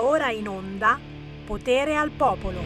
[0.00, 0.98] Ora in onda
[1.46, 2.60] Potere al Popolo.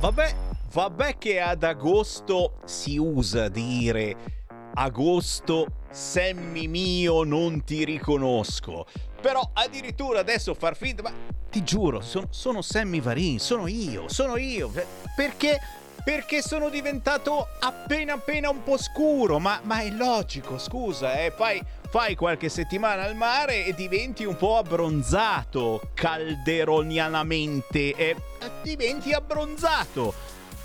[0.00, 0.34] Vabbè,
[0.72, 4.42] vabbè che ad agosto si usa dire
[4.74, 8.86] agosto semmi mio non ti riconosco.
[9.20, 11.12] Però addirittura adesso far finta, ma
[11.48, 14.70] ti giuro, sono, sono Sammy Varin, sono io, sono io.
[15.16, 15.58] Perché
[16.04, 21.62] perché sono diventato appena appena un po' scuro, ma, ma è logico, scusa, eh, fai,
[21.94, 28.16] fai qualche settimana al mare e diventi un po' abbronzato, calderonianamente, e
[28.64, 30.12] diventi abbronzato.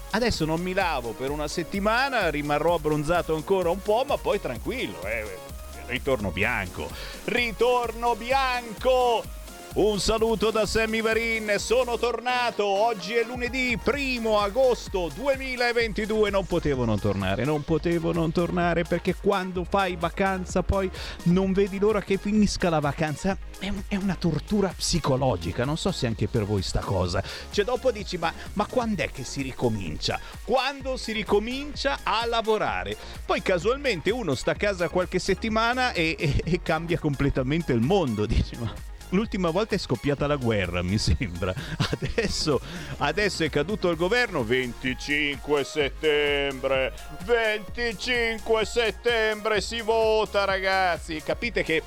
[0.10, 5.04] Adesso non mi lavo per una settimana, rimarrò abbronzato ancora un po', ma poi tranquillo,
[5.04, 5.38] eh,
[5.86, 6.90] ritorno bianco.
[7.26, 9.39] Ritorno bianco!
[9.72, 16.86] Un saluto da Sammy Varin, sono tornato, oggi è lunedì 1 agosto 2022, non potevo
[16.86, 20.90] non tornare, non potevo non tornare perché quando fai vacanza poi
[21.26, 26.08] non vedi l'ora che finisca la vacanza, è, è una tortura psicologica, non so se
[26.08, 30.20] anche per voi sta cosa, cioè dopo dici ma, ma quando è che si ricomincia?
[30.46, 32.98] Quando si ricomincia a lavorare?
[33.24, 38.26] Poi casualmente uno sta a casa qualche settimana e, e, e cambia completamente il mondo,
[38.26, 41.54] dici ma l'ultima volta è scoppiata la guerra, mi sembra.
[41.92, 42.60] Adesso,
[42.98, 46.94] adesso è caduto il governo 25 settembre.
[47.26, 51.22] 25 settembre si vota, ragazzi.
[51.24, 51.82] Capite che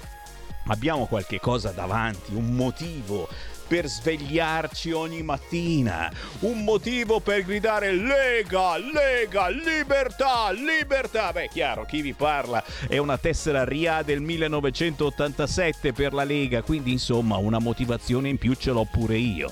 [0.67, 3.29] abbiamo qualche cosa davanti, un motivo
[3.73, 11.33] per svegliarci ogni mattina, un motivo per gridare Lega, Lega, libertà, libertà.
[11.33, 16.93] Beh, chiaro, chi vi parla è una tessera RIA del 1987 per la Lega, quindi
[16.93, 19.51] insomma una motivazione in più ce l'ho pure io.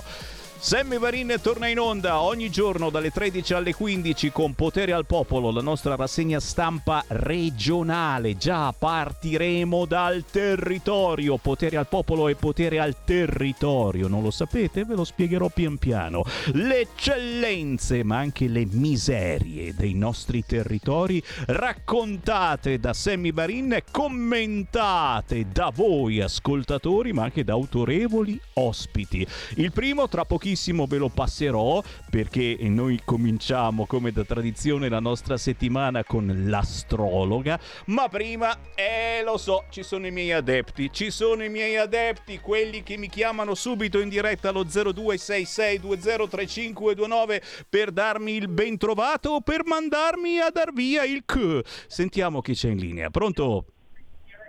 [0.63, 5.49] Sammy Varin torna in onda ogni giorno dalle 13 alle 15 con Potere al Popolo,
[5.49, 8.37] la nostra rassegna stampa regionale.
[8.37, 11.37] Già partiremo dal territorio.
[11.37, 14.07] Potere al Popolo e potere al territorio.
[14.07, 14.85] Non lo sapete?
[14.85, 16.23] Ve lo spiegherò pian piano.
[16.53, 25.47] Le eccellenze, ma anche le miserie dei nostri territori raccontate da Sammy Varin e commentate
[25.51, 29.25] da voi ascoltatori, ma anche da autorevoli ospiti.
[29.55, 34.99] Il primo tra pochissimo pochissimo ve lo passerò perché noi cominciamo come da tradizione la
[34.99, 41.09] nostra settimana con l'astrologa, ma prima, eh lo so, ci sono i miei adepti, ci
[41.09, 48.33] sono i miei adepti, quelli che mi chiamano subito in diretta allo 0266203529 per darmi
[48.33, 51.61] il ben trovato o per mandarmi a dar via il c.
[51.87, 53.09] Sentiamo chi c'è in linea.
[53.09, 53.67] Pronto?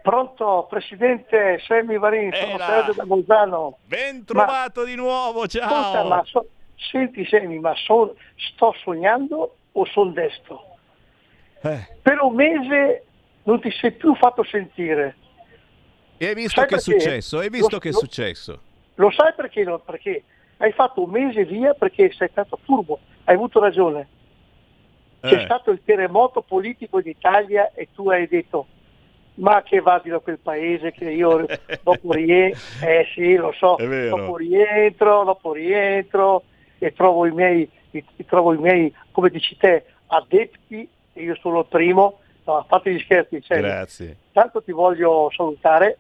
[0.03, 3.79] Pronto, Presidente Semmi Varin, sono Sergio da Bolzano.
[3.87, 5.73] Ben trovato ma, di nuovo, ciao!
[5.73, 6.47] Ascolta, ma so,
[6.77, 10.65] senti Semmi, ma so, sto sognando o sono destro?
[11.61, 11.97] Eh.
[12.03, 13.05] Per un mese
[13.45, 15.17] non ti sei più fatto sentire.
[16.17, 16.91] E hai visto sai che perché?
[16.91, 17.39] è successo?
[17.39, 18.53] Hai visto lo, che è successo?
[18.95, 19.63] Lo, lo sai perché?
[19.63, 19.79] No?
[19.79, 20.25] Perché
[20.57, 24.09] hai fatto un mese via perché sei stato furbo, hai avuto ragione.
[25.21, 25.45] C'è eh.
[25.45, 28.67] stato il terremoto politico d'Italia e tu hai detto
[29.35, 31.47] ma che vadi da quel paese che io
[31.83, 36.43] dopo rientro, eh sì lo so, dopo rientro, dopo rientro
[36.79, 37.71] e trovo i miei,
[38.27, 42.93] trovo i miei come dici te, adepti, e io sono il primo, no, a parte
[42.93, 44.17] gli scherzi, cioè, Grazie.
[44.33, 45.99] tanto ti voglio salutare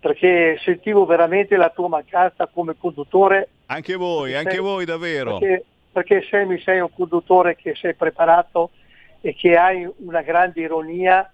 [0.00, 3.48] perché sentivo veramente la tua mancanza come conduttore.
[3.66, 5.38] Anche voi, anche sei, voi davvero.
[5.38, 8.70] Perché, perché sei, sei un conduttore che sei preparato
[9.20, 11.30] e che hai una grande ironia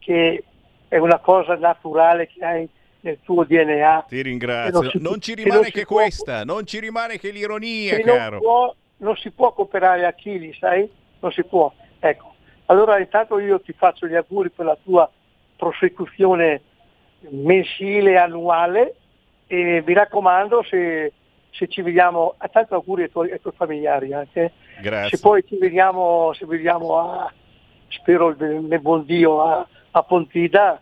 [0.00, 0.42] che
[0.88, 2.68] è una cosa naturale che hai
[3.00, 4.06] nel tuo DNA.
[4.08, 4.80] Ti ringrazio.
[4.80, 8.30] Non, si, non, ci rimane che questa, può, non ci rimane che l'ironia, che caro.
[8.30, 10.90] Non, può, non si può cooperare a chili, sai?
[11.20, 11.72] Non si può.
[12.00, 12.34] Ecco.
[12.66, 15.08] Allora intanto io ti faccio gli auguri per la tua
[15.56, 16.62] prosecuzione
[17.30, 18.94] mensile, annuale
[19.46, 21.12] e mi raccomando se,
[21.50, 24.52] se ci vediamo, a tanti auguri ai tuoi, ai tuoi familiari anche.
[24.80, 25.16] Grazie.
[25.16, 27.32] Se poi ci vediamo, se vediamo a,
[27.88, 30.80] spero nel buon Dio, a, a Pontida,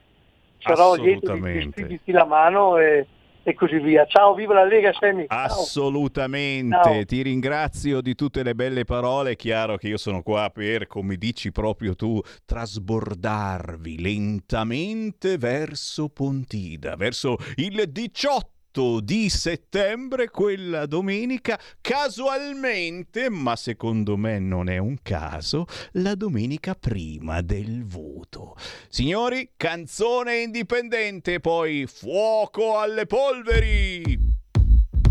[0.58, 3.06] sarò dietro di, la mano e,
[3.42, 4.06] e così via.
[4.06, 5.24] Ciao, viva la Lega Semi.
[5.28, 7.04] Assolutamente, Ciao.
[7.04, 9.32] ti ringrazio di tutte le belle parole.
[9.32, 16.96] È chiaro che io sono qua per, come dici proprio tu, trasbordarvi lentamente verso Pontida,
[16.96, 24.98] verso il 18 8 di settembre, quella domenica, casualmente, ma secondo me non è un
[25.02, 28.54] caso, la domenica prima del voto.
[28.88, 34.16] Signori, canzone indipendente, poi fuoco alle polveri!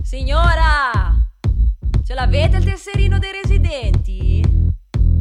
[0.01, 1.13] Signora,
[2.05, 4.37] ce l'avete il tesserino dei residenti?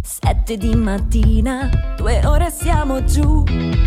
[0.06, 3.42] sette di mattina, due ore siamo giù.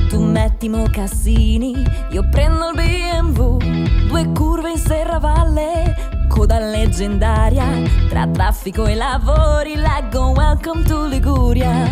[0.10, 3.79] Tu metti mocassini, io prendo il BMW.
[4.10, 7.68] Due curve in serravalle, coda leggendaria.
[8.10, 11.88] Tra traffico e lavori, leggo Welcome to Liguria.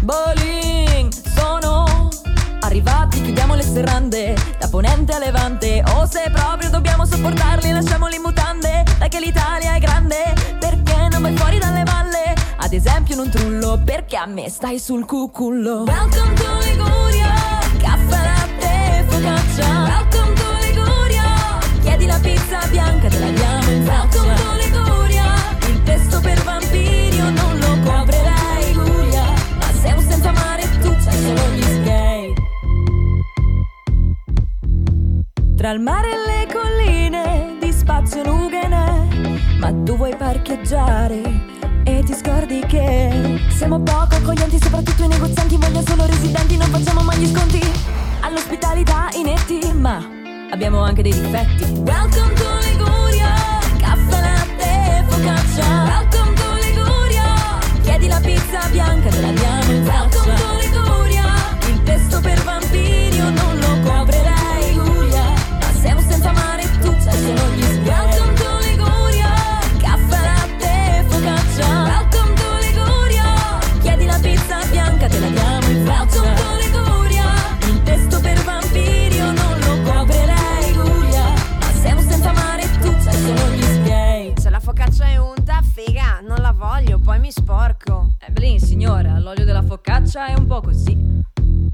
[0.00, 2.08] Bowling, sono
[2.60, 4.34] arrivati, chiudiamo le serrande.
[4.58, 8.82] Da ponente a levante, o se proprio dobbiamo sopportarli, lasciamoli in mutande.
[8.98, 12.32] Dai che l'Italia è grande, perché non vai fuori dalle valle?
[12.56, 17.34] Ad esempio non trullo perché a me stai sul cucullo Welcome to Liguria
[17.78, 20.49] Caffè, latte, focaccia Welcome to
[21.82, 25.24] Chiedi la pizza bianca, te la diamo in Welcome to Liguria
[25.68, 27.76] Il testo per vampiri io non lo
[28.66, 29.24] Liguria
[29.56, 32.34] Ma sei un senza mare tu c'hai solo gli skate
[35.56, 38.68] Tra il mare e le colline di spazio nughe
[39.58, 45.86] Ma tu vuoi parcheggiare e ti scordi che siamo poco accoglienti, soprattutto i negozianti vogliono
[45.86, 47.60] solo residenti, non facciamo mai gli sconti.
[48.20, 50.19] All'ospitalità inetti, ma
[50.50, 51.64] abbiamo anche dei difetti.
[51.64, 53.34] Welcome to Liguria,
[53.78, 55.84] caffè latte, focaccia.
[55.84, 60.22] Welcome to Liguria, chiedi la pizza bianca, te la diamo in faccia.
[60.24, 61.24] Welcome to Liguria,
[61.68, 62.59] il testo per vampiri
[87.18, 88.16] mi sporco.
[88.18, 90.94] Evelyn, signora, l'olio della focaccia è un po' così.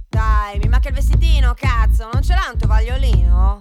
[0.08, 3.58] Dai, mi manca il vestitino, cazzo, non ce l'ha un tovagliolino?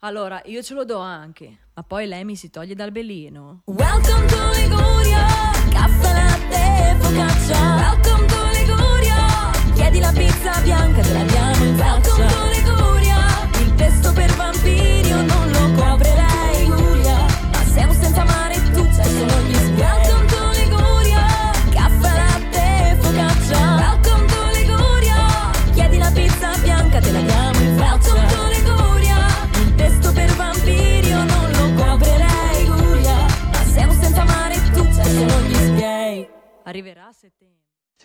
[0.00, 3.62] Allora, io ce lo do anche, ma poi lei mi si toglie dal bellino.
[3.66, 5.26] Welcome to Liguria,
[5.70, 7.74] caffè latte focaccia.
[7.76, 11.02] Welcome to Liguria, chiedi la pizza bianca,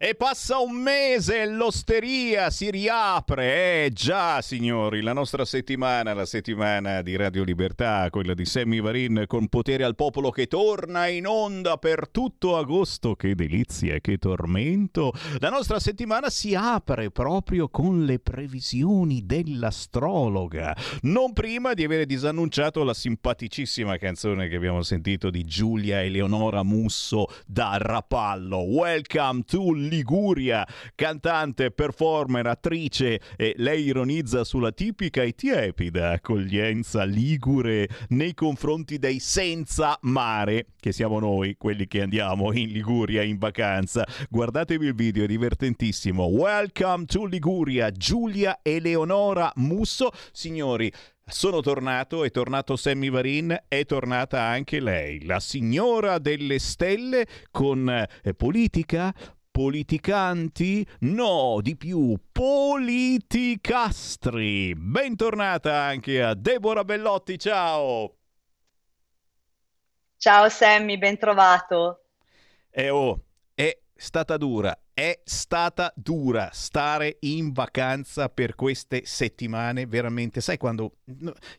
[0.00, 3.86] E passa un mese, l'osteria si riapre.
[3.86, 9.24] Eh già, signori, la nostra settimana, la settimana di Radio Libertà, quella di Sammy Varin
[9.26, 13.16] con Potere al Popolo che torna in onda per tutto agosto.
[13.16, 15.12] Che delizia, che tormento.
[15.40, 20.76] La nostra settimana si apre proprio con le previsioni dell'astrologa.
[21.02, 27.26] Non prima di avere disannunciato la simpaticissima canzone che abbiamo sentito di Giulia Eleonora Musso
[27.44, 28.58] da Rapallo.
[28.58, 37.88] Welcome to Liguria, cantante, performer, attrice e lei ironizza sulla tipica e tiepida accoglienza ligure
[38.08, 44.06] nei confronti dei senza mare, che siamo noi, quelli che andiamo in Liguria in vacanza.
[44.28, 46.24] Guardatevi il video, è divertentissimo.
[46.24, 50.10] Welcome to Liguria, Giulia Eleonora Musso.
[50.32, 50.92] Signori,
[51.30, 57.86] sono tornato, è tornato Sammy Varin, è tornata anche lei, la signora delle stelle con
[57.86, 59.14] eh, politica,
[59.58, 60.86] politicanti?
[61.00, 64.72] No, di più, politicastri.
[64.76, 68.14] Bentornata anche a Deborah Bellotti, ciao!
[70.16, 72.04] Ciao Sammy, ben trovato.
[72.70, 80.40] Eh oh, è stata dura, è stata dura stare in vacanza per queste settimane, veramente.
[80.40, 80.94] Sai quando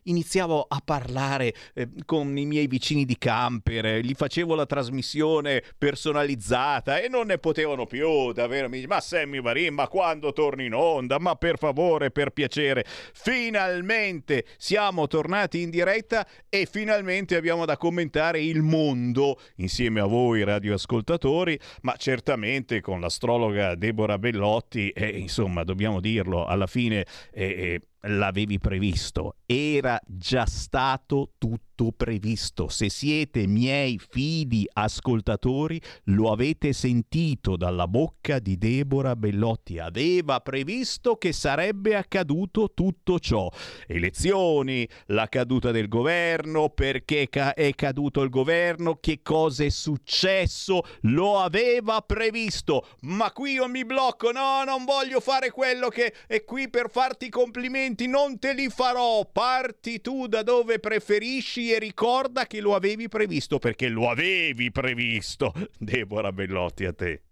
[0.02, 5.62] iniziavo a parlare eh, con i miei vicini di camper, eh, gli facevo la trasmissione
[5.78, 8.68] personalizzata e non ne potevano più davvero.
[8.86, 11.18] Ma Sammy Marin, ma quando torni in onda?
[11.18, 12.84] Ma per favore, per piacere.
[13.14, 20.44] Finalmente siamo tornati in diretta e finalmente abbiamo da commentare il mondo insieme a voi
[20.44, 27.06] radioascoltatori, ma certamente con la storia l'astrologa Deborah Bellotti e insomma dobbiamo dirlo alla fine
[27.32, 32.68] eh, l'avevi previsto, era già stato tutto previsto.
[32.68, 39.78] Se siete miei fidi ascoltatori, lo avete sentito dalla bocca di Deborah Bellotti.
[39.78, 43.48] Aveva previsto che sarebbe accaduto tutto ciò.
[43.86, 51.38] Elezioni, la caduta del governo, perché è caduto il governo, che cosa è successo, lo
[51.38, 52.86] aveva previsto.
[53.02, 57.30] Ma qui io mi blocco, no, non voglio fare quello che è qui per farti
[57.30, 59.24] complimenti, non te li farò.
[59.30, 65.52] Parti tu da dove preferisci e ricorda che lo avevi previsto, perché lo avevi previsto.
[65.78, 67.22] Deborah Bellotti a te.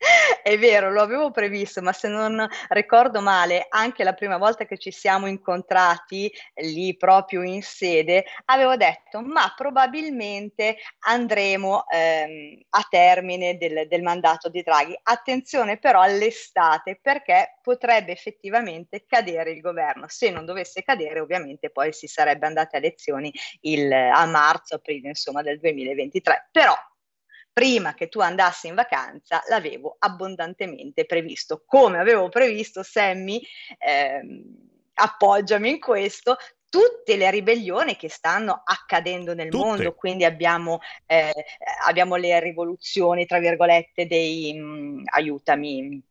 [0.42, 4.78] È vero, lo avevo previsto, ma se non ricordo male, anche la prima volta che
[4.78, 13.58] ci siamo incontrati lì proprio in sede, avevo detto, ma probabilmente andremo ehm, a termine
[13.58, 14.98] del, del mandato di Draghi.
[15.02, 20.06] Attenzione però all'estate, perché potrebbe effettivamente cadere il governo.
[20.08, 25.08] Se non dovesse cadere, ovviamente poi si sarebbe andati a elezioni il, a marzo, aprile,
[25.08, 26.48] insomma, del 2023.
[26.50, 26.74] Però
[27.60, 31.62] prima che tu andassi in vacanza l'avevo abbondantemente previsto.
[31.66, 33.38] Come avevo previsto, Sammy,
[33.76, 34.42] ehm,
[34.94, 36.38] appoggiami in questo,
[36.70, 39.62] tutte le ribellioni che stanno accadendo nel tutte.
[39.62, 41.32] mondo, quindi abbiamo, eh,
[41.84, 46.02] abbiamo, le rivoluzioni, tra virgolette, dei, mh, mm, aiutami,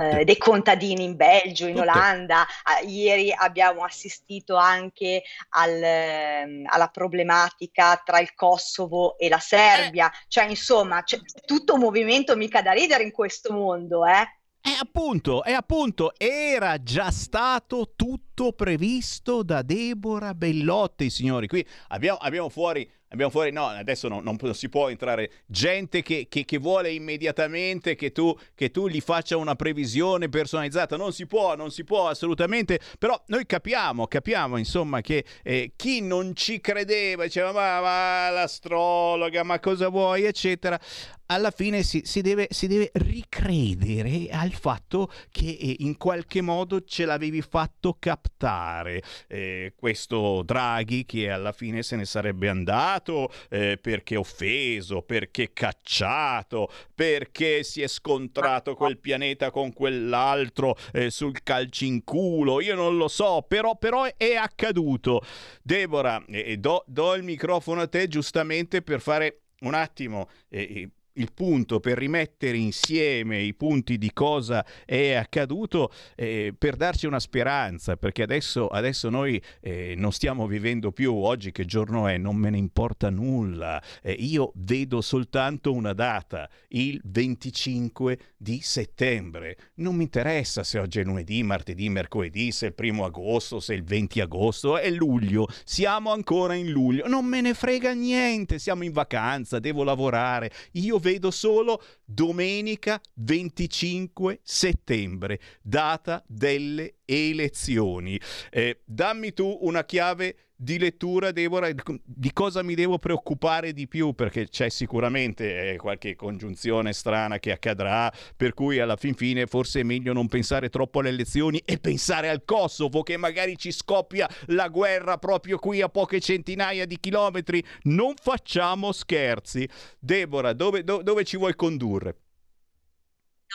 [0.00, 1.88] eh, dei contadini in Belgio, in Tutte.
[1.88, 2.46] Olanda.
[2.80, 10.10] Eh, ieri abbiamo assistito anche al, ehm, alla problematica tra il Kosovo e la Serbia.
[10.10, 10.16] Eh.
[10.28, 14.40] Cioè, insomma, c'è tutto un movimento mica da ridere in questo mondo, eh?
[14.64, 21.48] E appunto, e appunto, era già stato tutto previsto da Deborah Bellotti, signori.
[21.48, 25.30] Qui abbiamo, abbiamo fuori abbiamo fuori, no, adesso no, non, si può entrare.
[25.46, 30.96] Gente che, che, che vuole immediatamente che tu, che tu, gli faccia una previsione personalizzata,
[30.96, 36.00] non si può, non si può assolutamente, però noi capiamo, capiamo insomma che eh, chi
[36.00, 40.78] non ci credeva, diceva ma, ma l'astrologa, ma cosa vuoi, eccetera,
[41.26, 46.82] alla fine si, si, deve, si, deve, ricredere al fatto che eh, in qualche modo
[46.82, 49.02] ce l'avevi fatto captare.
[49.28, 53.01] Eh, questo Draghi che alla fine se ne sarebbe andato
[53.48, 61.42] eh, perché offeso, perché cacciato, perché si è scontrato quel pianeta con quell'altro eh, sul
[61.42, 65.22] calcinculo, io non lo so, però, però è accaduto.
[65.62, 71.32] Deborah, eh, do, do, il microfono a te giustamente per fare un attimo eh, il
[71.32, 77.96] punto per rimettere insieme i punti di cosa è accaduto eh, per darci una speranza
[77.96, 82.50] perché adesso, adesso noi eh, non stiamo vivendo più oggi che giorno è non me
[82.50, 83.82] ne importa nulla.
[84.02, 89.56] Eh, io vedo soltanto una data il 25 di settembre.
[89.76, 93.74] Non mi interessa se oggi è lunedì martedì mercoledì se è il primo agosto se
[93.74, 95.46] è il 20 agosto è luglio.
[95.64, 97.06] Siamo ancora in luglio.
[97.08, 98.58] Non me ne frega niente.
[98.58, 100.50] Siamo in vacanza devo lavorare.
[100.72, 108.18] Io vedo solo domenica 25 settembre, data delle elezioni.
[108.50, 111.70] Eh, dammi tu una chiave di lettura, Deborah,
[112.04, 114.12] di cosa mi devo preoccupare di più?
[114.12, 119.80] Perché c'è sicuramente eh, qualche congiunzione strana che accadrà, per cui alla fin fine forse
[119.80, 124.28] è meglio non pensare troppo alle elezioni e pensare al Kosovo, che magari ci scoppia
[124.46, 127.64] la guerra proprio qui a poche centinaia di chilometri.
[127.82, 129.68] Non facciamo scherzi.
[129.98, 132.16] Deborah, dove, do, dove ci vuoi condurre?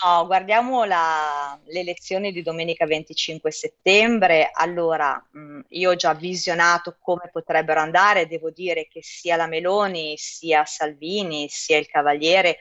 [0.03, 4.49] No, guardiamo la, le elezioni di domenica 25 settembre.
[4.53, 10.15] Allora, mh, io ho già visionato come potrebbero andare, devo dire che sia la Meloni,
[10.17, 12.59] sia Salvini, sia il Cavaliere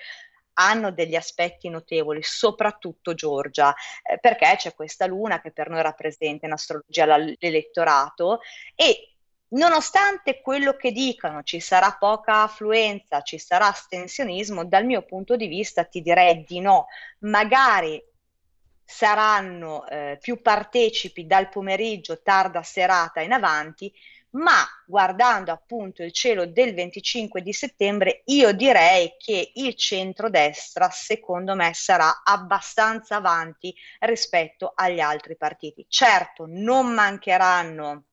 [0.59, 6.47] hanno degli aspetti notevoli, soprattutto Giorgia, eh, perché c'è questa luna che per noi rappresenta
[6.47, 8.40] in astrologia l'elettorato
[8.75, 9.15] e
[9.48, 15.46] Nonostante quello che dicono, ci sarà poca affluenza, ci sarà astensionismo, dal mio punto di
[15.46, 16.86] vista ti direi di no.
[17.20, 18.02] Magari
[18.84, 23.92] saranno eh, più partecipi dal pomeriggio, tarda serata in avanti,
[24.30, 31.54] ma guardando appunto il cielo del 25 di settembre, io direi che il centrodestra, secondo
[31.54, 35.86] me, sarà abbastanza avanti rispetto agli altri partiti.
[35.88, 38.04] Certo, non mancheranno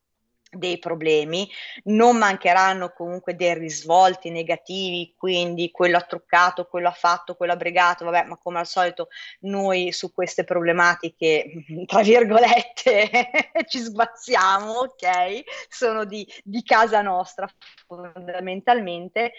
[0.54, 1.48] dei problemi,
[1.84, 7.56] non mancheranno comunque dei risvolti negativi, quindi quello ha truccato, quello ha fatto, quello ha
[7.56, 9.08] bregato, vabbè, ma come al solito
[9.40, 13.30] noi su queste problematiche, tra virgolette,
[13.66, 15.42] ci sguazziamo, ok?
[15.68, 17.48] Sono di, di casa nostra
[17.86, 19.32] fondamentalmente,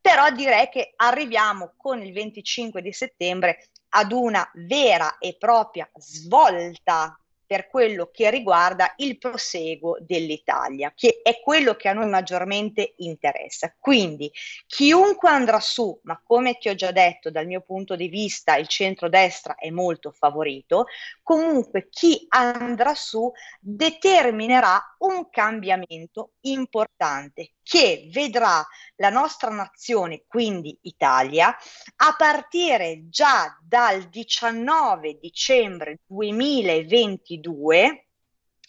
[0.00, 7.16] però direi che arriviamo con il 25 di settembre ad una vera e propria svolta
[7.52, 13.74] per quello che riguarda il proseguo dell'Italia, che è quello che a noi maggiormente interessa.
[13.78, 14.32] Quindi
[14.66, 18.68] chiunque andrà su, ma come ti ho già detto, dal mio punto di vista il
[18.68, 20.86] centrodestra è molto favorito,
[21.22, 23.30] comunque chi andrà su
[23.60, 28.66] determinerà un cambiamento importante che vedrà
[28.96, 31.56] la nostra nazione, quindi Italia,
[31.96, 38.06] a partire già dal 19 dicembre 2022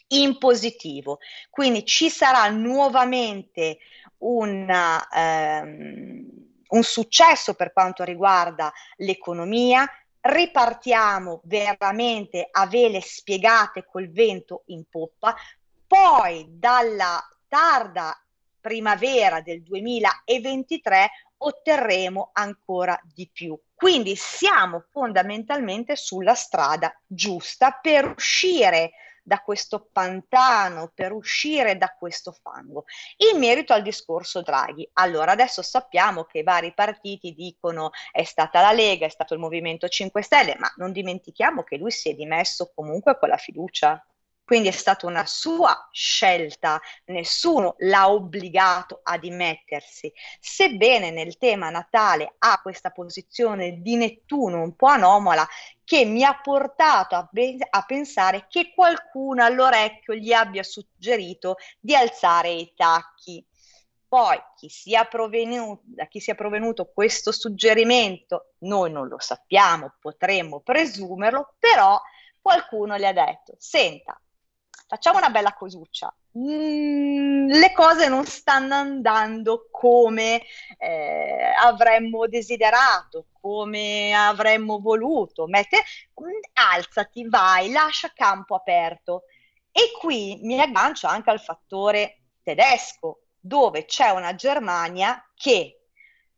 [0.08, 1.20] in positivo.
[1.50, 3.78] Quindi ci sarà nuovamente
[4.20, 6.28] una, ehm,
[6.68, 9.88] un successo per quanto riguarda l'economia,
[10.22, 15.36] ripartiamo veramente a vele spiegate col vento in poppa,
[15.86, 18.18] poi dalla tarda
[18.64, 23.60] primavera del 2023 otterremo ancora di più.
[23.76, 32.32] Quindi siamo fondamentalmente sulla strada giusta per uscire da questo pantano, per uscire da questo
[32.32, 32.86] fango.
[33.32, 38.62] In merito al discorso Draghi, allora adesso sappiamo che i vari partiti dicono è stata
[38.62, 42.14] la Lega, è stato il Movimento 5 Stelle, ma non dimentichiamo che lui si è
[42.14, 44.02] dimesso comunque con la fiducia
[44.44, 50.12] quindi è stata una sua scelta, nessuno l'ha obbligato a dimettersi.
[50.40, 55.48] Sebbene nel tema Natale ha questa posizione di Nettuno un po' anomala
[55.84, 61.96] che mi ha portato a, be- a pensare che qualcuno all'orecchio gli abbia suggerito di
[61.96, 63.46] alzare i tacchi.
[64.08, 65.08] Poi chi sia,
[65.82, 72.00] da chi sia provenuto questo suggerimento, noi non lo sappiamo, potremmo presumerlo, però
[72.40, 74.20] qualcuno le ha detto, senta,
[74.94, 76.14] facciamo una bella cosuccia.
[76.38, 80.44] Mm, le cose non stanno andando come
[80.78, 85.48] eh, avremmo desiderato, come avremmo voluto.
[85.48, 89.24] Mette, mm, alzati, vai, lascia campo aperto.
[89.72, 95.80] E qui mi aggancio anche al fattore tedesco, dove c'è una Germania che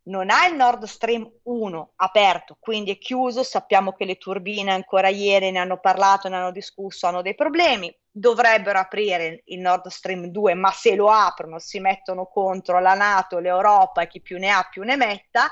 [0.04, 5.10] non ha il Nord Stream 1 aperto, quindi è chiuso, sappiamo che le turbine ancora
[5.10, 10.28] ieri ne hanno parlato, ne hanno discusso, hanno dei problemi, dovrebbero aprire il Nord Stream
[10.28, 14.52] 2, ma se lo aprono si mettono contro la Nato, l'Europa e chi più ne
[14.52, 15.52] ha più ne metta.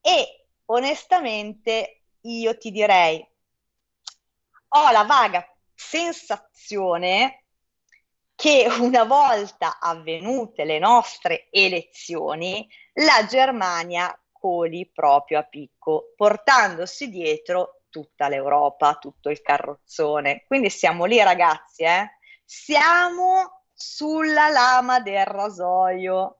[0.00, 3.26] E onestamente io ti direi
[4.72, 7.46] ho la vaga sensazione
[8.36, 17.79] che una volta avvenute le nostre elezioni la Germania coli proprio a picco, portandosi dietro
[17.90, 20.44] tutta l'Europa, tutto il carrozzone.
[20.46, 22.18] Quindi siamo lì ragazzi, eh?
[22.44, 26.39] Siamo sulla lama del rasoio.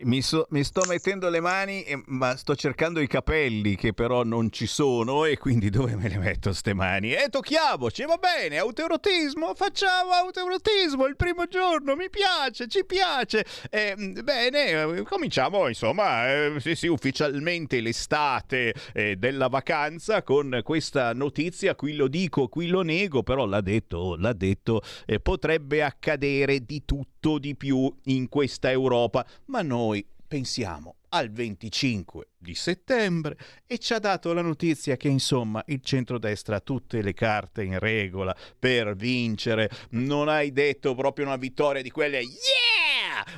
[0.00, 4.24] Mi, so, mi, sto mettendo le mani, eh, ma sto cercando i capelli che però
[4.24, 7.14] non ci sono e quindi dove me le metto ste mani?
[7.14, 13.46] E tocchiamoci, va bene, autoerotismo, facciamo autoerotismo il primo giorno, mi piace, ci piace.
[13.70, 21.74] Eh, bene, cominciamo insomma, eh, sì sì, ufficialmente l'estate eh, della vacanza con questa notizia,
[21.74, 26.84] qui lo dico, qui lo nego, però l'ha detto, l'ha detto, eh, potrebbe accadere di
[26.84, 33.36] tutto di più in questa Europa, ma noi pensiamo al 25 di settembre
[33.66, 37.78] e ci ha dato la notizia che insomma il centrodestra ha tutte le carte in
[37.78, 39.70] regola per vincere.
[39.90, 42.85] Non hai detto proprio una vittoria di quelle yeah!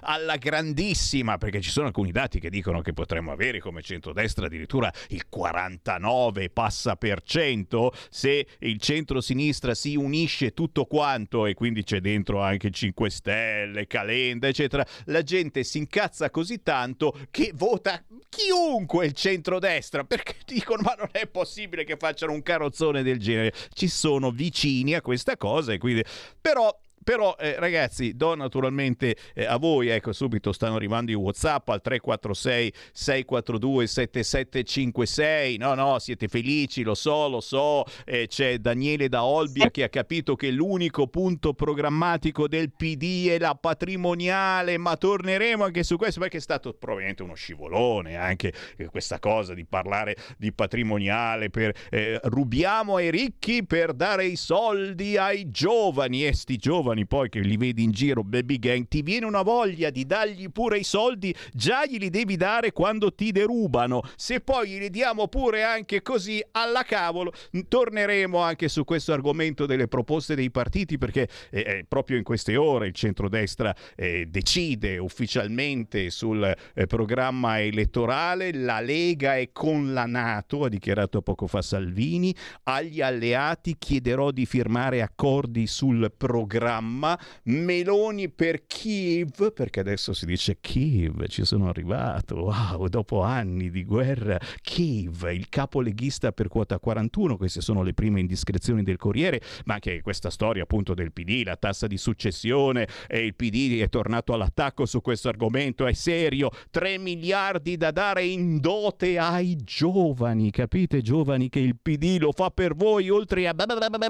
[0.01, 4.93] Alla grandissima, perché ci sono alcuni dati che dicono che potremmo avere come centrodestra addirittura
[5.09, 12.01] il 49 passa per cento se il centro-sinistra si unisce tutto quanto e quindi c'è
[12.01, 14.85] dentro anche 5 Stelle, Calenda, eccetera.
[15.07, 21.09] La gente si incazza così tanto che vota chiunque il centrodestra perché dicono ma non
[21.13, 23.53] è possibile che facciano un carrozzone del genere.
[23.73, 26.05] Ci sono vicini a questa cosa e quindi
[26.41, 26.77] però
[27.09, 31.81] però eh, ragazzi do naturalmente eh, a voi ecco subito stanno arrivando i whatsapp al
[31.81, 37.85] 346 642 7756 no no siete felici lo so lo so.
[38.05, 43.39] Eh, c'è Daniele da Olbia che ha capito che l'unico punto programmatico del PD è
[43.39, 48.85] la patrimoniale ma torneremo anche su questo perché è stato probabilmente uno scivolone anche eh,
[48.89, 55.17] questa cosa di parlare di patrimoniale per eh, rubiamo ai ricchi per dare i soldi
[55.17, 56.27] ai giovani.
[56.27, 59.43] E sti giovani giovani poi che li vedi in giro, baby gang, ti viene una
[59.43, 64.03] voglia di dargli pure i soldi, già glieli devi dare quando ti derubano.
[64.17, 67.33] Se poi glieli diamo pure anche così, alla cavolo,
[67.69, 72.57] torneremo anche su questo argomento delle proposte dei partiti perché eh, eh proprio in queste
[72.57, 76.43] ore il centrodestra eh, decide ufficialmente sul
[76.75, 82.35] eh, programma elettorale, la Lega è con la Nato, ha dichiarato poco fa Salvini,
[82.65, 90.59] agli alleati chiederò di firmare accordi sul programma, Meloni per Kiev, perché adesso si dice
[90.61, 96.79] Kiev, ci sono arrivato, wow, dopo anni di guerra, Kiev, il capo leghista per quota
[96.79, 101.43] 41, queste sono le prime indiscrezioni del Corriere, ma anche questa storia appunto del PD,
[101.45, 106.51] la tassa di successione e il PD è tornato all'attacco su questo argomento, è serio,
[106.71, 112.51] 3 miliardi da dare in dote ai giovani, capite giovani che il PD lo fa
[112.51, 113.55] per voi, oltre a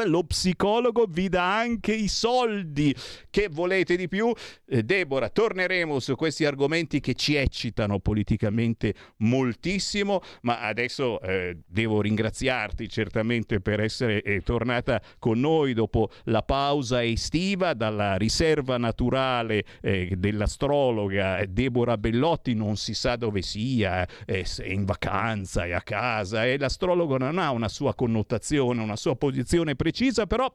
[0.07, 2.58] lo psicologo vi dà anche i soldi,
[3.31, 4.33] che volete di più?
[4.67, 12.01] Eh, Deborah, torneremo su questi argomenti che ci eccitano politicamente moltissimo, ma adesso eh, devo
[12.01, 19.65] ringraziarti certamente per essere eh, tornata con noi dopo la pausa estiva dalla riserva naturale
[19.81, 25.83] eh, dell'astrologa Deborah Bellotti, non si sa dove sia, eh, è in vacanza, è a
[25.83, 30.53] casa e l'astrologo non ha una sua connotazione, una sua posizione precisa, però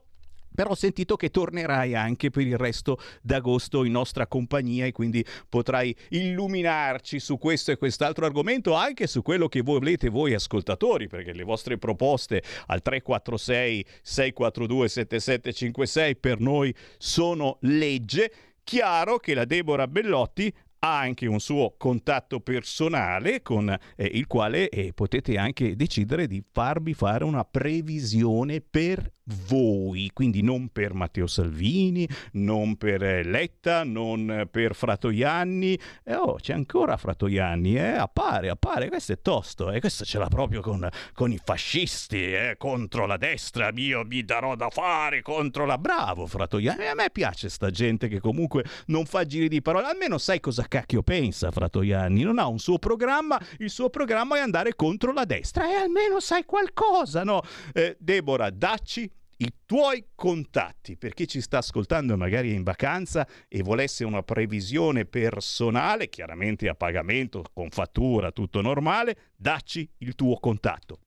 [0.54, 5.24] però ho sentito che tornerai anche per il resto d'agosto in nostra compagnia e quindi
[5.48, 11.32] potrai illuminarci su questo e quest'altro argomento, anche su quello che volete voi ascoltatori, perché
[11.32, 18.32] le vostre proposte al 346 642 7756 per noi sono legge.
[18.64, 20.50] Chiaro che la Deborah Bellotti
[20.84, 26.44] ha anche un suo contatto personale con eh, il quale eh, potete anche decidere di
[26.52, 33.84] farvi fare una previsione per voi, quindi non per Matteo Salvini, non per eh, Letta,
[33.84, 35.78] non per Fratoianni.
[36.04, 37.92] Eh, oh, c'è ancora Fratoianni, eh?
[37.92, 39.80] appare, appare, questo è tosto, eh?
[39.80, 42.54] questo ce l'ha proprio con, con i fascisti, eh?
[42.58, 45.78] contro la destra, io mi darò da fare contro la...
[45.78, 50.18] Bravo Fratoianni, a me piace sta gente che comunque non fa giri di parole, almeno
[50.18, 54.74] sai cosa cacchio pensa Fratoianni, non ha un suo programma, il suo programma è andare
[54.74, 57.42] contro la destra e almeno sai qualcosa, no?
[57.72, 63.26] Eh, Deborah, dacci i tuoi contatti per chi ci sta ascoltando magari è in vacanza
[63.48, 70.38] e volesse una previsione personale, chiaramente a pagamento, con fattura, tutto normale, dacci il tuo
[70.38, 71.00] contatto.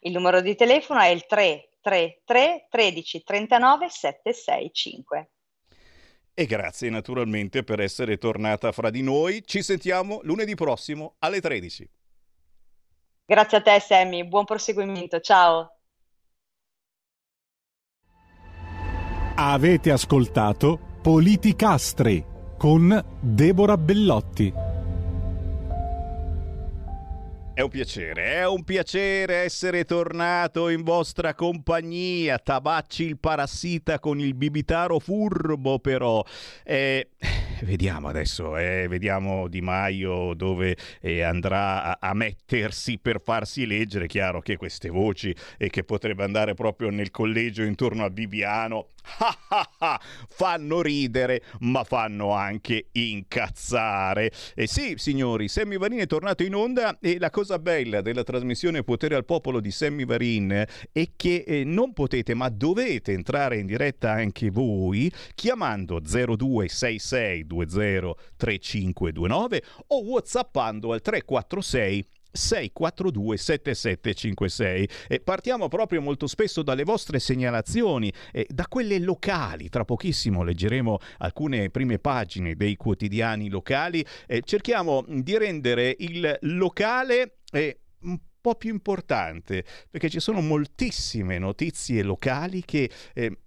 [0.00, 5.30] Il numero di telefono è il 333 13 39 765.
[6.36, 9.42] E grazie naturalmente per essere tornata fra di noi.
[9.44, 11.88] Ci sentiamo lunedì prossimo alle 13.
[13.26, 15.73] Grazie a te Sammy, buon proseguimento, ciao.
[19.36, 22.24] Avete ascoltato Politicastri
[22.56, 24.52] con Deborah Bellotti.
[27.52, 32.38] È un piacere, è un piacere essere tornato in vostra compagnia.
[32.38, 36.24] Tabacci il parassita con il bibitaro furbo, però.
[36.62, 37.08] Eh,
[37.64, 44.06] vediamo adesso, eh, vediamo Di Maio dove eh, andrà a, a, mettersi per farsi leggere.
[44.06, 48.90] Chiaro che queste voci e che potrebbe andare proprio nel collegio intorno a Bibiano
[50.28, 54.30] fanno ridere, ma fanno anche incazzare.
[54.54, 58.82] E sì, signori, Sammy Varin è tornato in onda e la cosa bella della trasmissione
[58.82, 63.66] Potere al Popolo di Sammy Varin è che eh, non potete, ma dovete entrare in
[63.66, 66.00] diretta anche voi chiamando
[67.54, 78.12] 0266203529 o whatsappando al 346 642 7756 e partiamo proprio molto spesso dalle vostre segnalazioni
[78.32, 79.68] e da quelle locali.
[79.68, 87.38] Tra pochissimo leggeremo alcune prime pagine dei quotidiani locali e cerchiamo di rendere il locale
[87.52, 93.38] eh, un po' più importante perché ci sono moltissime notizie locali che eh,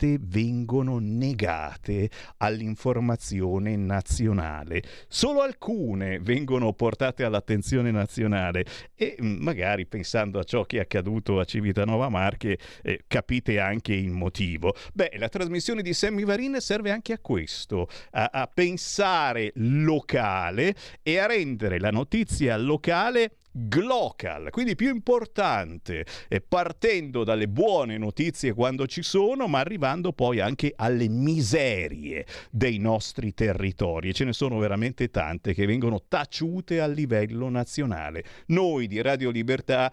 [0.00, 4.82] appositamente vengono negate all'informazione nazionale.
[5.08, 11.38] Solo alcune vengono portate all'attenzione nazionale e mm, magari pensando a ciò che è accaduto
[11.38, 14.74] a Civitanova Marche eh, capite anche il motivo.
[14.94, 21.18] Beh, la trasmissione di Sammy Varin serve anche a questo, a, a pensare locale e
[21.18, 28.86] a rendere la notizia locale glocal, quindi più importante, eh, partendo dalle buone notizie quando
[28.86, 34.12] ci sono, ma arrivando poi anche alle miserie dei nostri territori.
[34.14, 38.24] ce ne sono veramente tante che vengono taciute a livello nazionale.
[38.46, 39.92] Noi di Radio Libertà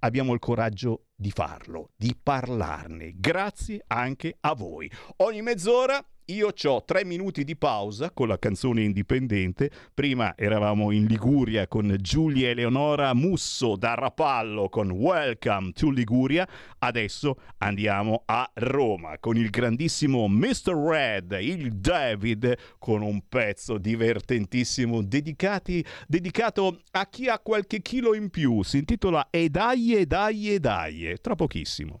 [0.00, 3.14] abbiamo il coraggio di farlo, di parlarne.
[3.16, 4.90] Grazie anche a voi.
[5.18, 9.70] Ogni mezz'ora io ho tre minuti di pausa con la canzone indipendente.
[9.94, 16.48] Prima eravamo in Liguria con Giulia Eleonora Musso da Rapallo con Welcome to Liguria.
[16.78, 20.74] Adesso andiamo a Roma con il grandissimo Mr.
[20.74, 28.30] Red, il David, con un pezzo divertentissimo dedicati, dedicato a chi ha qualche chilo in
[28.30, 28.62] più.
[28.62, 31.14] Si intitola E dai, e dai, e dai.
[31.20, 32.00] Tra pochissimo.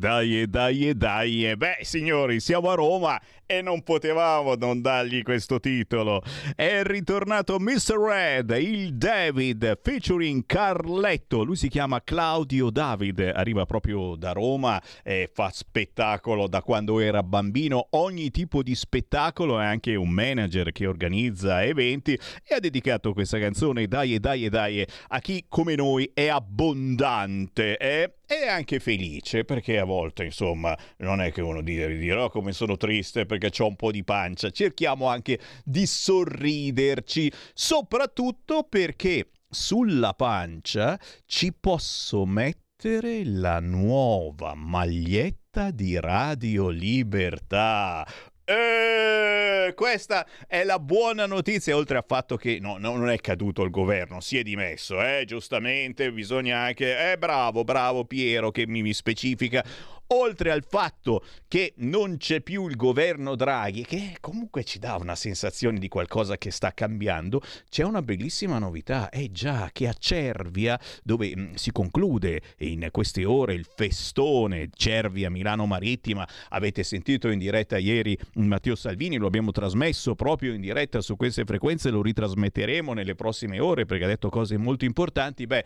[0.00, 1.54] Dai, dai, dai.
[1.56, 6.22] Beh, signori, siamo a Roma e non potevamo non dargli questo titolo.
[6.54, 7.96] È ritornato Mr.
[7.98, 11.42] Red, il David, featuring Carletto.
[11.42, 17.24] Lui si chiama Claudio David, arriva proprio da Roma e fa spettacolo da quando era
[17.24, 17.88] bambino.
[17.90, 22.12] Ogni tipo di spettacolo, è anche un manager che organizza eventi
[22.46, 27.76] e ha dedicato questa canzone, dai, dai, dai, a chi come noi è abbondante.
[27.78, 28.14] Eh?
[28.30, 32.52] e anche felice perché a volte insomma non è che uno dire, dirà oh, come
[32.52, 40.14] sono triste perché ho un po' di pancia cerchiamo anche di sorriderci soprattutto perché sulla
[40.14, 48.06] pancia ci posso mettere la nuova maglietta di Radio Libertà
[48.50, 53.62] eh, questa è la buona notizia, oltre al fatto che no, no, non è caduto
[53.62, 57.12] il governo, si è dimesso, eh, giustamente bisogna anche...
[57.12, 59.64] Eh, bravo, bravo Piero che mi, mi specifica.
[60.12, 65.14] Oltre al fatto che non c'è più il governo Draghi, che comunque ci dà una
[65.14, 70.78] sensazione di qualcosa che sta cambiando, c'è una bellissima novità, è già che a Cervia,
[71.02, 77.38] dove mm, si conclude in queste ore il festone Cervia Milano Marittima, avete sentito in
[77.38, 82.92] diretta ieri Matteo Salvini, lo abbiamo trasmesso proprio in diretta su queste frequenze, lo ritrasmetteremo
[82.92, 85.64] nelle prossime ore perché ha detto cose molto importanti, beh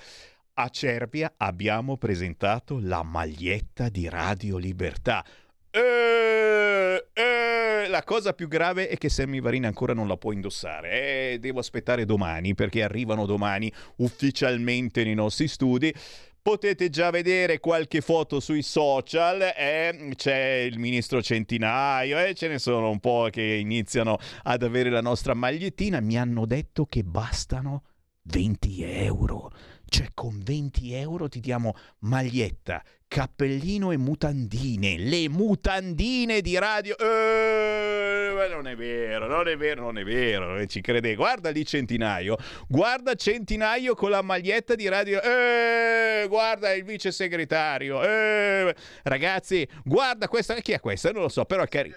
[0.55, 5.25] a Cervia abbiamo presentato la maglietta di Radio Libertà.
[5.71, 11.33] Eh, eh, la cosa più grave è che Sammy Varina ancora non la può indossare.
[11.33, 15.93] Eh, devo aspettare domani perché arrivano domani ufficialmente nei nostri studi.
[16.41, 20.13] Potete già vedere qualche foto sui social, eh?
[20.15, 22.35] c'è il ministro Centinaio eh?
[22.35, 26.01] ce ne sono un po' che iniziano ad avere la nostra magliettina.
[26.01, 27.85] Mi hanno detto che bastano
[28.25, 29.51] 20 euro.
[29.95, 34.99] Cioè con 20 euro ti diamo maglietta, cappellino e mutandine.
[34.99, 36.99] Le mutandine di radio.
[36.99, 41.15] Eh, non è vero, non è vero, non è vero, non ci crede.
[41.15, 42.37] Guarda lì Centinaio.
[42.67, 45.23] Guarda Centinaio con la maglietta di radio.
[45.23, 48.03] Eh, guarda il vice segretario.
[48.03, 50.55] Eh, ragazzi, guarda questa.
[50.55, 51.13] Chi è questa?
[51.13, 51.95] Non lo so, però è carino.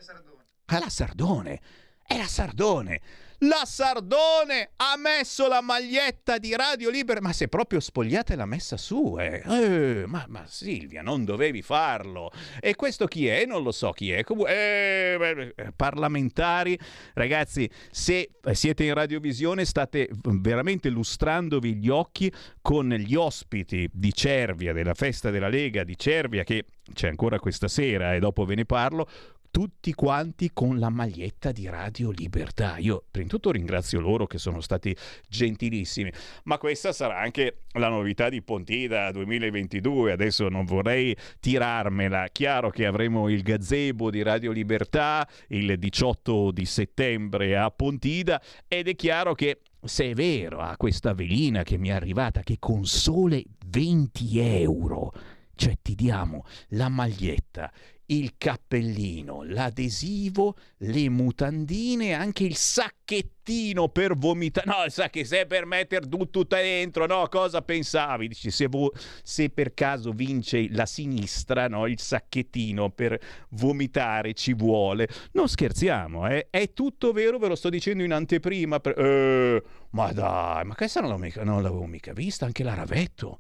[0.66, 1.60] Ah, la Sardone.
[2.06, 3.02] È la Sardone.
[3.42, 8.78] La Sardone ha messo la maglietta di Radio Libera, ma se proprio spogliate l'ha messa
[8.78, 9.44] su, eh.
[9.46, 12.32] eh ma, ma, Silvia, non dovevi farlo.
[12.60, 13.46] E questo chi è?
[13.46, 14.24] Non lo so chi è.
[14.24, 16.80] Comunque, eh, parlamentari,
[17.14, 24.74] ragazzi, se siete in radiovisione state veramente lustrandovi gli occhi con gli ospiti di Cervia,
[24.74, 28.66] della festa della Lega di Cervia, che c'è ancora questa sera e dopo ve ne
[28.66, 29.08] parlo,
[29.50, 32.78] tutti quanti con la maglietta di Radio Libertà.
[32.78, 34.96] Io prima di tutto ringrazio loro che sono stati
[35.28, 36.12] gentilissimi,
[36.44, 40.12] ma questa sarà anche la novità di Pontida 2022.
[40.12, 42.28] Adesso non vorrei tirarmela.
[42.32, 48.88] Chiaro che avremo il gazebo di Radio Libertà il 18 di settembre a Pontida ed
[48.88, 52.86] è chiaro che se è vero a questa velina che mi è arrivata che con
[52.86, 55.14] sole 20 euro
[55.58, 57.72] cioè ti diamo la maglietta,
[58.08, 64.68] il cappellino, l'adesivo, le mutandine, anche il sacchettino per vomitare.
[64.68, 68.30] No, sa che se per mettere tutto dentro, no, cosa pensavi?
[68.30, 68.94] Dici, se, vo-
[69.24, 75.08] se per caso vince la sinistra, no, il sacchettino per vomitare ci vuole.
[75.34, 76.48] Non scherziamo, eh?
[76.50, 78.80] è tutto vero, ve lo sto dicendo in anteprima.
[78.80, 78.98] Per...
[78.98, 83.40] Eh, ma dai, ma questa non, mica, non l'avevo mica vista, anche la Ravetto.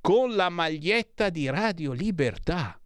[0.00, 2.80] Con la maglietta di Radio Libertà.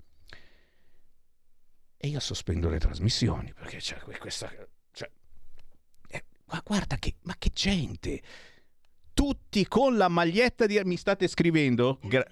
[1.96, 4.52] E io sospendo le trasmissioni perché c'è questa...
[4.92, 5.10] Cioè,
[6.08, 7.14] eh, ma guarda che...
[7.22, 8.22] Ma che gente!
[9.14, 10.80] Tutti con la maglietta di...
[10.84, 11.98] Mi state scrivendo?
[12.02, 12.26] Gra-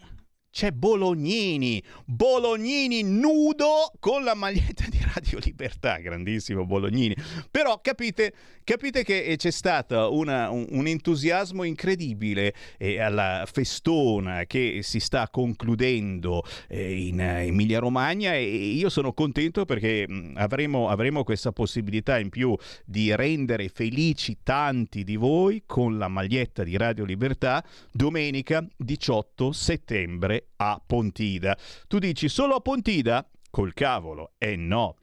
[0.53, 7.17] c'è Bolognini, Bolognini nudo con la maglietta di Radio Libertà, grandissimo Bolognini.
[7.51, 14.81] Però capite, capite che eh, c'è stato un, un, entusiasmo incredibile eh, alla festona che
[14.83, 20.91] si sta concludendo eh, in eh, Emilia Romagna e io sono contento perché mm, avremo,
[20.91, 26.77] avremo questa possibilità in più di rendere felici tanti di voi con la maglietta di
[26.77, 31.57] Radio Libertà domenica 18 settembre a Pontida.
[31.87, 33.29] Tu dici solo a Pontida?
[33.51, 34.97] Col cavolo, eh no.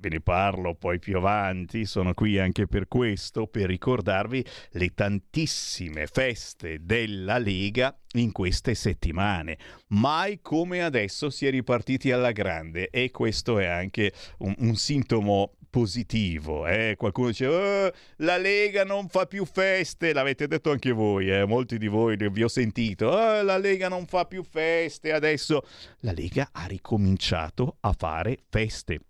[0.00, 6.06] Ve ne parlo poi più avanti, sono qui anche per questo, per ricordarvi le tantissime
[6.06, 9.58] feste della Lega in queste settimane.
[9.88, 15.54] Mai come adesso si è ripartiti alla grande e questo è anche un, un sintomo
[15.68, 16.66] positivo.
[16.66, 16.94] Eh?
[16.96, 21.44] Qualcuno dice oh, la Lega non fa più feste, l'avete detto anche voi, eh?
[21.44, 25.62] molti di voi vi ho sentito, oh, la Lega non fa più feste, adesso
[26.00, 29.00] la Lega ha ricominciato a fare feste.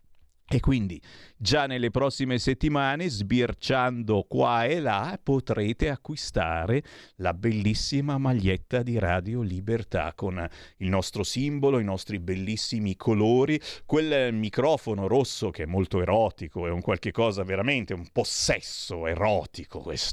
[0.51, 1.01] E quindi
[1.38, 6.83] già nelle prossime settimane, sbirciando qua e là, potrete acquistare
[7.16, 10.46] la bellissima maglietta di Radio Libertà con
[10.79, 16.70] il nostro simbolo, i nostri bellissimi colori, quel microfono rosso che è molto erotico, è
[16.70, 20.07] un qualche cosa veramente, un possesso erotico questo.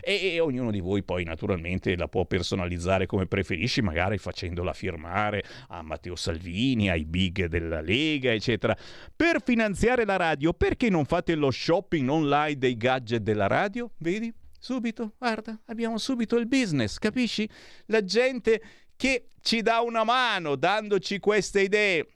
[0.00, 5.44] E, e ognuno di voi poi naturalmente la può personalizzare come preferisci, magari facendola firmare
[5.68, 8.76] a Matteo Salvini, ai big della Lega, eccetera.
[9.14, 13.90] Per finanziare la radio, perché non fate lo shopping online dei gadget della radio?
[13.98, 14.32] Vedi?
[14.60, 17.48] Subito, guarda, abbiamo subito il business, capisci?
[17.86, 18.62] La gente
[18.96, 22.06] che ci dà una mano dandoci queste idee.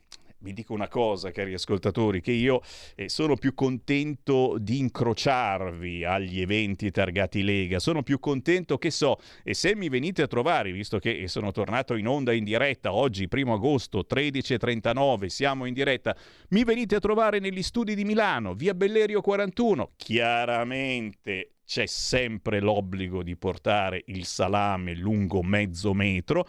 [0.43, 2.61] Vi dico una cosa, cari ascoltatori, che io
[2.95, 9.19] eh, sono più contento di incrociarvi agli eventi targati Lega, sono più contento che so,
[9.41, 13.29] e se mi venite a trovare, visto che sono tornato in onda in diretta oggi,
[13.29, 16.15] primo agosto, 13.39, siamo in diretta,
[16.49, 23.23] mi venite a trovare negli studi di Milano, via Bellerio 41, chiaramente c'è sempre l'obbligo
[23.23, 26.45] di portare il salame lungo mezzo metro,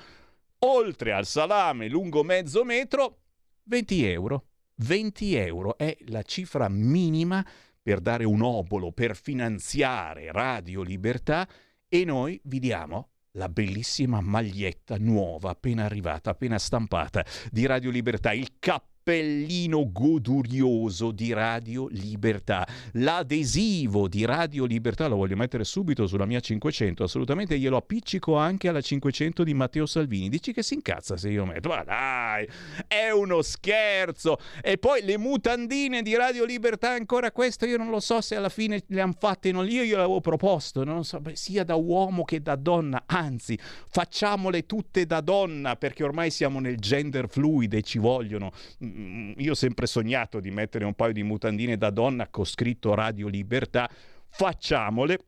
[0.59, 3.19] oltre al salame lungo mezzo metro
[3.65, 4.47] 20 euro.
[4.77, 7.47] 20 euro è la cifra minima
[7.81, 11.49] per dare un obolo, per finanziare Radio Libertà
[11.89, 18.33] e noi vi diamo la bellissima maglietta nuova appena arrivata, appena stampata di Radio Libertà,
[18.33, 22.67] il cappello cappellino godurioso di Radio Libertà.
[22.93, 28.69] L'adesivo di Radio Libertà lo voglio mettere subito sulla mia 500, assolutamente glielo appiccico anche
[28.69, 30.31] alla 500 di Matteo Salvini.
[30.31, 32.49] Dici che si incazza se io metto, ma dai,
[32.89, 34.39] è uno scherzo.
[34.63, 38.49] E poi le mutandine di Radio Libertà, ancora questo io non lo so se alla
[38.49, 42.57] fine le hanno fatte, non io gliel'avevo proposto, non so, sia da uomo che da
[42.57, 43.59] donna, anzi
[43.91, 48.53] facciamole tutte da donna perché ormai siamo nel gender fluid e ci vogliono
[48.85, 52.95] Mm, io ho sempre sognato di mettere un paio di mutandine da donna con scritto
[52.95, 53.91] Radio Libertà,
[54.29, 55.19] facciamole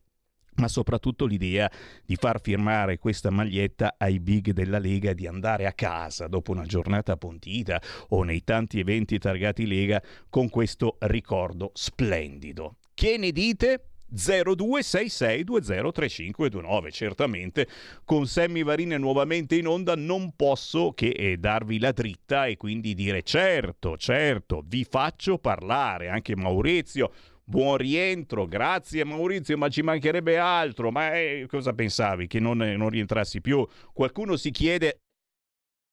[0.57, 1.71] ma soprattutto l'idea
[2.05, 6.65] di far firmare questa maglietta ai big della Lega di andare a casa dopo una
[6.65, 12.77] giornata appuntita o nei tanti eventi targati Lega con questo ricordo splendido.
[12.95, 13.96] Che ne dite?
[14.15, 16.91] 0266203529.
[16.91, 17.67] Certamente
[18.05, 22.95] con Sammy Varine nuovamente in onda non posso che eh, darvi la dritta e quindi
[22.95, 27.11] dire certo, certo, vi faccio parlare anche Maurizio.
[27.49, 30.91] Buon rientro, grazie Maurizio, ma ci mancherebbe altro.
[30.91, 32.27] Ma eh, cosa pensavi?
[32.27, 33.65] Che non, non rientrassi più?
[33.93, 34.99] Qualcuno si chiede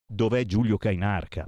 [0.05, 1.45] dov'è Giulio Cainarca?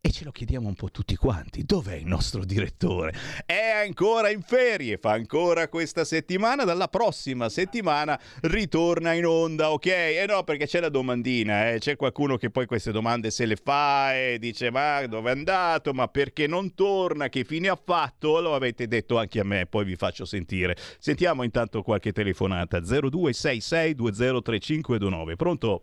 [0.00, 1.64] E ce lo chiediamo un po' tutti quanti.
[1.64, 3.12] Dov'è il nostro direttore?
[3.44, 9.86] È ancora in ferie, fa ancora questa settimana, dalla prossima settimana ritorna in onda, ok?
[9.86, 11.78] E eh no, perché c'è la domandina, eh?
[11.80, 15.92] c'è qualcuno che poi queste domande se le fa e dice ma dove è andato,
[15.92, 18.40] ma perché non torna, che fine ha fatto?
[18.40, 20.76] Lo avete detto anche a me, poi vi faccio sentire.
[21.00, 22.78] Sentiamo intanto qualche telefonata.
[22.78, 25.34] 0266 203529.
[25.34, 25.82] Pronto?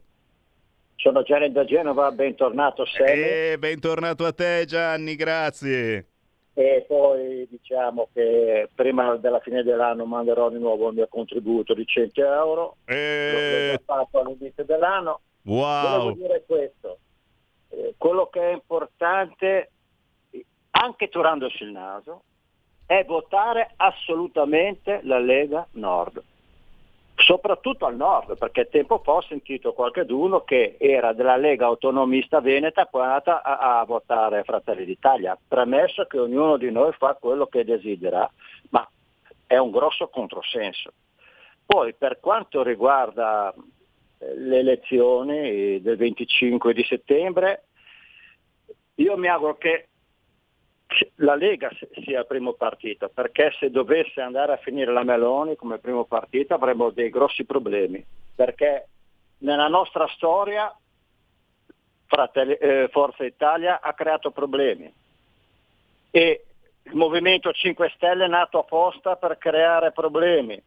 [1.05, 3.21] Sono Gianni da Genova, bentornato Semi.
[3.21, 6.07] Eh, bentornato a te Gianni, grazie.
[6.55, 11.85] E poi diciamo che prima della fine dell'anno manderò di nuovo il mio contributo di
[11.85, 12.77] 100 euro.
[12.85, 13.73] Eh...
[13.73, 15.19] L'ho fatto all'inizio dell'anno.
[15.43, 15.97] Wow.
[15.99, 16.97] Volevo dire questo,
[17.69, 19.69] eh, quello che è importante,
[20.71, 22.23] anche turandosi il naso,
[22.87, 26.23] è votare assolutamente la Lega Nord
[27.15, 32.85] soprattutto al nord, perché tempo fa ho sentito qualcuno che era della Lega Autonomista Veneta
[32.85, 37.47] poi è andata a, a, votare Fratelli d'Italia, premesso che ognuno di noi fa quello
[37.47, 38.29] che desidera,
[38.69, 38.87] ma
[39.47, 40.91] è un grosso controsenso.
[41.65, 47.63] Poi per quanto riguarda eh, le elezioni del 25 di settembre,
[48.95, 49.87] io mi auguro che
[51.15, 51.69] la Lega
[52.03, 56.53] sia il primo partito, perché se dovesse andare a finire la Meloni come primo partito
[56.53, 58.03] avremo dei grossi problemi,
[58.35, 58.87] perché
[59.39, 60.73] nella nostra storia
[62.05, 64.91] Fratelli, eh, Forza Italia ha creato problemi
[66.11, 66.45] e
[66.83, 70.61] il Movimento 5 Stelle è nato apposta per creare problemi.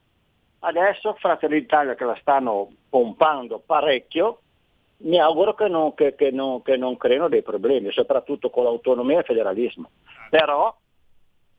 [0.60, 4.40] Adesso Fratelli d'Italia che la stanno pompando parecchio,
[4.99, 9.16] mi auguro che non, che, che, non, che non, creino dei problemi, soprattutto con l'autonomia
[9.16, 9.90] e il federalismo.
[10.30, 10.74] Però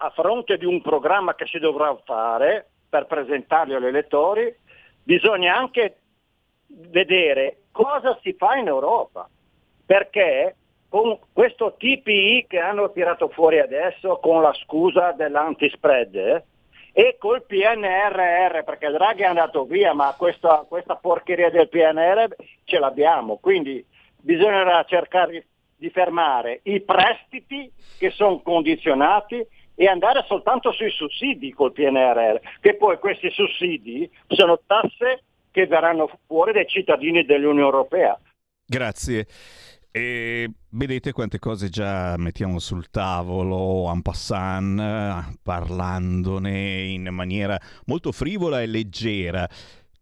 [0.02, 4.54] a fronte di un programma che si dovrà fare per presentarlo agli elettori,
[5.04, 5.98] bisogna anche
[6.68, 9.30] vedere cosa si fa in Europa,
[9.86, 10.56] perché
[10.90, 16.44] con questo TPI che hanno tirato fuori adesso con la scusa dell'antispread, eh,
[16.92, 22.80] e col PNRR, perché Draghi è andato via, ma questa, questa porcheria del PNR ce
[22.80, 23.86] l'abbiamo, quindi
[24.18, 31.72] bisognerà cercare di fermare i prestiti che sono condizionati e andare soltanto sui sussidi col
[31.72, 38.20] PNRR, che poi questi sussidi sono tasse che verranno fuori dai cittadini dell'Unione Europea.
[38.66, 39.26] Grazie.
[39.92, 48.62] E vedete quante cose già mettiamo sul tavolo, en passant, parlandone in maniera molto frivola
[48.62, 49.50] e leggera.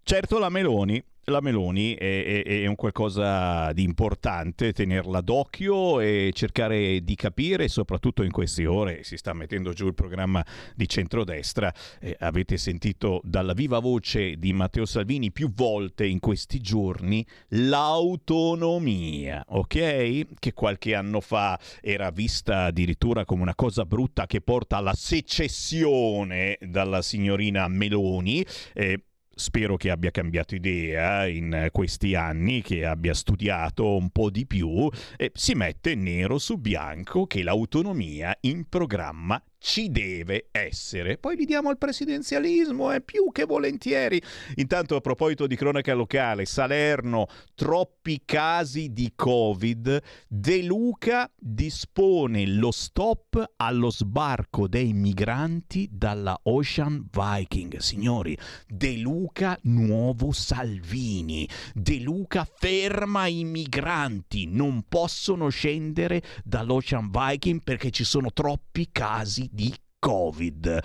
[0.03, 6.31] Certo la Meloni la Meloni è, è, è, un qualcosa di importante, tenerla d'occhio e
[6.33, 11.73] cercare di capire, soprattutto in queste ore si sta mettendo giù il programma di centrodestra.
[11.99, 19.43] Eh, avete sentito dalla viva voce di Matteo Salvini più volte in questi giorni l'autonomia,
[19.49, 20.27] ok?
[20.39, 26.57] Che qualche anno fa era vista addirittura come una cosa brutta che porta alla secessione
[26.61, 28.45] dalla signorina Meloni.
[28.73, 29.01] Eh,
[29.37, 34.89] spero che abbia cambiato idea in questi anni, che abbia studiato un po' di più,
[35.15, 41.17] e si mette nero su bianco che l'autonomia in programma ci deve essere.
[41.17, 44.21] Poi li diamo al presidenzialismo, è eh, più che volentieri.
[44.55, 52.71] Intanto a proposito di cronaca locale, Salerno, troppi casi di Covid, De Luca dispone lo
[52.71, 57.77] stop allo sbarco dei migranti dalla Ocean Viking.
[57.77, 58.37] Signori,
[58.67, 61.47] De Luca nuovo Salvini.
[61.73, 69.46] De Luca ferma i migranti, non possono scendere dall'Ocean Viking perché ci sono troppi casi
[69.51, 70.79] di Covid.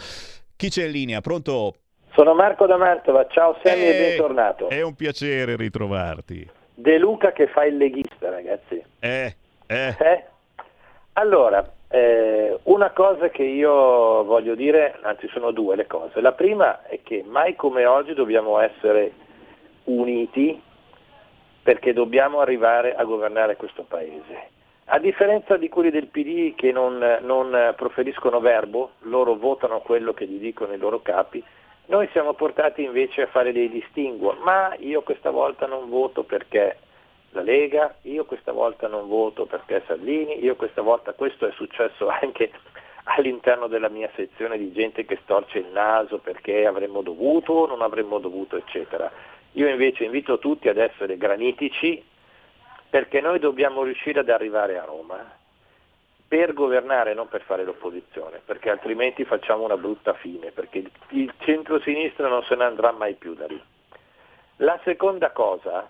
[0.56, 1.20] Chi c'è in linea?
[1.20, 1.74] Pronto?
[2.14, 4.68] Sono Marco da Mantova, ciao Sammy e, e bentornato.
[4.68, 6.48] È un piacere ritrovarti.
[6.74, 8.82] De Luca che fa il leghista, ragazzi.
[8.98, 9.36] Eh,
[9.66, 9.96] eh.
[9.98, 10.24] eh?
[11.14, 16.20] Allora, eh, una cosa che io voglio dire, anzi sono due le cose.
[16.20, 19.12] La prima è che mai come oggi dobbiamo essere
[19.84, 20.60] uniti
[21.62, 24.50] perché dobbiamo arrivare a governare questo paese.
[24.86, 30.26] A differenza di quelli del PD che non, non proferiscono verbo, loro votano quello che
[30.26, 31.42] gli dicono i loro capi,
[31.86, 36.78] noi siamo portati invece a fare dei distinguo, ma io questa volta non voto perché
[37.30, 42.08] la Lega, io questa volta non voto perché Salvini, io questa volta questo è successo
[42.20, 42.50] anche
[43.04, 47.82] all'interno della mia sezione di gente che storce il naso perché avremmo dovuto o non
[47.82, 49.10] avremmo dovuto, eccetera.
[49.52, 52.02] Io invece invito tutti ad essere granitici,
[52.92, 55.16] perché noi dobbiamo riuscire ad arrivare a Roma
[56.28, 62.28] per governare, non per fare l'opposizione, perché altrimenti facciamo una brutta fine, perché il centro-sinistra
[62.28, 63.58] non se ne andrà mai più da lì.
[64.56, 65.88] La seconda cosa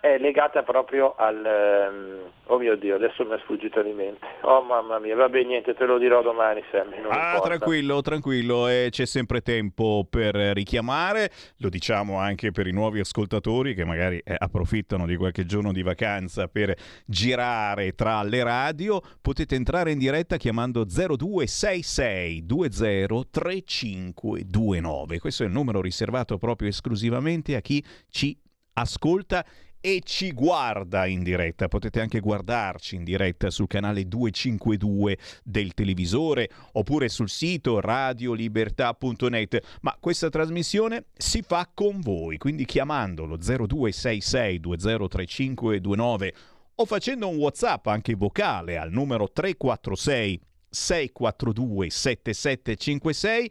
[0.00, 1.44] è legata proprio al...
[1.44, 4.26] Um, oh mio Dio, adesso mi è sfuggito di mente.
[4.42, 6.96] Oh mamma mia, vabbè niente, te lo dirò domani Sammy.
[7.08, 7.40] ah, importa.
[7.40, 13.74] tranquillo, tranquillo, e c'è sempre tempo per richiamare, lo diciamo anche per i nuovi ascoltatori
[13.74, 16.74] che magari eh, approfittano di qualche giorno di vacanza per
[17.04, 25.18] girare tra le radio, potete entrare in diretta chiamando 0266 203529.
[25.18, 28.34] Questo è il numero riservato proprio esclusivamente a chi ci
[28.72, 29.44] ascolta
[29.80, 31.68] e ci guarda in diretta.
[31.68, 39.78] Potete anche guardarci in diretta sul canale 252 del televisore oppure sul sito radiolibertà.net.
[39.80, 46.34] Ma questa trasmissione si fa con voi, quindi chiamandolo 0266 203529
[46.76, 53.50] o facendo un WhatsApp anche vocale al numero 346 642 7756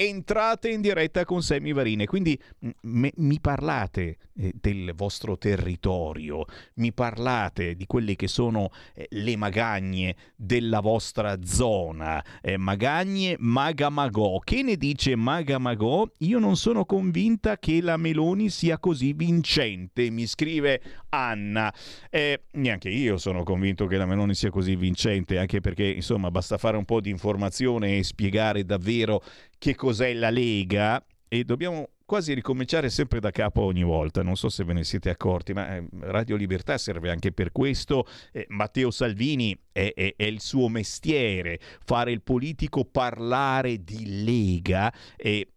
[0.00, 2.06] entrate in diretta con Sammy Varine.
[2.06, 6.46] Quindi m- mi parlate eh, del vostro territorio,
[6.76, 12.24] mi parlate di quelle che sono eh, le magagne della vostra zona.
[12.40, 14.38] Eh, magagne Magamagò.
[14.38, 16.08] Che ne dice Magamagò?
[16.20, 20.80] Io non sono convinta che la Meloni sia così vincente, mi scrive
[21.10, 21.72] Anna.
[22.08, 26.56] Eh, neanche io sono convinto che la Meloni sia così vincente, anche perché insomma basta
[26.56, 29.22] fare un po' di informazione e spiegare davvero
[29.60, 34.22] che cos'è la Lega e dobbiamo quasi ricominciare sempre da capo ogni volta.
[34.22, 38.06] Non so se ve ne siete accorti, ma eh, Radio Libertà serve anche per questo.
[38.32, 44.92] Eh, Matteo Salvini è, è, è, il suo mestiere, fare il politico, parlare di Lega
[45.14, 45.52] e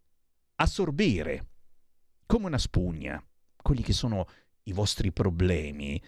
[0.56, 1.48] assorbire
[2.26, 3.24] come una spugna
[3.56, 4.28] quelli che sono
[4.64, 6.00] i vostri problemi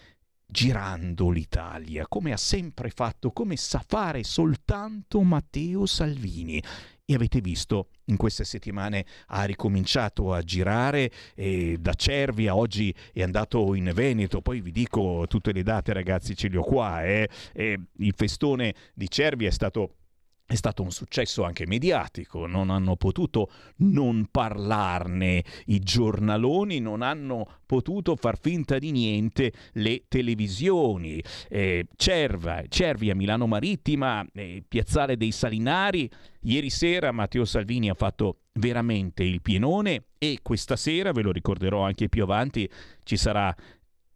[0.48, 6.62] girando l'Italia, come ha sempre fatto, come sa fare soltanto Matteo Salvini.
[7.08, 13.22] E avete visto, in queste settimane ha ricominciato a girare e da Cervia, oggi è
[13.22, 17.04] andato in Veneto, poi vi dico tutte le date ragazzi, ce li ho qua.
[17.04, 17.28] Eh.
[17.52, 19.98] il festone di Cervia è stato
[20.46, 27.58] è stato un successo anche mediatico, non hanno potuto non parlarne i giornaloni, non hanno
[27.66, 31.20] potuto far finta di niente le televisioni.
[31.48, 36.08] Eh, Cerva, Cervia, Milano Marittima, eh, Piazzale dei Salinari,
[36.42, 41.84] ieri sera Matteo Salvini ha fatto veramente il pienone e questa sera, ve lo ricorderò
[41.84, 42.70] anche più avanti,
[43.02, 43.52] ci sarà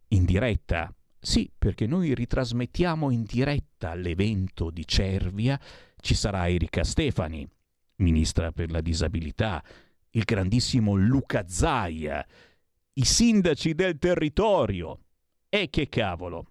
[0.09, 0.93] in diretta.
[1.23, 5.59] Sì, perché noi ritrasmettiamo in diretta l'evento di Cervia
[6.01, 7.47] ci sarà Erika Stefani,
[7.97, 9.63] ministra per la disabilità,
[10.11, 12.25] il grandissimo Luca Zaia,
[12.93, 14.99] i sindaci del territorio.
[15.47, 16.45] E che cavolo!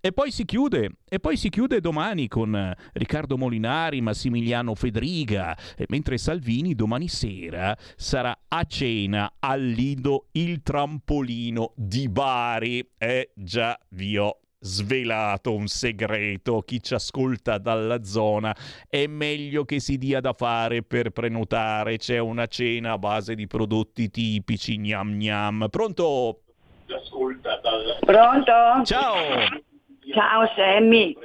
[0.00, 5.56] E poi si chiude, e poi si chiude domani con eh, Riccardo Molinari, Massimiliano Fedriga,
[5.88, 12.86] mentre Salvini domani sera sarà a cena al Lido il trampolino di Bari.
[12.98, 16.62] Eh già, vi ho svelato un segreto.
[16.62, 18.54] Chi ci ascolta dalla zona
[18.88, 21.98] è meglio che si dia da fare per prenotare.
[21.98, 25.66] C'è una cena a base di prodotti tipici, gnam gnam.
[25.70, 26.40] Pronto?
[28.00, 28.52] Pronto?
[28.84, 29.14] Ciao!
[30.12, 31.16] Ciao Sammy.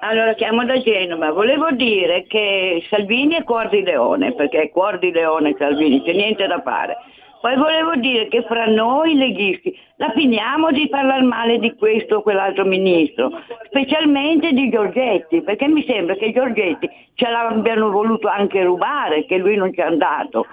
[0.00, 4.98] Allora chiamo da Genova, volevo dire che Salvini è cuor di leone, perché è cuor
[4.98, 6.96] di leone Salvini, c'è niente da fare.
[7.42, 12.22] Poi volevo dire che fra noi leghisti la finiamo di parlare male di questo o
[12.22, 13.32] quell'altro ministro,
[13.64, 19.56] specialmente di Giorgetti, perché mi sembra che Giorgetti ce l'abbiano voluto anche rubare, che lui
[19.56, 20.46] non ci è andato.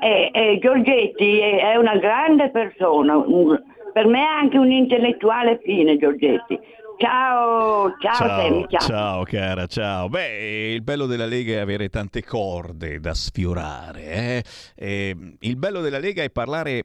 [0.00, 3.60] E, e Giorgetti è, è una grande persona, un,
[3.92, 6.56] per me è anche un intellettuale fine Giorgetti
[6.98, 8.80] Ciao, ciao, ciao, Sammy, ciao.
[8.80, 10.08] ciao cara, ciao.
[10.08, 14.04] Beh, il bello della Lega è avere tante corde da sfiorare.
[14.04, 14.44] Eh?
[14.74, 16.84] Eh, il bello della Lega è parlare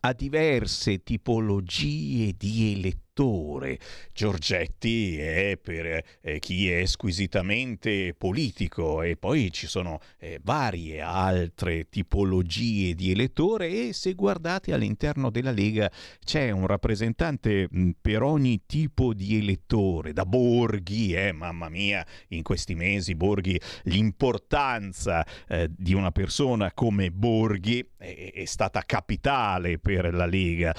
[0.00, 3.78] a diverse tipologie di elettori lettore.
[4.12, 11.88] Giorgetti è per eh, chi è squisitamente politico e poi ci sono eh, varie altre
[11.88, 15.90] tipologie di elettore e se guardate all'interno della Lega
[16.22, 22.42] c'è un rappresentante mh, per ogni tipo di elettore, da Borghi, eh, mamma mia, in
[22.42, 30.12] questi mesi Borghi, l'importanza eh, di una persona come Borghi è, è stata capitale per
[30.12, 30.74] la Lega.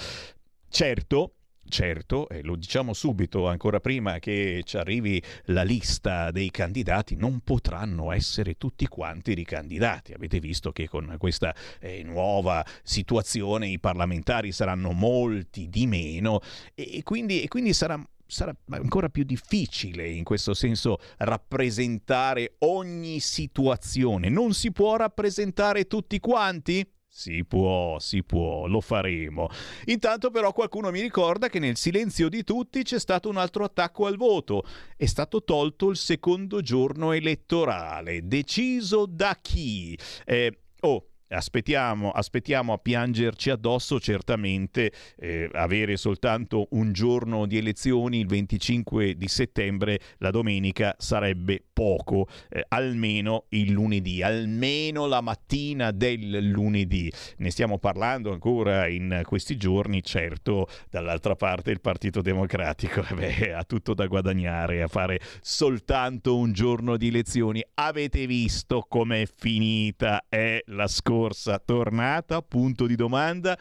[0.69, 1.36] Certo,
[1.69, 7.41] Certo, e lo diciamo subito, ancora prima che ci arrivi la lista dei candidati, non
[7.41, 10.13] potranno essere tutti quanti ricandidati.
[10.13, 16.39] Avete visto che con questa eh, nuova situazione i parlamentari saranno molti di meno
[16.73, 24.29] e quindi, e quindi sarà sarà ancora più difficile in questo senso rappresentare ogni situazione.
[24.29, 26.85] Non si può rappresentare tutti quanti?
[27.17, 29.49] Si può, si può, lo faremo.
[29.85, 34.05] Intanto però qualcuno mi ricorda che nel silenzio di tutti c'è stato un altro attacco
[34.05, 34.63] al voto.
[34.95, 38.27] È stato tolto il secondo giorno elettorale.
[38.27, 39.97] Deciso da chi?
[40.25, 48.19] Eh, oh, Aspettiamo, aspettiamo, a piangerci addosso, certamente eh, avere soltanto un giorno di elezioni,
[48.19, 55.91] il 25 di settembre, la domenica sarebbe poco, eh, almeno il lunedì, almeno la mattina
[55.91, 57.11] del lunedì.
[57.39, 63.53] Ne stiamo parlando ancora in questi giorni, certo, dall'altra parte il Partito Democratico eh beh,
[63.53, 67.61] ha tutto da guadagnare a fare soltanto un giorno di elezioni.
[67.73, 73.57] Avete visto com'è finita è la scorsa scorsa tornata, punto di domanda.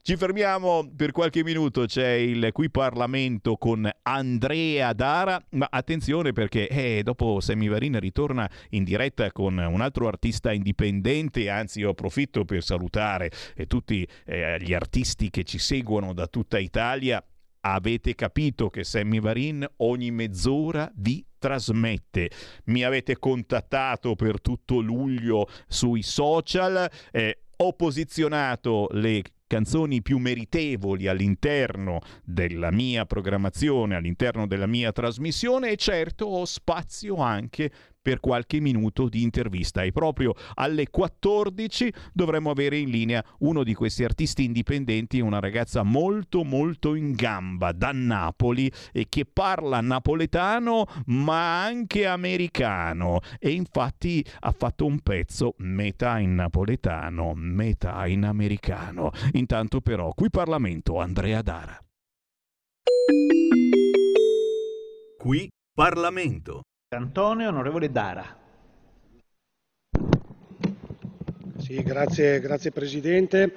[0.00, 6.68] Ci fermiamo per qualche minuto, c'è il qui Parlamento con Andrea Dara, ma attenzione perché
[6.68, 12.62] eh, dopo Semivarina ritorna in diretta con un altro artista indipendente, anzi io approfitto per
[12.62, 17.22] salutare eh, tutti eh, gli artisti che ci seguono da tutta Italia.
[17.66, 22.30] Avete capito che Sammy Varin ogni mezz'ora vi trasmette.
[22.64, 26.90] Mi avete contattato per tutto luglio sui social.
[27.10, 35.70] Eh, ho posizionato le canzoni più meritevoli all'interno della mia programmazione, all'interno della mia trasmissione
[35.70, 37.70] e certo ho spazio anche
[38.04, 43.72] per qualche minuto di intervista e proprio alle 14 dovremo avere in linea uno di
[43.72, 50.84] questi artisti indipendenti, una ragazza molto molto in gamba da Napoli e che parla napoletano
[51.06, 59.12] ma anche americano e infatti ha fatto un pezzo metà in napoletano, metà in americano.
[59.32, 61.78] Intanto però qui Parlamento Andrea Dara.
[65.16, 66.64] Qui Parlamento.
[66.94, 68.24] Cantone, onorevole Dara.
[71.58, 73.52] Sì, grazie, grazie Presidente,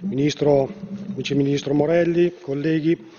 [0.00, 0.68] Ministro,
[1.14, 3.10] Vice Ministro Morelli, colleghi.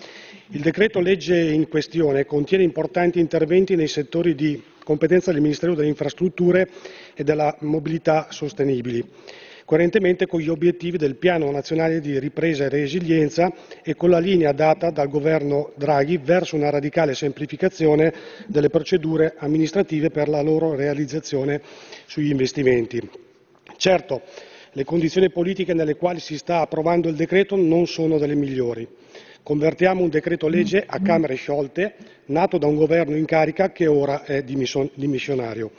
[0.48, 5.88] Il decreto legge in questione contiene importanti interventi nei settori di competenza del Ministero delle
[5.88, 6.70] Infrastrutture
[7.14, 9.08] e della Mobilità Sostenibili
[9.66, 13.52] coerentemente con gli obiettivi del Piano nazionale di ripresa e resilienza
[13.84, 18.14] e con la linea data dal governo Draghi verso una radicale semplificazione
[18.48, 21.62] delle procedure amministrative per la loro realizzazione
[22.06, 23.02] sugli investimenti.
[23.76, 24.22] Certo,
[24.72, 28.88] le condizioni politiche nelle quali si sta approvando il decreto non sono delle migliori.
[29.42, 31.96] Convertiamo un decreto legge a Camere sciolte,
[32.26, 35.72] nato da un governo in carica che ora è dimissionario.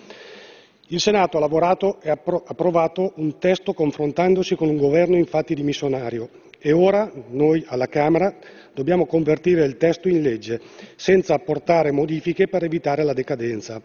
[0.88, 6.28] Il Senato ha lavorato e appro- approvato un testo confrontandosi con un governo infatti dimissionario
[6.60, 8.32] e ora noi alla Camera
[8.72, 10.60] dobbiamo convertire il testo in legge
[10.94, 13.82] senza apportare modifiche per evitare la decadenza.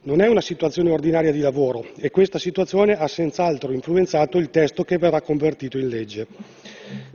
[0.00, 4.84] Non è una situazione ordinaria di lavoro e questa situazione ha senz'altro influenzato il testo
[4.84, 6.26] che verrà convertito in legge,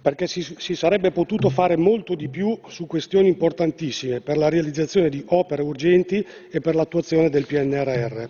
[0.04, 5.10] perché si, si sarebbe potuto fare molto di più su questioni importantissime per la realizzazione
[5.10, 8.26] di opere urgenti e per l'attuazione del PNRR.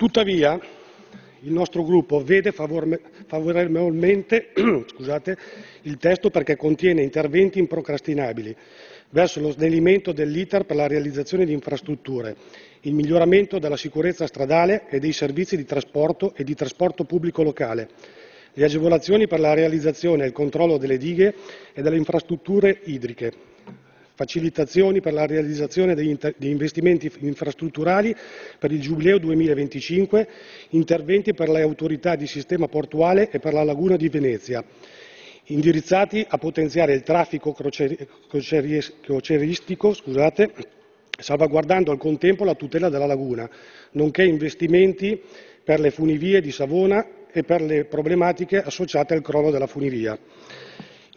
[0.00, 0.58] Tuttavia,
[1.40, 4.48] il nostro gruppo vede favorevolmente
[5.82, 8.56] il testo perché contiene interventi improcrastinabili
[9.10, 12.34] verso lo snellimento dell'iter per la realizzazione di infrastrutture,
[12.80, 17.90] il miglioramento della sicurezza stradale e dei servizi di trasporto e di trasporto pubblico locale,
[18.54, 21.34] le agevolazioni per la realizzazione e il controllo delle dighe
[21.74, 23.32] e delle infrastrutture idriche,
[24.20, 28.14] facilitazioni per la realizzazione di investimenti infrastrutturali
[28.58, 30.28] per il Giubileo 2025,
[30.70, 34.62] interventi per le autorità di sistema portuale e per la laguna di Venezia,
[35.44, 37.56] indirizzati a potenziare il traffico
[39.08, 40.52] crocieristico, scusate,
[41.18, 43.48] salvaguardando al contempo la tutela della laguna,
[43.92, 45.18] nonché investimenti
[45.64, 50.18] per le funivie di Savona e per le problematiche associate al crollo della funivia.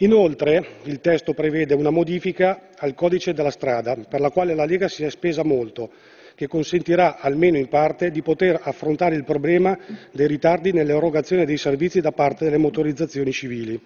[0.03, 4.89] Inoltre il testo prevede una modifica al codice della strada, per la quale la Lega
[4.89, 5.91] si è spesa molto,
[6.35, 9.77] che consentirà, almeno in parte, di poter affrontare il problema
[10.11, 13.79] dei ritardi nell'erogazione dei servizi da parte delle motorizzazioni civili.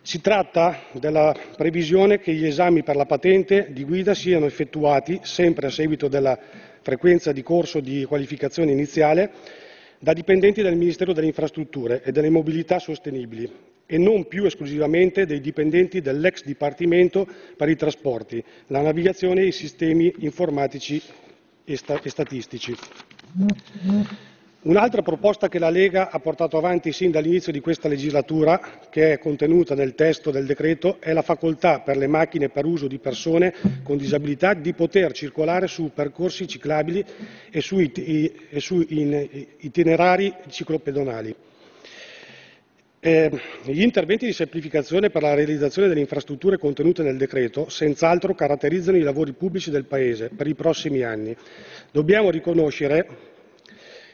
[0.00, 5.66] Si tratta della previsione che gli esami per la patente di guida siano effettuati, sempre
[5.66, 6.38] a seguito della
[6.80, 9.30] frequenza di corso di qualificazione iniziale,
[9.98, 15.40] da dipendenti del Ministero delle Infrastrutture e delle Mobilità Sostenibili e non più esclusivamente dei
[15.40, 17.26] dipendenti dell'ex Dipartimento
[17.56, 21.02] per i trasporti, la navigazione e i sistemi informatici
[21.64, 22.72] e statistici.
[24.62, 28.60] Un'altra proposta che la Lega ha portato avanti sin dall'inizio di questa legislatura,
[28.90, 32.86] che è contenuta nel testo del decreto, è la facoltà per le macchine per uso
[32.86, 37.04] di persone con disabilità di poter circolare su percorsi ciclabili
[37.50, 37.80] e su
[39.58, 41.34] itinerari ciclopedonali.
[43.02, 43.30] Eh,
[43.62, 49.02] gli interventi di semplificazione per la realizzazione delle infrastrutture contenute nel decreto senz'altro caratterizzano i
[49.02, 51.34] lavori pubblici del Paese per i prossimi anni.
[51.90, 53.06] Dobbiamo riconoscere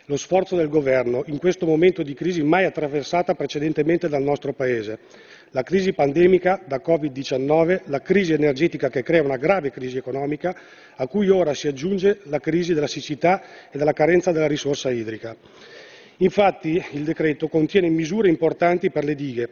[0.05, 5.01] lo sforzo del Governo in questo momento di crisi mai attraversata precedentemente dal nostro Paese.
[5.51, 10.57] La crisi pandemica da Covid-19, la crisi energetica che crea una grave crisi economica,
[10.95, 15.34] a cui ora si aggiunge la crisi della siccità e della carenza della risorsa idrica.
[16.19, 19.49] Infatti il decreto contiene misure importanti per le dighe,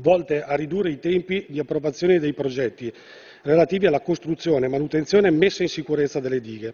[0.00, 2.90] volte a ridurre i tempi di approvazione dei progetti
[3.42, 6.72] relativi alla costruzione, manutenzione e messa in sicurezza delle dighe.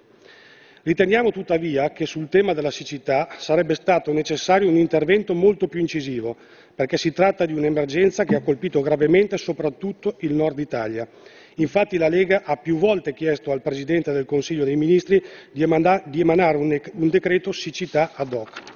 [0.84, 6.36] Riteniamo tuttavia che sul tema della siccità sarebbe stato necessario un intervento molto più incisivo,
[6.72, 11.08] perché si tratta di un'emergenza che ha colpito gravemente soprattutto il nord Italia.
[11.56, 15.20] Infatti la Lega ha più volte chiesto al Presidente del Consiglio dei Ministri
[15.50, 18.75] di emanare un decreto siccità ad hoc.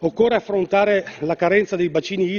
[0.00, 2.30] Occorre affrontare la carenza dei bacini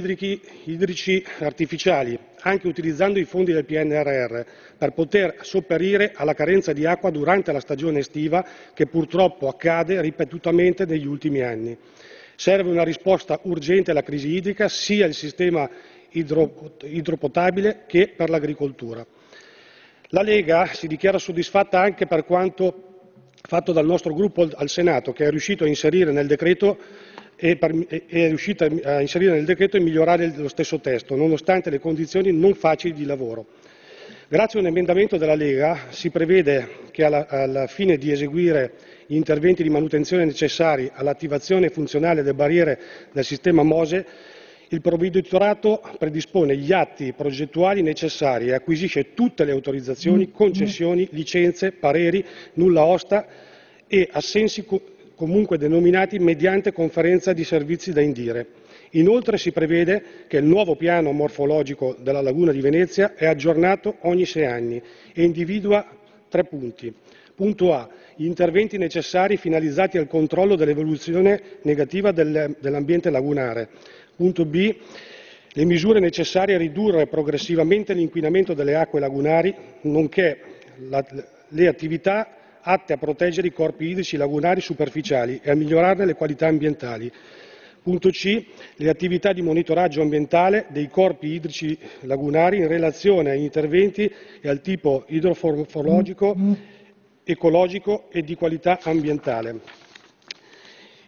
[0.63, 4.41] idrici artificiali, anche utilizzando i fondi del PNRR,
[4.77, 10.85] per poter sopperire alla carenza di acqua durante la stagione estiva che purtroppo accade ripetutamente
[10.85, 11.77] negli ultimi anni.
[12.35, 15.69] Serve una risposta urgente alla crisi idrica, sia il sistema
[16.11, 19.05] idropotabile che per l'agricoltura.
[20.11, 22.85] La Lega si dichiara soddisfatta anche per quanto
[23.41, 26.77] fatto dal nostro gruppo al Senato, che è riuscito a inserire nel decreto
[27.39, 32.53] è riuscita a inserire nel decreto e migliorare lo stesso testo, nonostante le condizioni non
[32.53, 33.45] facili di lavoro.
[34.27, 38.73] Grazie a un emendamento della Lega si prevede che alla, alla fine di eseguire
[39.07, 42.79] gli interventi di manutenzione necessari all'attivazione funzionale delle barriere
[43.11, 44.05] del sistema MOSE,
[44.71, 52.23] il provveditorato predispone gli atti progettuali necessari e acquisisce tutte le autorizzazioni, concessioni, licenze, pareri,
[52.53, 53.25] nulla osta
[53.87, 54.63] e assensi
[55.19, 58.47] comunque denominati mediante conferenza di servizi da indire.
[58.91, 64.25] Inoltre si prevede che il nuovo piano morfologico della laguna di Venezia è aggiornato ogni
[64.25, 64.81] sei anni
[65.13, 65.85] e individua
[66.29, 66.93] tre punti.
[67.35, 67.89] Punto A.
[68.15, 73.67] Gli interventi necessari finalizzati al controllo dell'evoluzione negativa dell'ambiente lagunare.
[74.15, 74.73] Punto B.
[75.51, 80.37] Le misure necessarie a ridurre progressivamente l'inquinamento delle acque lagunari, nonché
[80.87, 81.03] la,
[81.49, 86.47] le attività atte a proteggere i corpi idrici lagunari superficiali e a migliorarne le qualità
[86.47, 87.11] ambientali.
[87.81, 88.45] Punto C.
[88.75, 94.61] Le attività di monitoraggio ambientale dei corpi idrici lagunari in relazione agli interventi e al
[94.61, 96.35] tipo idroformologico
[97.23, 99.78] ecologico e di qualità ambientale.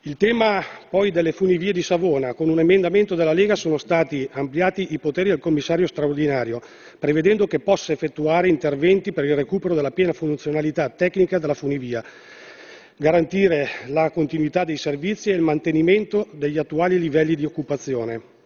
[0.05, 4.87] Il tema poi delle funivie di Savona, con un emendamento della Lega sono stati ampliati
[4.93, 6.59] i poteri del commissario straordinario,
[6.97, 12.03] prevedendo che possa effettuare interventi per il recupero della piena funzionalità tecnica della funivia,
[12.97, 18.39] garantire la continuità dei servizi e il mantenimento degli attuali livelli di occupazione.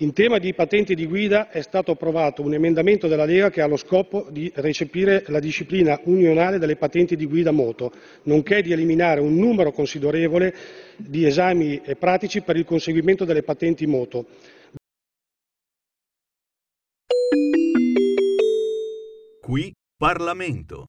[0.00, 3.66] In tema di patenti di guida è stato approvato un emendamento della Lega che ha
[3.66, 7.90] lo scopo di recepire la disciplina unionale delle patenti di guida moto,
[8.24, 10.54] nonché di eliminare un numero considerevole
[10.98, 14.26] di esami pratici per il conseguimento delle patenti moto.
[19.40, 20.88] Qui Parlamento.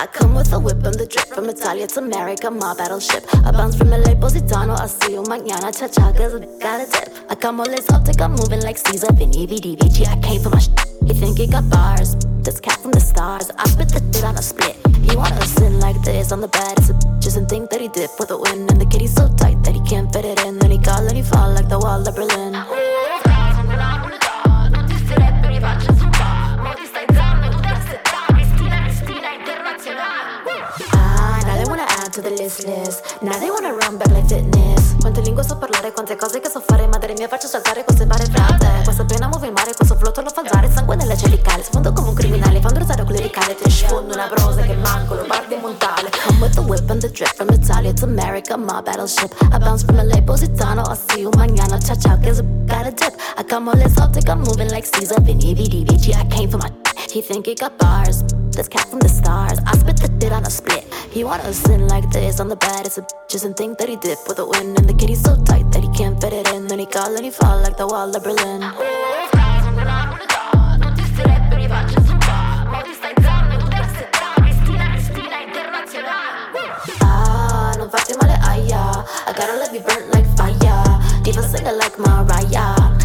[0.00, 3.22] I come with a whip and the drip from Italia to America, my battleship.
[3.44, 6.86] I bounce from LA, Positano, I see you mañana, cha cha, cause I got a
[6.90, 7.12] tip.
[7.28, 10.58] I come all exotic, I'm moving like Caesar, Vinny, VD, VG, I came for my
[10.58, 10.70] sh.
[11.04, 13.50] He think he got bars, this cat from the stars.
[13.58, 14.74] I spit the shit on a split.
[15.04, 17.88] He wanna sin like this on the bed, it's a bitches and think that he
[17.88, 18.70] did with the wind.
[18.70, 20.58] And the kitty's so tight that he can't fit it in.
[20.58, 22.54] Then he call and he fall like the wall of Berlin.
[32.64, 33.18] List.
[33.20, 34.96] Now they wanna run back like fitness.
[35.00, 38.24] Quante lingue so parlare, quante cose che so fare, madre mia faccio saltare queste bare
[38.26, 38.82] frate.
[38.84, 41.62] Questa pena muove il mare, questo flotto lo fa alzare, sangue nella cervicale.
[41.62, 43.54] Sfondo come un criminale, fanno rosare clericale.
[43.54, 46.10] Ti sfondo una prosa che manco, lo bardi montale.
[46.26, 49.34] Come with the whip and the drip from Italia to America, my battleship.
[49.52, 51.78] I bounce from LA, Positano, I'll see you mañana.
[51.78, 53.14] Cha cha, cause I got a dip.
[53.36, 55.20] I come all exotic, I'm moving like Caesar.
[55.20, 56.70] Vinny, VD, VG, I came for my.
[57.12, 58.22] He think he got bars.
[58.54, 59.58] This cat from the stars.
[59.66, 60.84] I spit the shit on a split.
[61.10, 62.86] He wanna sin like this on the bed.
[62.86, 64.78] It's a bitches and think that he did with the wind.
[64.78, 66.68] And the kitty's so tight that he can't fit it in.
[66.68, 68.62] Then he call and he fall like the wall of Berlin.
[77.02, 79.02] Ah, non farti male, aia.
[79.26, 80.84] I gotta let me burn like fire.
[81.24, 82.99] Diva singer like Mariah.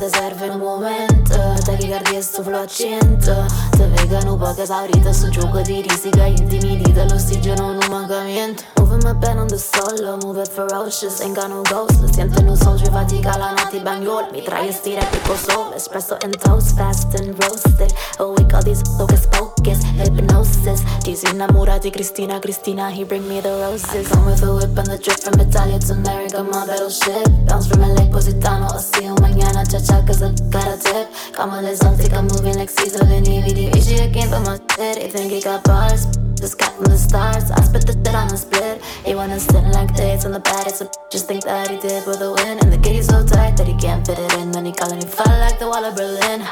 [0.00, 1.34] Te serve il momento.
[1.62, 3.46] Tachicardia e suffluccente.
[3.76, 7.04] Se vegano poco esaurita su gioco di risica intimidita.
[7.04, 8.64] L'ossigeno non manca niente.
[8.78, 10.16] Moving my pen on the solo.
[10.22, 11.20] Move it ferocious.
[11.20, 12.00] Ain't got no ghost.
[12.00, 12.90] Lo siento un soldier.
[12.90, 14.28] Fatica la nati bagnol.
[14.32, 15.72] Mi trae stile tipo soul.
[15.74, 16.76] Espresso and toast.
[16.76, 17.92] Fast and roasted.
[18.18, 19.82] Oh, Awake all these focus focus.
[19.96, 20.82] Hypnosis.
[21.04, 22.90] These innamorati Cristina, Cristina.
[22.90, 24.10] He bring me the roses.
[24.10, 26.42] I come with a whip and the drip from Italia to America.
[26.42, 27.28] My battleship.
[27.46, 28.68] Bounce from LA, Positano.
[28.78, 29.69] See you mañana.
[29.70, 31.06] Cha cha, cause I got a tip.
[31.32, 32.12] Come on, let's exotic.
[32.12, 33.04] I'm moving like Caesar.
[33.04, 33.72] Vinny, VD.
[33.72, 34.98] Richie, I came for my shit.
[35.00, 36.06] He think he got bars.
[36.34, 37.52] This cat from the stars.
[37.52, 38.82] I spit the shit on a split.
[39.06, 40.66] He wanna sit like this on the bed.
[40.66, 42.58] It's a just think that he did with the win.
[42.58, 44.50] And the kitty's so tight that he can't fit it in.
[44.50, 46.42] Then he call and he fall like the wall of Berlin.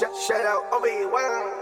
[0.00, 1.59] Shout, out, I mean.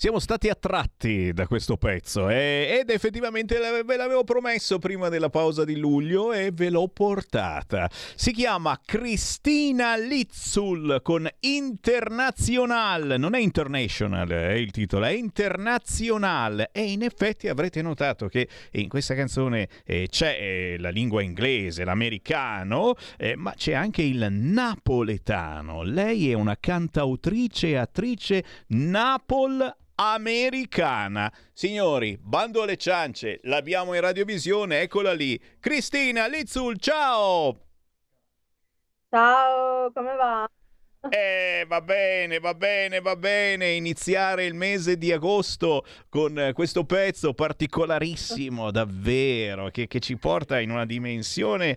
[0.00, 5.64] Siamo stati attratti da questo pezzo eh, ed effettivamente ve l'avevo promesso prima della pausa
[5.64, 7.90] di luglio e ve l'ho portata.
[8.14, 16.92] Si chiama Cristina Lizzul con International, non è International è il titolo, è International e
[16.92, 22.94] in effetti avrete notato che in questa canzone eh, c'è eh, la lingua inglese, l'americano,
[23.16, 25.82] eh, ma c'è anche il napoletano.
[25.82, 31.32] Lei è una cantautrice e attrice napol americana.
[31.52, 35.40] Signori, bando alle ciance, l'abbiamo in radiovisione, eccola lì.
[35.58, 37.66] Cristina Lizzul, ciao!
[39.10, 40.48] Ciao, come va?
[41.08, 43.70] Eh, va bene, va bene, va bene.
[43.70, 50.70] Iniziare il mese di agosto con questo pezzo particolarissimo, davvero, che, che ci porta in
[50.70, 51.76] una dimensione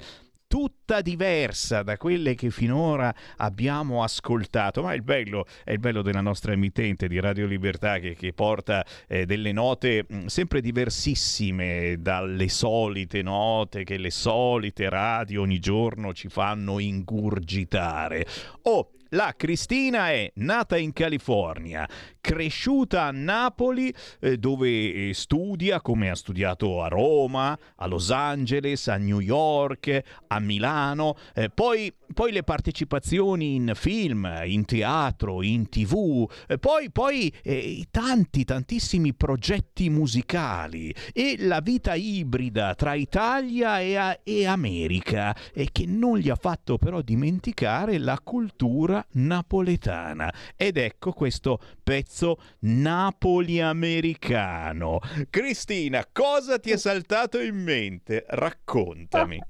[0.52, 6.20] tutta diversa da quelle che finora abbiamo ascoltato, ma il bello, è il bello della
[6.20, 12.50] nostra emittente di Radio Libertà che, che porta eh, delle note mm, sempre diversissime dalle
[12.50, 18.26] solite note che le solite radio ogni giorno ci fanno ingurgitare.
[18.64, 21.88] Oh, la Cristina è nata in California,
[22.22, 28.88] cresciuta a Napoli eh, dove eh, studia come ha studiato a Roma, a Los Angeles,
[28.88, 35.68] a New York, a Milano, eh, poi, poi, le partecipazioni in film, in teatro, in
[35.68, 43.80] tv, eh, poi, poi eh, tanti, tantissimi progetti musicali e la vita ibrida tra Italia
[43.80, 50.32] e, a, e America e che non gli ha fatto però dimenticare la cultura napoletana.
[50.56, 52.11] Ed ecco questo pezzo
[52.60, 55.00] napoli-americano.
[55.30, 58.26] Cristina, cosa ti è saltato in mente?
[58.28, 59.42] Raccontami.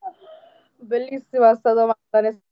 [0.80, 2.42] Bellissima sta domanda, nessuno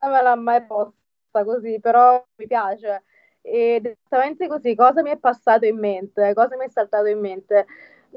[0.00, 3.02] me l'ha mai posta così, però mi piace.
[3.42, 6.32] Ed esattamente così, cosa mi è passato in mente?
[6.34, 7.66] Cosa mi è saltato in mente?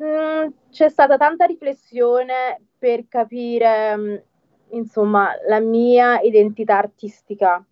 [0.02, 4.16] Mm, c'è stata tanta riflessione per capire mm,
[4.72, 7.64] insomma, la mia identità artistica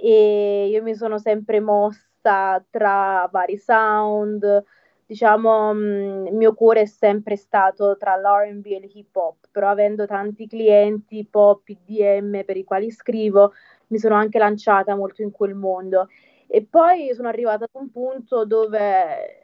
[0.00, 4.64] e io mi sono sempre mossa tra vari sound,
[5.04, 10.06] diciamo, mm, il mio cuore è sempre stato tra l'R&B e l'hip hop, però avendo
[10.06, 13.52] tanti clienti pop, IDM per i quali scrivo,
[13.88, 16.08] mi sono anche lanciata molto in quel mondo.
[16.46, 19.42] E poi sono arrivata ad un punto dove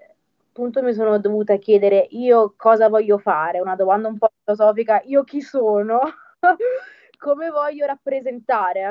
[0.49, 5.25] appunto mi sono dovuta chiedere io cosa voglio fare, una domanda un po' filosofica, io
[5.25, 6.01] chi sono?
[7.19, 8.83] come voglio rappresentare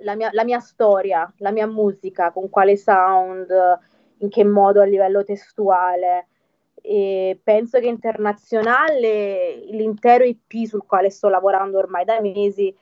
[0.00, 3.48] la mia, la mia storia, la mia musica, con quale sound,
[4.18, 6.28] in che modo a livello testuale.
[6.80, 12.74] E penso che internazionale l'intero IP sul quale sto lavorando ormai da mesi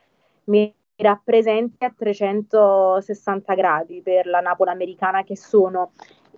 [0.45, 5.91] mi rappresenti a 360 gradi per la Napoli americana che sono.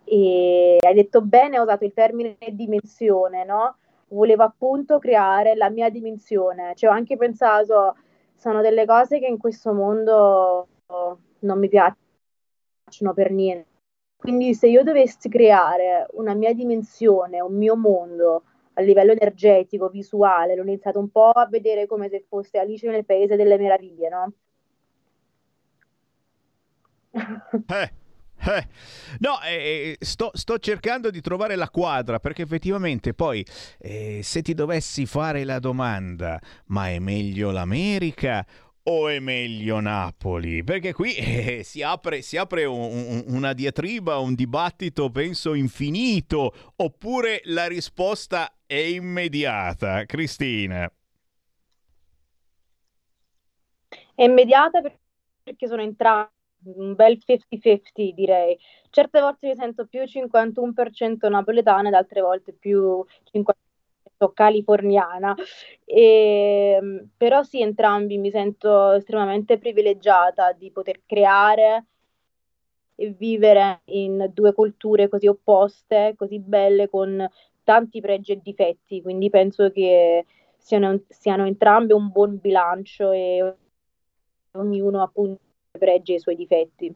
[0.04, 3.76] E hai detto bene, ho usato il termine dimensione, no?
[4.10, 6.74] volevo appunto creare la mia dimensione.
[6.76, 7.96] Cioè, ho anche pensato,
[8.40, 10.68] sono delle cose che in questo mondo
[11.40, 13.68] non mi piacciono per niente.
[14.16, 20.56] Quindi se io dovessi creare una mia dimensione, un mio mondo a livello energetico, visuale,
[20.56, 24.32] l'ho iniziato un po' a vedere come se fosse Alice nel Paese delle Meraviglie, no?
[27.12, 27.92] Eh,
[28.48, 28.68] eh,
[29.20, 33.46] no, eh, sto, sto, cercando di trovare la quadra perché effettivamente poi
[33.80, 38.46] eh, se ti dovessi fare la domanda, ma è meglio l'America
[38.84, 40.64] o è meglio Napoli?
[40.64, 46.74] Perché qui eh, si apre, si apre un, un, una diatriba, un dibattito penso infinito,
[46.78, 50.92] oppure la risposta è immediata, Cristina?
[54.16, 54.82] È immediata
[55.44, 58.58] perché sono entrambi un bel 50-50 direi.
[58.90, 65.36] Certe volte mi sento più 51% napoletana ed altre volte più 50% californiana.
[65.86, 71.86] E, ehm, però sì, entrambi mi sento estremamente privilegiata di poter creare
[72.96, 77.28] e vivere in due culture così opposte, così belle, con
[77.64, 80.26] tanti pregi e difetti, quindi penso che
[80.58, 83.56] siano, siano entrambe un buon bilancio e
[84.54, 85.49] ognuno appunto
[85.80, 86.96] pregi e i suoi difetti.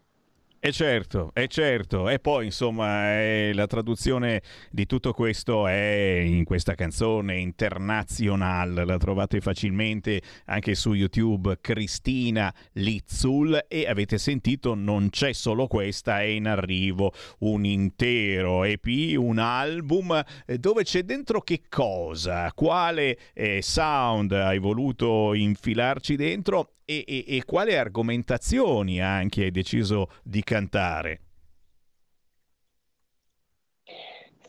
[0.65, 6.45] E certo, è certo, e poi insomma eh, la traduzione di tutto questo è in
[6.45, 13.65] questa canzone internazionale, la trovate facilmente anche su YouTube, Cristina Lizzul.
[13.67, 20.23] E avete sentito non c'è solo questa, è in arrivo un intero EP, un album
[20.45, 27.25] eh, dove c'è dentro che cosa, quale eh, sound hai voluto infilarci dentro e, e,
[27.27, 31.19] e quali argomentazioni anche hai deciso di cantare?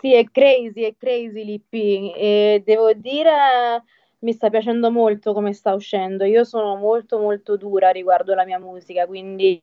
[0.00, 1.72] Sì, è crazy, è crazy l'IP
[2.16, 3.82] e devo dire
[4.18, 6.24] mi sta piacendo molto come sta uscendo.
[6.24, 9.62] Io sono molto molto dura riguardo la mia musica, quindi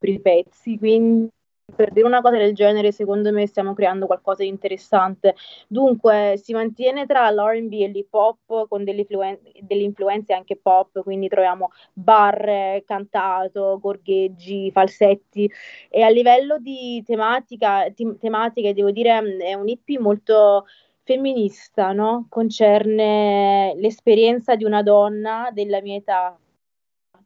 [0.00, 1.30] i pezzi, quindi
[1.74, 5.34] per dire una cosa del genere, secondo me stiamo creando qualcosa di interessante.
[5.68, 11.02] Dunque, si mantiene tra l'RB e l'hip hop con delle, influen- delle influenze anche pop,
[11.02, 15.50] quindi troviamo barre, cantato, gorgheggi, falsetti.
[15.88, 20.66] E a livello di tematica, ti- tematiche, devo dire, è un EP molto
[21.02, 22.26] femminista, no?
[22.28, 26.38] Concerne l'esperienza di una donna della mia età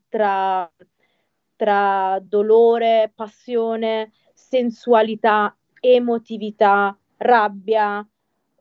[0.08, 0.70] tra,
[1.56, 4.10] tra dolore, passione
[4.48, 8.06] sensualità, emotività, rabbia,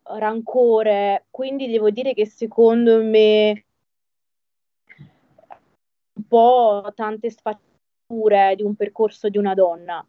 [0.04, 1.26] rancore.
[1.30, 3.66] Quindi devo dire che secondo me
[6.14, 10.06] un po' tante sfaccettature di un percorso di una donna.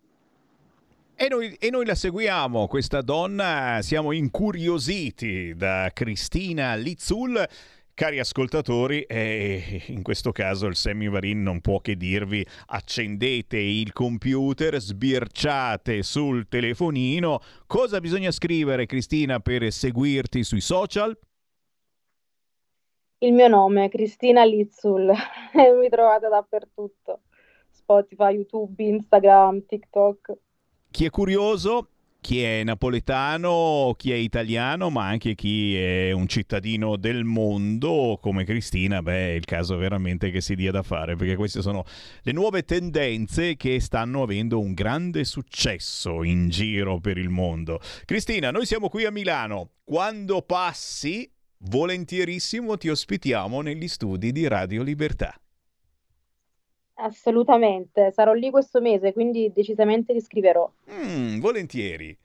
[1.14, 7.46] E noi, e noi, la seguiamo, questa donna, siamo incuriositi da Cristina Lizzul
[7.94, 14.80] Cari ascoltatori, eh, in questo caso il Semivarin non può che dirvi accendete il computer,
[14.80, 17.40] sbirciate sul telefonino.
[17.66, 21.16] Cosa bisogna scrivere, Cristina, per seguirti sui social?
[23.18, 25.12] Il mio nome è Cristina Lizzul
[25.78, 27.20] mi trovate dappertutto.
[27.70, 30.32] Spotify, YouTube, Instagram, TikTok.
[30.90, 31.88] Chi è curioso
[32.22, 38.44] chi è napoletano, chi è italiano, ma anche chi è un cittadino del mondo come
[38.44, 41.84] Cristina, beh, è il caso veramente che si dia da fare, perché queste sono
[42.22, 47.80] le nuove tendenze che stanno avendo un grande successo in giro per il mondo.
[48.04, 49.72] Cristina, noi siamo qui a Milano.
[49.82, 51.28] Quando passi,
[51.64, 55.41] volentierissimo ti ospitiamo negli studi di Radio Libertà.
[57.02, 60.70] Assolutamente, sarò lì questo mese, quindi decisamente li scriverò.
[60.92, 62.16] Mm, volentieri.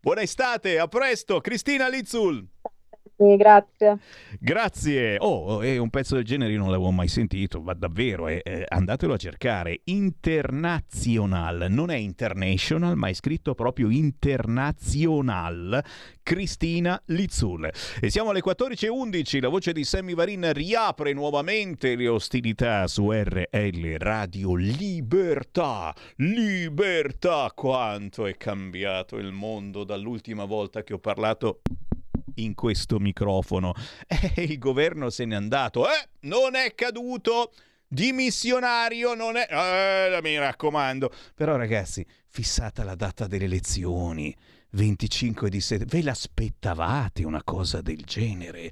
[0.00, 2.44] Buona estate, a presto, Cristina Lizzul.
[3.18, 3.98] Sì, grazie.
[4.38, 5.16] Grazie.
[5.20, 8.64] Oh, è un pezzo del genere io non l'avevo mai sentito, ma davvero, eh, eh,
[8.68, 9.80] andatelo a cercare.
[9.84, 15.82] International, non è international, ma è scritto proprio international.
[16.22, 17.70] Cristina Lizzul.
[18.00, 23.94] E siamo alle 14.11, la voce di Sammy Varin riapre nuovamente le ostilità su RL
[23.96, 25.94] Radio Libertà.
[26.16, 27.50] Libertà!
[27.54, 31.60] Quanto è cambiato il mondo dall'ultima volta che ho parlato
[32.36, 33.74] in questo microfono.
[34.34, 35.86] E il governo se n'è andato.
[35.86, 37.52] Eh, non è caduto.
[37.88, 39.46] Dimissionario non è...
[39.48, 41.12] Eh, mi raccomando.
[41.34, 44.34] Però ragazzi, fissata la data delle elezioni.
[44.70, 45.98] 25 di settembre.
[45.98, 48.70] Ve l'aspettavate una cosa del genere?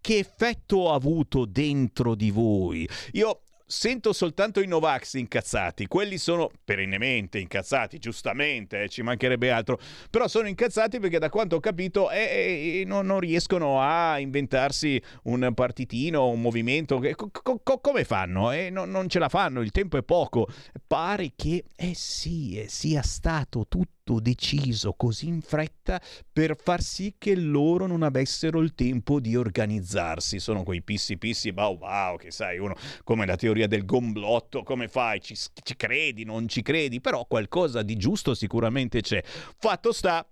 [0.00, 2.88] Che effetto ha avuto dentro di voi?
[3.12, 9.80] Io sento soltanto i Novax incazzati, quelli sono perennemente incazzati, giustamente, eh, ci mancherebbe altro,
[10.08, 15.02] però sono incazzati perché da quanto ho capito eh, eh, non, non, riescono a inventarsi
[15.24, 17.30] un partitino, un movimento, co-
[17.62, 18.52] co- come fanno?
[18.52, 20.46] Eh, no, non ce la fanno, il tempo è poco,
[20.86, 26.00] pare che eh sì, eh, sia stato tutto tutto deciso così in fretta
[26.32, 30.38] per far sì che loro non avessero il tempo di organizzarsi.
[30.38, 34.86] Sono quei pissi pissi bau bau che sai uno come la teoria del gomblotto, come
[34.86, 35.20] fai?
[35.20, 37.00] Ci, ci credi, non ci credi?
[37.00, 39.22] Però qualcosa di giusto sicuramente c'è.
[39.24, 40.24] Fatto sta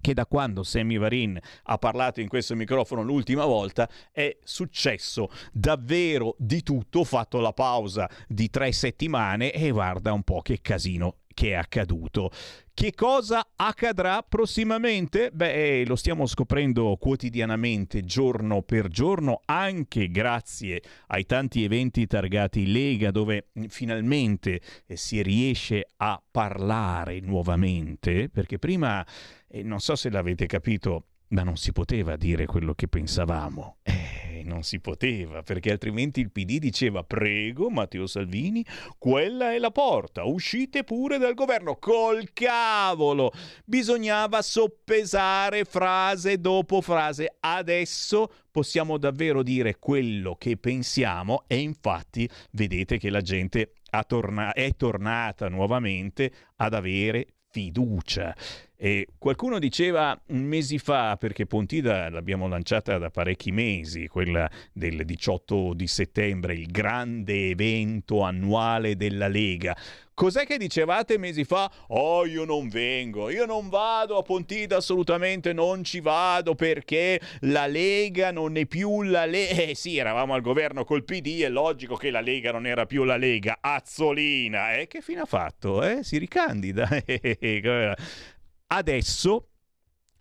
[0.00, 6.36] che da quando Sammy Varin ha parlato in questo microfono l'ultima volta è successo davvero
[6.38, 11.17] di tutto, ho fatto la pausa di tre settimane e guarda un po' che casino
[11.38, 12.32] che è accaduto.
[12.74, 15.30] Che cosa accadrà prossimamente?
[15.30, 23.12] Beh, lo stiamo scoprendo quotidianamente, giorno per giorno, anche grazie ai tanti eventi targati Lega,
[23.12, 29.06] dove finalmente eh, si riesce a parlare nuovamente, perché prima,
[29.46, 33.78] eh, non so se l'avete capito, ma non si poteva dire quello che pensavamo.
[33.82, 38.64] Eh, non si poteva, perché altrimenti il PD diceva prego Matteo Salvini,
[38.98, 41.76] quella è la porta, uscite pure dal governo.
[41.76, 43.32] Col cavolo!
[43.64, 47.36] Bisognava soppesare frase dopo frase.
[47.40, 53.74] Adesso possiamo davvero dire quello che pensiamo e infatti vedete che la gente
[54.06, 58.34] torna- è tornata nuovamente ad avere fiducia.
[58.80, 65.74] E qualcuno diceva mesi fa, perché Pontida l'abbiamo lanciata da parecchi mesi, quella del 18
[65.74, 69.76] di settembre, il grande evento annuale della Lega.
[70.14, 71.68] Cos'è che dicevate mesi fa?
[71.88, 77.66] Oh, io non vengo, io non vado a Pontida, assolutamente non ci vado perché la
[77.66, 79.62] Lega non è più la Lega.
[79.62, 83.02] Eh sì, eravamo al governo col PD, è logico che la Lega non era più
[83.02, 83.58] la Lega.
[83.60, 84.86] Azzolina, eh?
[84.86, 85.82] Che fine ha fatto?
[85.82, 86.04] Eh?
[86.04, 86.88] Si ricandida.
[88.70, 89.48] Adesso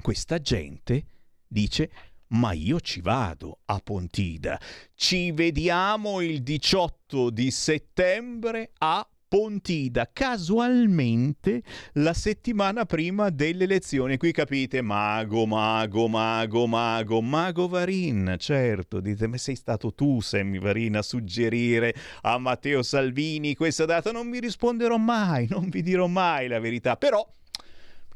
[0.01, 1.05] questa gente
[1.47, 1.91] dice
[2.29, 4.59] ma io ci vado a Pontida.
[4.95, 11.61] Ci vediamo il 18 di settembre a Pontida, casualmente
[11.93, 14.15] la settimana prima delle elezioni.
[14.15, 20.59] Qui capite, mago, mago, mago, mago, mago Varin, certo, dite, ma sei stato tu, Sammy
[20.59, 24.11] Varin, a suggerire a Matteo Salvini questa data?
[24.13, 27.25] Non mi risponderò mai, non vi dirò mai la verità, però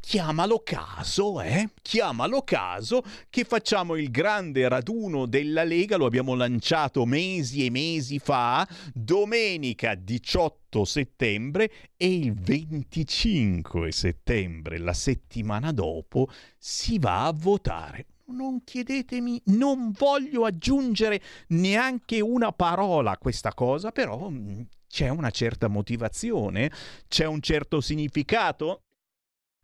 [0.01, 1.69] chiamalo caso, eh?
[1.81, 8.19] Chiamalo caso che facciamo il grande raduno della Lega, lo abbiamo lanciato mesi e mesi
[8.19, 18.07] fa, domenica 18 settembre e il 25 settembre, la settimana dopo, si va a votare.
[18.31, 25.29] Non chiedetemi, non voglio aggiungere neanche una parola a questa cosa, però mm, c'è una
[25.29, 26.71] certa motivazione,
[27.07, 28.83] c'è un certo significato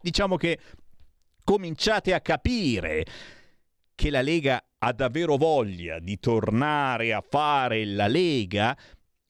[0.07, 0.57] diciamo che
[1.43, 3.05] cominciate a capire
[3.93, 8.77] che la Lega ha davvero voglia di tornare a fare la Lega,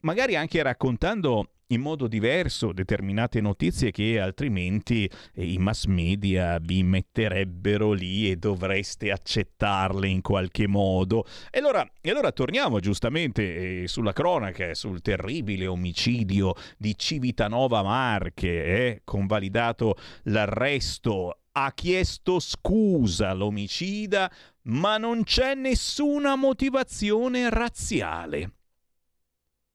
[0.02, 6.84] magari anche raccontando in modo diverso determinate notizie che altrimenti eh, i mass media vi
[6.84, 11.26] metterebbero lì e dovreste accettarle in qualche modo.
[11.50, 18.64] E allora, e allora torniamo giustamente eh, sulla cronaca, sul terribile omicidio di Civitanova Marche,
[18.64, 24.32] eh, convalidato l'arresto ha chiesto scusa l'omicida,
[24.64, 28.52] ma non c'è nessuna motivazione razziale.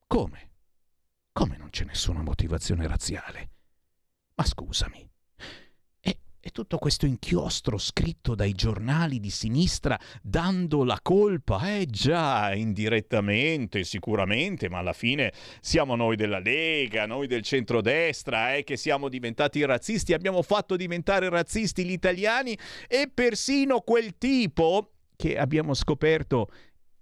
[0.06, 0.51] Come?
[1.34, 3.50] Come non c'è nessuna motivazione razziale?
[4.34, 5.08] Ma scusami.
[5.98, 11.78] E, e, tutto questo inchiostro scritto dai giornali di sinistra dando la colpa?
[11.78, 15.32] Eh già, indirettamente, sicuramente, ma alla fine
[15.62, 21.30] siamo noi della Lega, noi del centrodestra, eh, che siamo diventati razzisti, abbiamo fatto diventare
[21.30, 26.50] razzisti gli italiani e persino quel tipo che abbiamo scoperto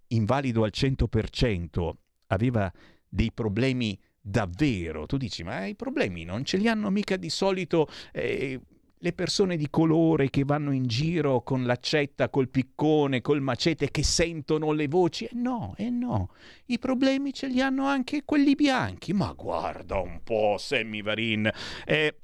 [0.09, 1.91] invalido al 100%,
[2.29, 2.73] aveva
[3.09, 5.07] dei problemi davvero.
[5.07, 8.61] Tu dici, ma i problemi non ce li hanno mica di solito eh,
[9.03, 14.03] le persone di colore che vanno in giro con l'accetta, col piccone, col macete, che
[14.03, 15.25] sentono le voci?
[15.25, 16.33] Eh no, eh no,
[16.67, 19.15] i problemi ce li hanno anche quelli bianchi.
[19.15, 21.51] Ma guarda un po', Sammy Varin.
[21.87, 22.19] Eh,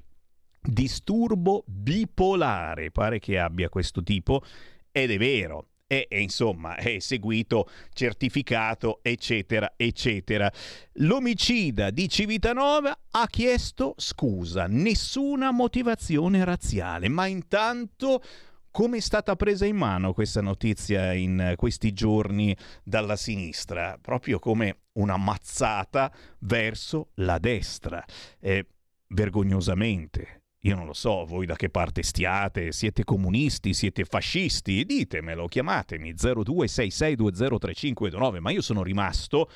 [0.61, 4.43] disturbo bipolare, pare che abbia questo tipo,
[4.91, 10.51] ed è vero e, e, insomma è seguito, certificato, eccetera, eccetera.
[10.95, 18.21] L'omicida di Civitanova ha chiesto scusa, nessuna motivazione razziale, ma intanto
[18.69, 23.97] come è stata presa in mano questa notizia in questi giorni dalla sinistra?
[23.99, 28.05] Proprio come una mazzata verso la destra.
[28.39, 28.67] Eh,
[29.09, 30.36] vergognosamente.
[30.67, 36.13] Io non lo so, voi da che parte stiate, siete comunisti, siete fascisti, ditemelo, chiamatemi
[36.13, 39.49] 0266203529, ma io sono rimasto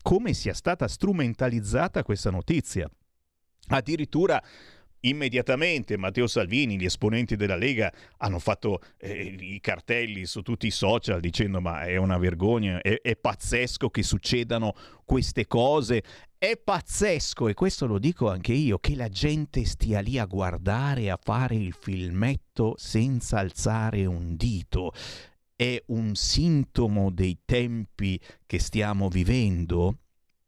[0.00, 2.88] come sia stata strumentalizzata questa notizia.
[3.68, 4.42] Addirittura
[5.08, 10.70] immediatamente Matteo Salvini, gli esponenti della Lega hanno fatto eh, i cartelli su tutti i
[10.70, 14.74] social dicendo ma è una vergogna, è, è pazzesco che succedano
[15.04, 16.02] queste cose,
[16.38, 21.10] è pazzesco, e questo lo dico anche io, che la gente stia lì a guardare,
[21.10, 24.92] a fare il filmetto senza alzare un dito.
[25.56, 29.98] È un sintomo dei tempi che stiamo vivendo?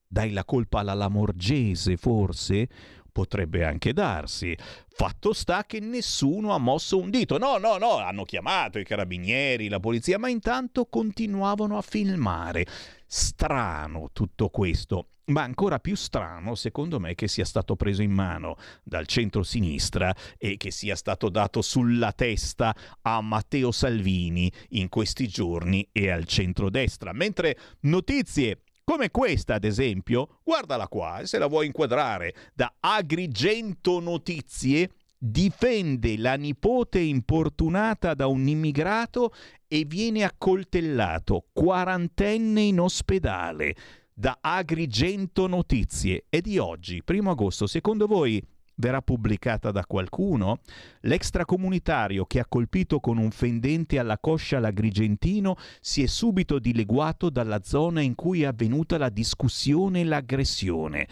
[0.07, 2.69] Dai la colpa alla Lamorgese, forse?
[3.17, 4.55] Potrebbe anche darsi.
[4.89, 7.39] Fatto sta che nessuno ha mosso un dito.
[7.39, 12.67] No, no, no, hanno chiamato i carabinieri, la polizia, ma intanto continuavano a filmare.
[13.07, 15.07] Strano tutto questo.
[15.29, 20.59] Ma ancora più strano, secondo me, che sia stato preso in mano dal centro-sinistra e
[20.59, 27.15] che sia stato dato sulla testa a Matteo Salvini in questi giorni e al centro-destra.
[27.15, 34.93] Mentre notizie come questa, ad esempio, guardala qua, se la vuoi inquadrare, da Agrigento Notizie,
[35.19, 39.35] difende la nipote importunata da un immigrato
[39.67, 43.75] e viene accoltellato, quarantenne in ospedale
[44.15, 46.27] da Agrigento Notizie.
[46.31, 48.41] E di oggi, primo agosto, secondo voi
[48.77, 50.61] verrà pubblicata da qualcuno?
[51.01, 57.62] L'extracomunitario che ha colpito con un fendente alla coscia l'agrigentino si è subito dileguato dalla
[57.62, 61.09] zona in cui è avvenuta la discussione e l'aggressione.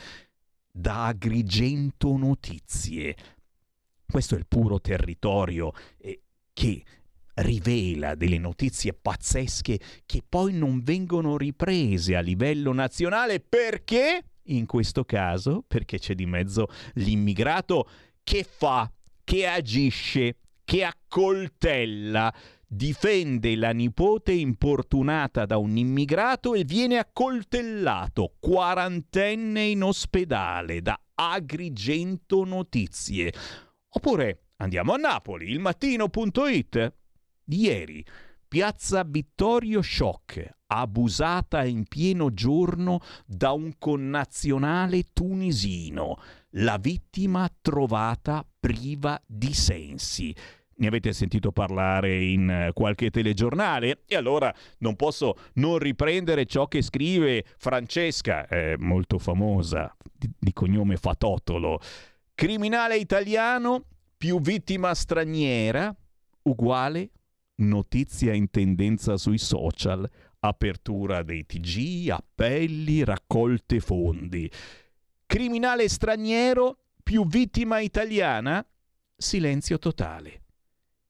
[0.71, 3.17] Da Agrigento Notizie.
[4.07, 6.21] Questo è il puro territorio eh,
[6.53, 6.85] che
[7.35, 15.05] rivela delle notizie pazzesche che poi non vengono riprese a livello nazionale perché, in questo
[15.05, 17.89] caso, perché c'è di mezzo l'immigrato
[18.23, 18.91] che fa,
[19.23, 22.33] che agisce, che accoltella,
[22.67, 32.45] difende la nipote importunata da un immigrato e viene accoltellato, quarantenne in ospedale, da Agrigento
[32.45, 33.33] Notizie.
[33.91, 36.93] Oppure andiamo a Napoli, il mattino.it.
[37.47, 38.05] Ieri,
[38.55, 46.21] piazza Vittorio Shock, abusata in pieno giorno da un connazionale tunisino.
[46.51, 50.33] La vittima trovata priva di sensi.
[50.77, 54.05] Ne avete sentito parlare in qualche telegiornale?
[54.07, 60.53] E allora non posso non riprendere ciò che scrive Francesca, eh, molto famosa, di, di
[60.53, 61.81] cognome Fatotolo.
[62.37, 63.85] Criminale italiano
[64.17, 65.93] più vittima straniera
[66.43, 67.11] uguale
[67.57, 70.09] notizia in tendenza sui social,
[70.41, 74.51] apertura dei TG, appelli, raccolte fondi.
[75.27, 78.65] Criminale straniero più vittima italiana?
[79.17, 80.43] Silenzio totale.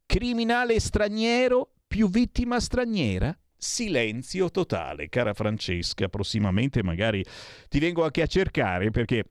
[0.06, 3.36] Criminale straniero più vittima straniera?
[3.56, 5.08] Silenzio totale.
[5.08, 7.24] Cara Francesca, prossimamente magari
[7.68, 9.24] ti vengo anche a cercare perché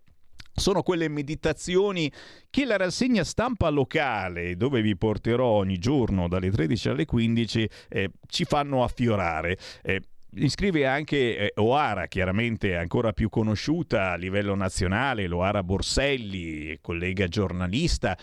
[0.53, 2.11] sono quelle meditazioni
[2.49, 8.11] che la rassegna stampa locale, dove vi porterò ogni giorno dalle 13 alle 15, eh,
[8.27, 9.57] ci fanno affiorare.
[9.81, 10.01] Eh,
[10.35, 18.17] Iscrive anche eh, Oara, chiaramente ancora più conosciuta a livello nazionale, Oara Borselli, collega giornalista.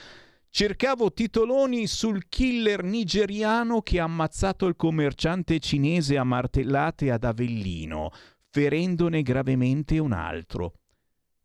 [0.49, 8.11] Cercavo titoloni sul killer nigeriano che ha ammazzato il commerciante cinese a martellate ad Avellino,
[8.51, 10.80] ferendone gravemente un altro.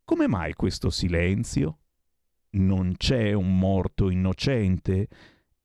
[0.07, 1.79] Come mai questo silenzio?
[2.51, 5.07] Non c'è un morto innocente?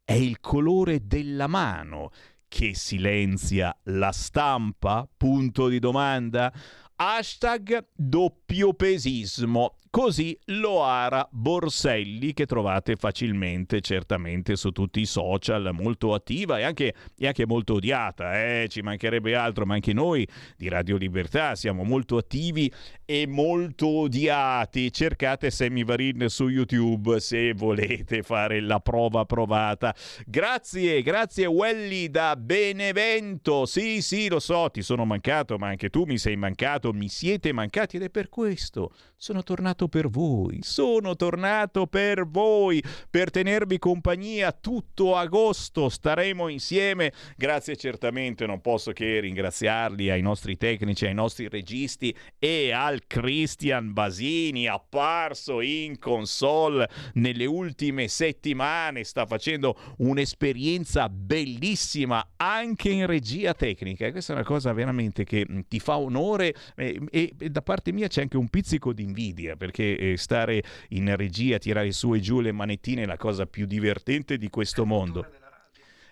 [0.02, 2.10] È il colore della mano
[2.48, 5.06] che silenzia la stampa?
[5.14, 6.50] Punto di domanda.
[6.96, 9.76] Hashtag doppiopesismo.
[9.92, 16.94] Così Loara Borselli, che trovate facilmente, certamente su tutti i social, molto attiva e anche,
[17.18, 18.68] e anche molto odiata, eh?
[18.68, 20.24] ci mancherebbe altro, ma anche noi
[20.56, 22.72] di Radio Libertà siamo molto attivi
[23.04, 24.92] e molto odiati.
[24.92, 29.92] Cercate Sammy Varin su YouTube se volete fare la prova provata.
[30.24, 33.66] Grazie, grazie Welly da Benevento.
[33.66, 37.52] Sì, sì, lo so, ti sono mancato, ma anche tu mi sei mancato, mi siete
[37.52, 38.92] mancati ed è per questo
[39.22, 47.12] sono tornato per voi, sono tornato per voi, per tenervi compagnia tutto agosto, staremo insieme.
[47.36, 53.92] Grazie certamente, non posso che ringraziarli ai nostri tecnici, ai nostri registi e al Christian
[53.92, 64.10] Basini apparso in console nelle ultime settimane, sta facendo un'esperienza bellissima anche in regia tecnica.
[64.10, 67.92] Questa è una cosa veramente che mm, ti fa onore e, e, e da parte
[67.92, 72.20] mia c'è anche un pizzico di invidia perché eh, stare in regia, tirare su e
[72.20, 75.26] giù le manettine è la cosa più divertente di questo mondo.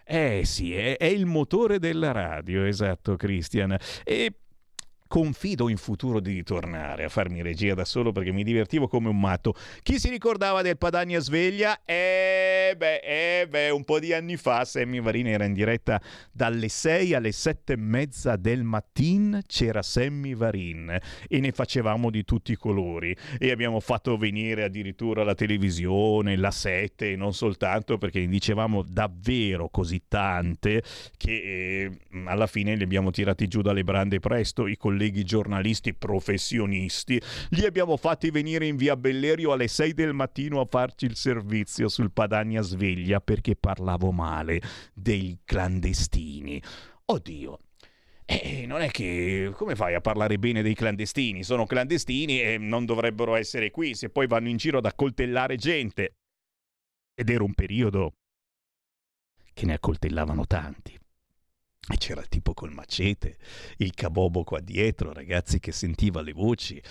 [0.04, 3.76] Eh sì, è, è, il motore della radio, esatto, Christian.
[4.04, 4.32] E
[5.08, 9.18] confido in futuro di ritornare a farmi regia da solo perché mi divertivo come un
[9.18, 9.54] matto.
[9.82, 11.80] Chi si ricordava del Padania Sveglia?
[11.84, 16.68] Eh beh, eh beh, un po' di anni fa Sammy Varini era in diretta dalle
[16.68, 22.52] 6 alle 7 e mezza del mattino, c'era Sammy Varin e ne facevamo di tutti
[22.52, 28.20] i colori e abbiamo fatto venire addirittura la televisione, la 7 e non soltanto perché
[28.20, 30.82] ne dicevamo davvero così tante
[31.16, 35.94] che eh, alla fine li abbiamo tirati giù dalle brande presto i colleghi colleghi giornalisti
[35.94, 41.14] professionisti, li abbiamo fatti venire in via Bellerio alle 6 del mattino a farci il
[41.14, 44.60] servizio sul Padania Sveglia perché parlavo male
[44.92, 46.60] dei clandestini.
[47.04, 47.60] Oddio,
[48.26, 51.44] eh, non è che come fai a parlare bene dei clandestini?
[51.44, 56.16] Sono clandestini e non dovrebbero essere qui se poi vanno in giro ad accoltellare gente.
[57.14, 58.14] Ed era un periodo
[59.54, 60.98] che ne accoltellavano tanti.
[61.90, 63.38] E c'era il tipo col macete,
[63.78, 66.82] il cabobo qua dietro, ragazzi che sentiva le voci.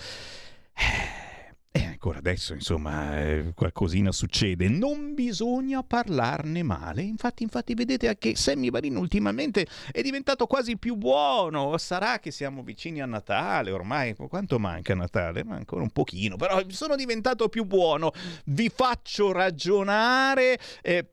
[1.70, 4.68] Eh, ancora adesso, insomma, eh, qualcosina succede.
[4.68, 7.02] Non bisogna parlarne male.
[7.02, 11.76] Infatti, infatti, vedete che Sammy Varin ultimamente è diventato quasi più buono.
[11.78, 15.44] Sarà che siamo vicini a Natale, ormai quanto manca Natale?
[15.44, 18.12] Ma ancora un pochino, però sono diventato più buono.
[18.46, 20.58] Vi faccio ragionare.
[20.82, 21.06] Eh,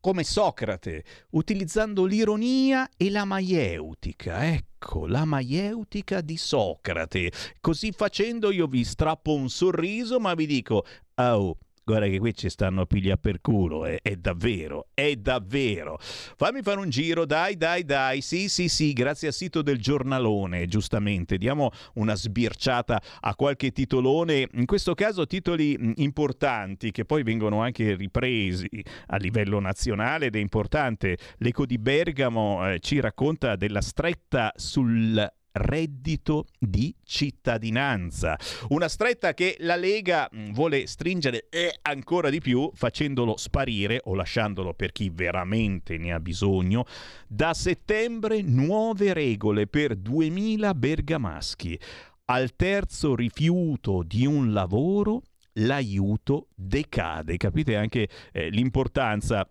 [0.00, 4.52] come Socrate, utilizzando l'ironia e la maieutica.
[4.52, 7.30] Ecco, la maieutica di Socrate.
[7.60, 12.48] Così facendo io vi strappo un sorriso, ma vi dico, oh, guarda che qui ci
[12.48, 15.98] stanno a piglia per culo, è, è, davvero, è davvero.
[16.00, 20.66] Fammi fare un giro, dai, dai, dai, sì, sì, sì, grazie al sito del giornalone,
[20.66, 27.62] giustamente, diamo una sbirciata a qualche titolone, in questo caso titoli importanti che poi vengono
[27.62, 28.68] anche ripresi
[29.06, 31.18] a livello nazionale ed è importante.
[31.38, 38.38] L'Eco di Bergamo eh, ci racconta della stretta sul reddito di cittadinanza.
[38.68, 44.14] Una stretta che la Lega mm, vuole stringere eh, ancora di più facendolo sparire o
[44.14, 46.84] lasciandolo per chi veramente ne ha bisogno.
[47.26, 51.78] Da settembre nuove regole per 2000 bergamaschi.
[52.26, 55.22] Al terzo rifiuto di un lavoro
[55.54, 57.36] l'aiuto decade.
[57.36, 59.48] Capite anche eh, l'importanza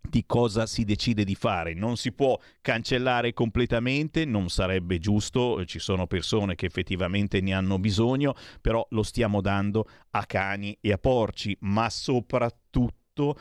[0.00, 1.74] di cosa si decide di fare.
[1.74, 7.78] Non si può cancellare completamente, non sarebbe giusto, ci sono persone che effettivamente ne hanno
[7.78, 13.38] bisogno, però lo stiamo dando a cani e a porci, ma soprattutto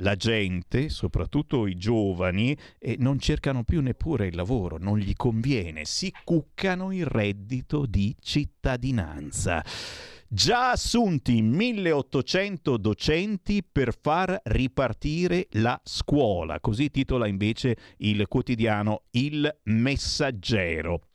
[0.00, 5.84] la gente, soprattutto i giovani, eh, non cercano più neppure il lavoro, non gli conviene,
[5.84, 9.64] si cuccano il reddito di cittadinanza.
[10.32, 19.52] Già assunti 1800 docenti per far ripartire la scuola, così titola invece il quotidiano Il
[19.64, 21.08] Messaggero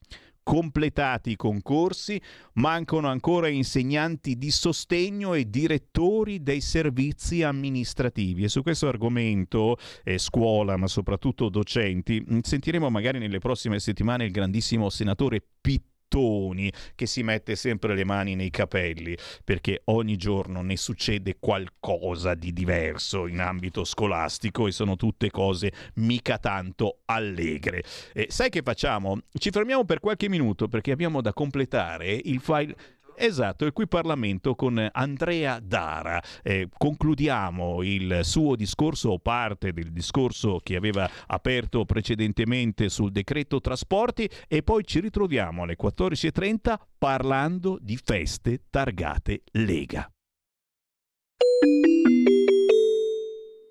[0.43, 2.21] completati i concorsi,
[2.55, 8.43] mancano ancora insegnanti di sostegno e direttori dei servizi amministrativi.
[8.43, 14.31] E su questo argomento, eh, scuola, ma soprattutto docenti, sentiremo magari nelle prossime settimane il
[14.31, 20.61] grandissimo senatore Pittore Toni che si mette sempre le mani nei capelli perché ogni giorno
[20.61, 27.83] ne succede qualcosa di diverso in ambito scolastico e sono tutte cose mica tanto allegre.
[28.13, 29.19] E sai che facciamo?
[29.31, 32.75] Ci fermiamo per qualche minuto perché abbiamo da completare il file
[33.17, 36.21] Esatto, il qui Parlamento con Andrea Dara.
[36.43, 43.61] Eh, concludiamo il suo discorso o parte del discorso che aveva aperto precedentemente sul decreto
[43.61, 50.09] trasporti e poi ci ritroviamo alle 14.30 parlando di feste targate Lega.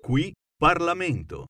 [0.01, 1.45] Qui Parlamento.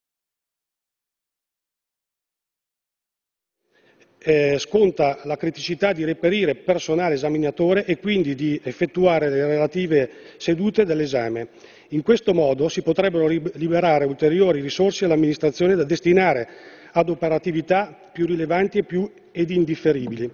[4.28, 10.84] Eh, sconta la criticità di reperire personale esaminatore e quindi di effettuare le relative sedute
[10.84, 11.50] dell'esame.
[11.90, 16.48] In questo modo si potrebbero liberare ulteriori risorse all'amministrazione da destinare
[16.92, 20.28] ad operatività più rilevanti e più ed indifferibili.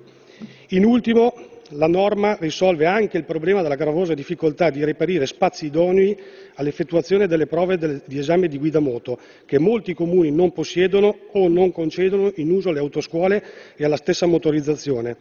[0.69, 1.33] In ultimo,
[1.71, 6.17] la norma risolve anche il problema della gravosa difficoltà di reperire spazi idonei
[6.55, 11.71] all'effettuazione delle prove di esame di guida moto, che molti comuni non possiedono o non
[11.71, 13.43] concedono in uso alle autoscuole
[13.75, 15.15] e alla stessa motorizzazione,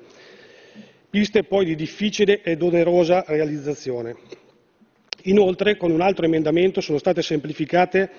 [1.08, 4.16] piste poi di difficile ed onerosa realizzazione.
[5.24, 8.10] Inoltre, con un altro emendamento sono state semplificate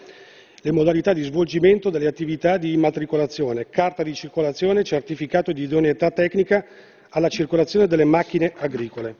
[0.63, 6.63] le modalità di svolgimento delle attività di immatricolazione, carta di circolazione, certificato di idoneità tecnica
[7.11, 9.15] alla circolazione delle macchine agricole.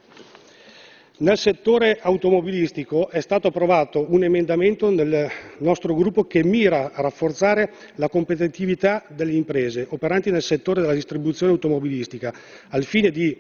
[1.17, 7.71] Nel settore automobilistico è stato approvato un emendamento nel nostro gruppo che mira a rafforzare
[7.95, 12.33] la competitività delle imprese operanti nel settore della distribuzione automobilistica,
[12.69, 13.37] al fine di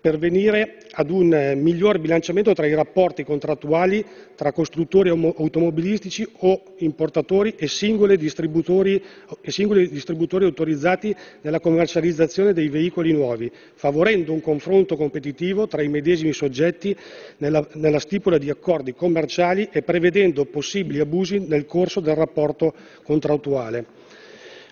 [0.00, 4.04] pervenire ad un eh, miglior bilanciamento tra i rapporti contrattuali
[4.34, 9.02] tra costruttori automobilistici o importatori e singoli distributori,
[9.40, 15.88] e singoli distributori autorizzati nella commercializzazione dei veicoli nuovi, favorendo un confronto competitivo tra i
[15.88, 16.96] medesimi soggetti
[17.38, 24.01] nella, nella stipula di accordi commerciali e prevedendo possibili abusi nel corso del rapporto contrattuale.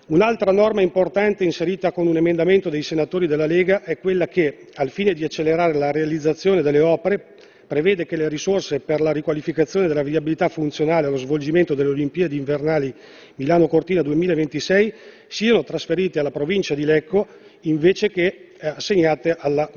[0.07, 4.89] Un'altra norma importante inserita con un emendamento dei senatori della Lega è quella che, al
[4.89, 7.23] fine di accelerare la realizzazione delle opere,
[7.67, 12.93] prevede che le risorse per la riqualificazione della viabilità funzionale allo svolgimento delle Olimpiadi invernali
[13.35, 14.93] Milano-Cortina 2026
[15.27, 17.27] siano trasferite alla provincia di Lecco
[17.61, 19.69] invece che eh, assegnate alla,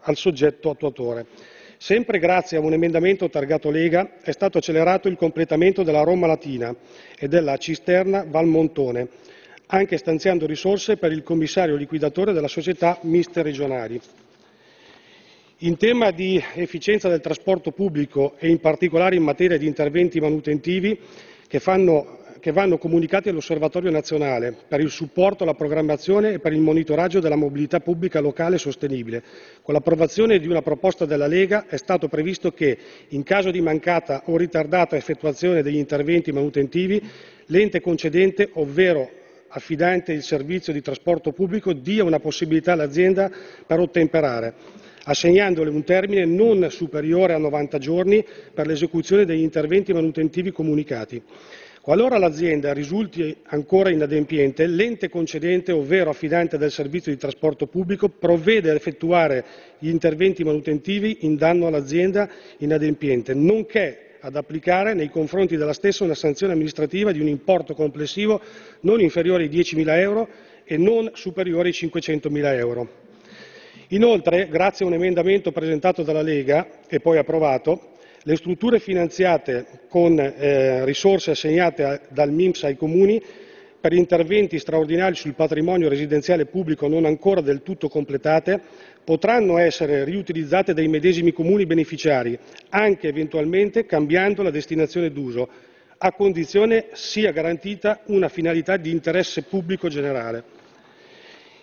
[0.00, 1.26] al soggetto attuatore.
[1.78, 6.74] Sempre grazie a un emendamento targato Lega è stato accelerato il completamento della Roma Latina
[7.18, 9.08] e della cisterna Valmontone,
[9.68, 14.00] anche stanziando risorse per il commissario liquidatore della società Miste Regionali.
[15.60, 20.98] In tema di efficienza del trasporto pubblico e in particolare in materia di interventi manutentivi
[21.48, 26.60] che, fanno, che vanno comunicati all'Osservatorio nazionale per il supporto alla programmazione e per il
[26.60, 29.22] monitoraggio della mobilità pubblica locale sostenibile,
[29.62, 32.76] con l'approvazione di una proposta della Lega è stato previsto che,
[33.08, 37.02] in caso di mancata o ritardata effettuazione degli interventi manutentivi,
[37.46, 43.30] l'ente concedente, ovvero affidante il servizio di trasporto pubblico, dia una possibilità all'azienda
[43.66, 44.54] per ottemperare
[45.08, 51.22] assegnandole un termine non superiore a 90 giorni per l'esecuzione degli interventi manutentivi comunicati.
[51.80, 58.70] Qualora l'azienda risulti ancora inadempiente, l'ente concedente, ovvero affidante del servizio di trasporto pubblico, provvede
[58.70, 59.44] ad effettuare
[59.78, 62.28] gli interventi manutentivi in danno all'azienda
[62.58, 68.40] inadempiente, nonché ad applicare nei confronti della stessa una sanzione amministrativa di un importo complessivo
[68.80, 70.28] non inferiore ai 10.000 euro
[70.64, 72.88] e non superiore ai 500.000 euro.
[73.88, 80.18] Inoltre, grazie a un emendamento presentato dalla Lega e poi approvato, le strutture finanziate con
[80.18, 83.22] eh, risorse assegnate dal MIMS ai comuni
[83.80, 88.60] per interventi straordinari sul patrimonio residenziale pubblico non ancora del tutto completate
[89.06, 92.36] potranno essere riutilizzate dai medesimi comuni beneficiari,
[92.70, 95.48] anche eventualmente cambiando la destinazione d'uso,
[95.98, 100.42] a condizione sia garantita una finalità di interesse pubblico generale.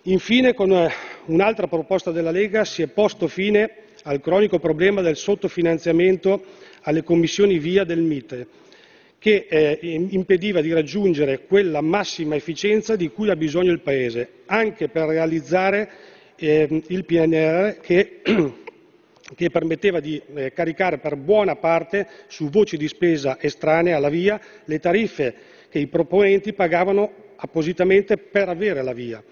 [0.04, 0.90] Infine, con eh,
[1.26, 3.70] un'altra proposta della Lega si è posto fine
[4.04, 6.46] al cronico problema del sottofinanziamento
[6.84, 8.48] alle commissioni via del Mite,
[9.20, 14.88] che eh, impediva di raggiungere quella massima efficienza di cui ha bisogno il Paese, anche
[14.88, 15.90] per realizzare
[16.36, 18.22] eh, il PNR che,
[19.36, 24.40] che permetteva di eh, caricare per buona parte su voci di spesa estranee alla via
[24.66, 25.36] le tariffe
[25.70, 29.24] che i proponenti pagavano appositamente per avere la via.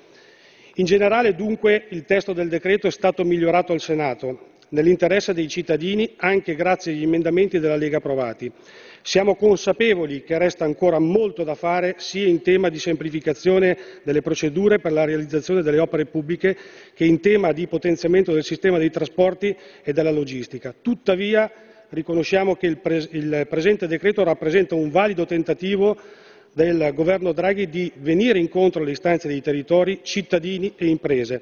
[0.76, 6.14] In generale, dunque, il testo del decreto è stato migliorato al Senato, nell'interesse dei cittadini,
[6.18, 8.52] anche grazie agli emendamenti della Lega approvati.
[9.04, 14.80] Siamo consapevoli che resta ancora molto da fare sia in tema di semplificazione delle procedure
[14.80, 16.56] per la realizzazione delle opere pubbliche
[16.94, 20.74] che in tema di potenziamento del sistema dei trasporti e della logistica.
[20.80, 21.52] Tuttavia
[21.90, 25.98] riconosciamo che il, pres- il presente decreto rappresenta un valido tentativo
[26.54, 31.42] del governo Draghi di venire incontro alle istanze dei territori, cittadini e imprese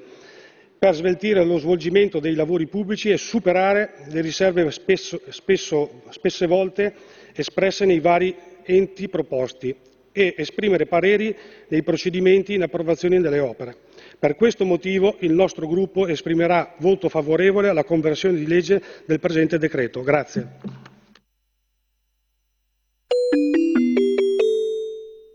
[0.80, 6.94] per sveltire lo svolgimento dei lavori pubblici e superare le riserve spesso, spesso, spesse volte
[7.34, 8.34] espresse nei vari
[8.64, 9.76] enti proposti
[10.10, 11.36] e esprimere pareri
[11.68, 13.76] nei procedimenti in approvazione delle opere.
[14.18, 19.58] Per questo motivo il nostro gruppo esprimerà voto favorevole alla conversione di legge del presente
[19.58, 20.02] decreto.
[20.02, 20.48] Grazie.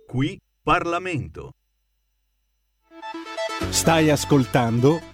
[0.07, 1.51] Qui Parlamento.
[3.69, 5.13] Stai ascoltando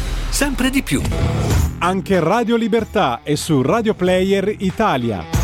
[0.31, 1.01] sempre di più.
[1.79, 5.40] Anche Radio Libertà è su Radio Player Italia.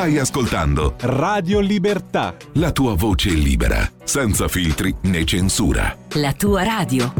[0.00, 2.34] Stai ascoltando Radio Libertà.
[2.54, 5.94] la tua voce libera, senza filtri né censura.
[6.14, 7.12] La tua radio.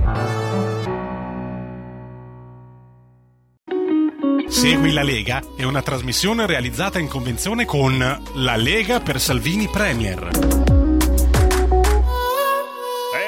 [4.49, 10.29] Segui la Lega è una trasmissione realizzata in convenzione con La Lega per Salvini Premier.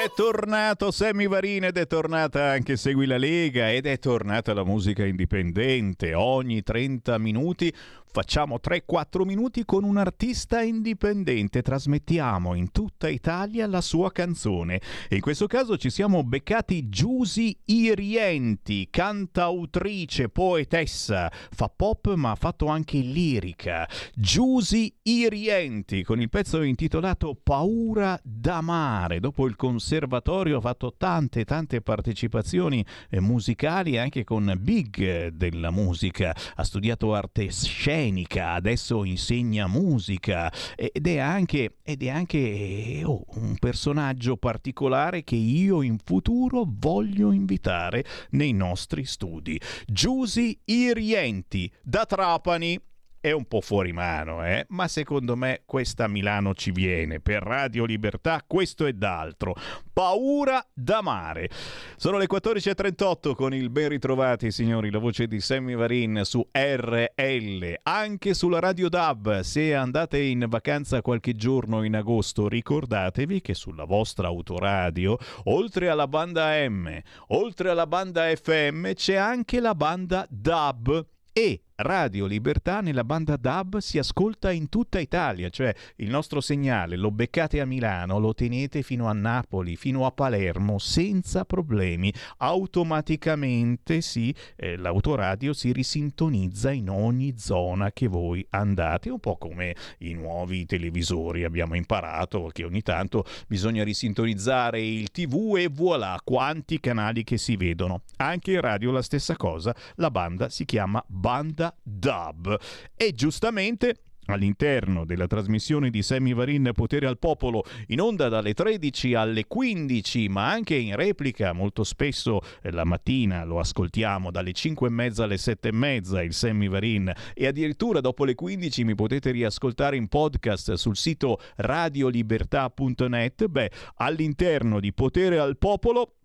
[0.03, 4.65] È tornato Sammy Varin ed è tornata anche Segui la Lega ed è tornata la
[4.65, 6.13] musica indipendente.
[6.15, 7.71] Ogni 30 minuti
[8.13, 11.63] facciamo 3-4 minuti con un artista indipendente.
[11.63, 14.79] Trasmettiamo in tutta Italia la sua canzone.
[15.09, 21.31] In questo caso ci siamo beccati Giusy Irienti, cantautrice, poetessa.
[21.31, 23.89] Fa pop ma ha fatto anche lirica.
[24.13, 29.19] Giusy Irienti con il pezzo intitolato Paura d'amare.
[29.19, 36.35] Dopo il conservatorio ha fatto tante tante partecipazioni eh, musicali anche con big della musica.
[36.55, 43.23] Ha studiato arte scenica, adesso insegna musica ed è anche, ed è anche eh, oh,
[43.35, 49.59] un personaggio particolare che io in futuro voglio invitare nei nostri studi.
[49.85, 52.79] Giusy Irienti da Trapani
[53.23, 54.65] è un po' fuori mano, eh?
[54.71, 57.21] ma secondo me questa Milano ci viene.
[57.21, 59.55] Per Radio Libertà questo ed altro.
[59.93, 61.49] Paura d'amare.
[61.95, 67.79] Sono le 14.38 con il ben ritrovati, signori, la voce di Sammy Varin su RL,
[67.83, 69.39] anche sulla Radio DAB.
[69.39, 76.09] Se andate in vacanza qualche giorno in agosto, ricordatevi che sulla vostra autoradio, oltre alla
[76.09, 76.91] banda M,
[77.27, 83.79] oltre alla banda FM, c'è anche la banda DAB e Radio Libertà nella banda DAB
[83.79, 88.83] si ascolta in tutta Italia, cioè il nostro segnale lo beccate a Milano, lo tenete
[88.83, 92.11] fino a Napoli, fino a Palermo senza problemi.
[92.37, 99.75] Automaticamente sì, eh, l'autoradio si risintonizza in ogni zona che voi andate, un po' come
[99.99, 106.79] i nuovi televisori abbiamo imparato che ogni tanto bisogna risintonizzare il TV e voilà quanti
[106.79, 108.03] canali che si vedono.
[108.17, 112.59] Anche in radio la stessa cosa, la banda si chiama Banda Dub.
[112.95, 113.95] E giustamente
[114.25, 120.29] all'interno della trasmissione di Sammy Varin Potere al Popolo in onda dalle 13 alle 15
[120.29, 125.23] ma anche in replica molto spesso eh, la mattina lo ascoltiamo dalle 5 e mezza
[125.23, 127.11] alle 7 e mezza il Sammy Varin.
[127.33, 134.79] E addirittura dopo le 15 mi potete riascoltare in podcast sul sito radiolibertà.net beh all'interno
[134.79, 136.15] di Potere al Popolo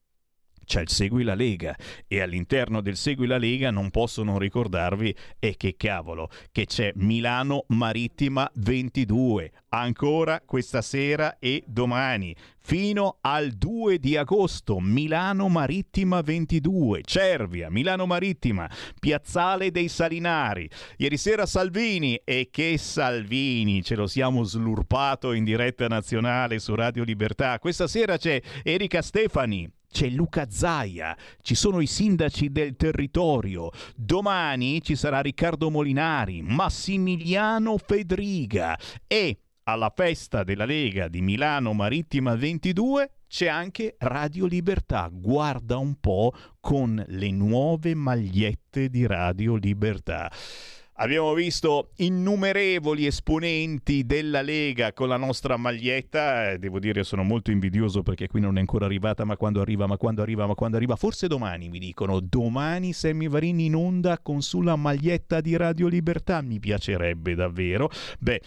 [0.68, 1.74] c'è il Segui la Lega
[2.06, 6.92] e all'interno del Segui la Lega non posso non ricordarvi e che cavolo che c'è
[6.96, 16.20] Milano Marittima 22 ancora questa sera e domani fino al 2 di agosto Milano Marittima
[16.20, 18.70] 22 Cervia Milano Marittima
[19.00, 20.68] Piazzale dei Salinari.
[20.98, 27.04] Ieri sera Salvini e che Salvini ce lo siamo slurpato in diretta nazionale su Radio
[27.04, 27.58] Libertà.
[27.58, 33.70] Questa sera c'è Erika Stefani c'è Luca Zaia, ci sono i sindaci del territorio.
[33.96, 42.34] Domani ci sarà Riccardo Molinari, Massimiliano Fedriga e alla festa della Lega di Milano Marittima
[42.34, 45.10] 22 c'è anche Radio Libertà.
[45.12, 50.32] Guarda un po' con le nuove magliette di Radio Libertà.
[51.00, 56.50] Abbiamo visto innumerevoli esponenti della Lega con la nostra maglietta.
[56.50, 59.24] Eh, Devo dire, sono molto invidioso perché qui non è ancora arrivata.
[59.24, 60.96] Ma quando arriva, ma quando arriva, ma quando arriva?
[60.96, 62.18] Forse domani mi dicono.
[62.18, 66.42] Domani Sammy Varini in onda con sulla maglietta di Radio Libertà.
[66.42, 67.90] Mi piacerebbe davvero.
[68.18, 68.42] Beh,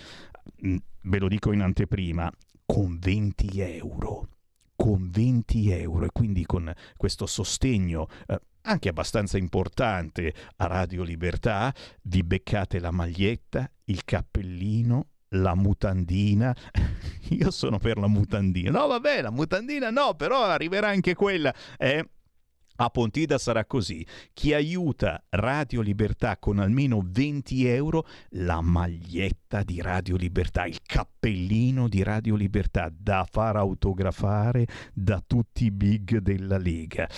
[0.57, 2.29] mh, ve lo dico in anteprima,
[2.65, 4.27] con 20 euro.
[4.75, 11.73] Con 20 euro e quindi con questo sostegno eh, anche abbastanza importante a Radio Libertà,
[12.03, 16.55] vi beccate la maglietta, il cappellino, la mutandina.
[17.29, 18.71] Io sono per la mutandina.
[18.71, 21.53] No, vabbè, la mutandina no, però arriverà anche quella.
[21.77, 22.07] Eh,
[22.75, 24.05] a Pontida sarà così.
[24.33, 31.89] Chi aiuta Radio Libertà con almeno 20 euro, la maglietta di Radio Libertà, il cappellino
[31.89, 37.09] di Radio Libertà da far autografare da tutti i big della Lega.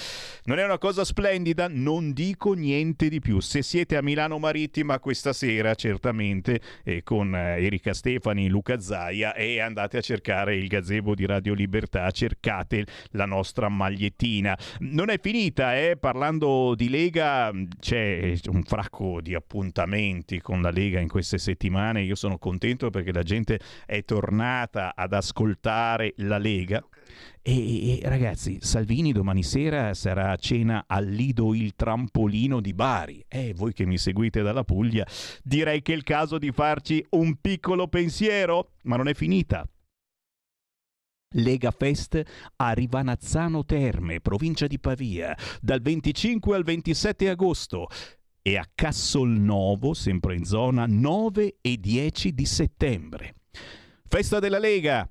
[0.46, 1.68] Non è una cosa splendida?
[1.70, 3.40] Non dico niente di più.
[3.40, 9.60] Se siete a Milano Marittima questa sera, certamente, eh, con Erika Stefani, Luca Zaia, e
[9.60, 14.58] andate a cercare il gazebo di Radio Libertà, cercate la nostra magliettina.
[14.80, 15.98] Non è finita eh?
[15.98, 22.16] parlando di Lega c'è un fracco di appuntamenti con la Lega in queste settimane, io
[22.24, 26.82] sono contento perché la gente è tornata ad ascoltare la Lega.
[27.42, 33.26] E, e, ragazzi, Salvini domani sera sarà a cena al Lido il Trampolino di Bari.
[33.28, 35.06] E voi che mi seguite dalla Puglia,
[35.44, 39.68] direi che è il caso di farci un piccolo pensiero, ma non è finita.
[41.36, 42.22] Lega Fest
[42.56, 47.88] a Rivanazzano Terme, provincia di Pavia, dal 25 al 27 agosto
[48.46, 53.36] e a Cassolnovo, sempre in zona, 9 e 10 di settembre.
[54.06, 55.10] Festa della Lega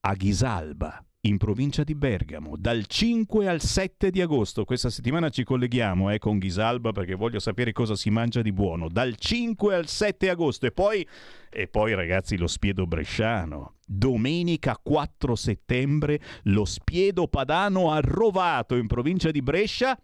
[0.00, 4.64] a Ghisalba, in provincia di Bergamo, dal 5 al 7 di agosto.
[4.64, 8.88] Questa settimana ci colleghiamo eh, con Ghisalba perché voglio sapere cosa si mangia di buono.
[8.88, 11.06] Dal 5 al 7 agosto e poi,
[11.50, 13.76] e poi ragazzi lo spiedo bresciano.
[13.86, 19.96] Domenica 4 settembre lo spiedo padano a Rovato in provincia di Brescia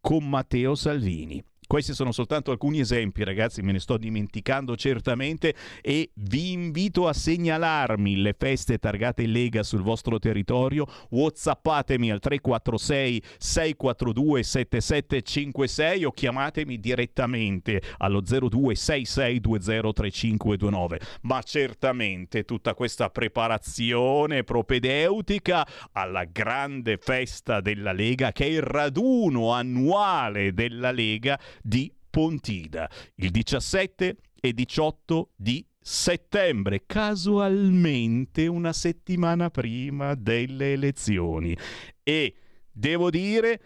[0.00, 1.42] con Matteo Salvini.
[1.72, 7.14] Questi sono soltanto alcuni esempi, ragazzi, me ne sto dimenticando certamente e vi invito a
[7.14, 10.84] segnalarmi le feste targate Lega sul vostro territorio.
[11.08, 20.96] Whatsappatemi al 346 642 7756 o chiamatemi direttamente allo 0266203529.
[21.22, 29.52] Ma certamente tutta questa preparazione propedeutica alla grande festa della Lega che è il raduno
[29.52, 40.14] annuale della Lega di Pontida, il 17 e 18 di settembre, casualmente una settimana prima
[40.14, 41.56] delle elezioni.
[42.02, 42.34] E
[42.70, 43.60] devo dire,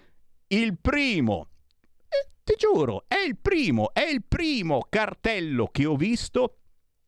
[0.49, 1.49] il primo,
[2.09, 6.59] eh, ti giuro, è il primo, è il primo cartello che ho visto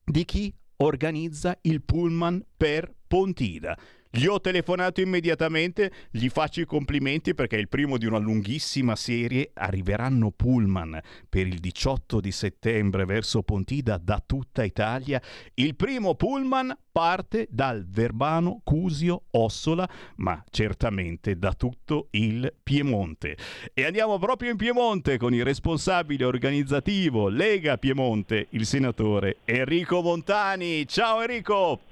[0.04, 3.78] di chi organizza il pullman per Pontida.
[4.10, 8.96] Gli ho telefonato immediatamente, gli faccio i complimenti perché è il primo di una lunghissima
[8.96, 9.50] serie.
[9.52, 10.98] Arriveranno pullman
[11.28, 15.20] per il 18 di settembre verso Pontida da tutta Italia.
[15.54, 23.36] Il primo pullman parte dal Verbano, Cusio, Ossola, ma certamente da tutto il Piemonte.
[23.74, 30.88] E andiamo proprio in Piemonte con il responsabile organizzativo Lega Piemonte, il senatore Enrico Montani.
[30.88, 31.87] Ciao Enrico!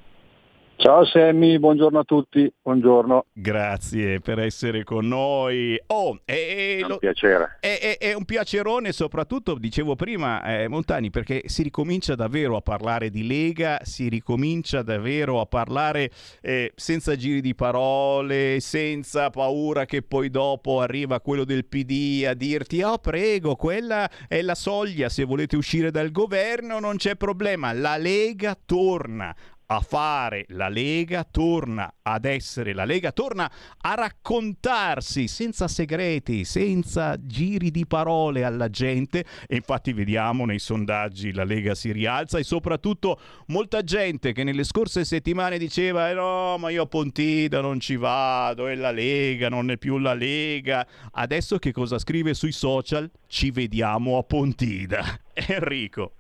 [0.78, 3.24] Ciao Sammy, buongiorno a tutti, buongiorno.
[3.32, 5.80] Grazie per essere con noi.
[5.86, 7.56] Oh, è, è un piacere.
[7.60, 12.60] È, è, è, un piacerone, soprattutto, dicevo prima, eh, Montani, perché si ricomincia davvero a
[12.60, 16.10] parlare di Lega, si ricomincia davvero a parlare
[16.42, 22.34] eh, senza giri di parole, senza paura che poi dopo arriva quello del PD a
[22.34, 27.72] dirti, oh prego, quella è la soglia, se volete uscire dal governo non c'è problema,
[27.72, 29.34] la Lega torna
[29.66, 37.16] a fare la Lega, torna ad essere la Lega, torna a raccontarsi senza segreti, senza
[37.20, 42.44] giri di parole alla gente e infatti vediamo nei sondaggi la Lega si rialza e
[42.44, 47.80] soprattutto molta gente che nelle scorse settimane diceva eh no ma io a Pontida non
[47.80, 52.52] ci vado, è la Lega, non è più la Lega, adesso che cosa scrive sui
[52.52, 53.10] social?
[53.26, 55.04] Ci vediamo a Pontida.
[55.34, 56.12] Enrico.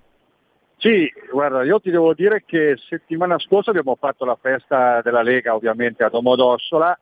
[0.78, 5.54] Sì, guarda, io ti devo dire che settimana scorsa abbiamo fatto la festa della Lega
[5.54, 6.98] ovviamente a Domodossola,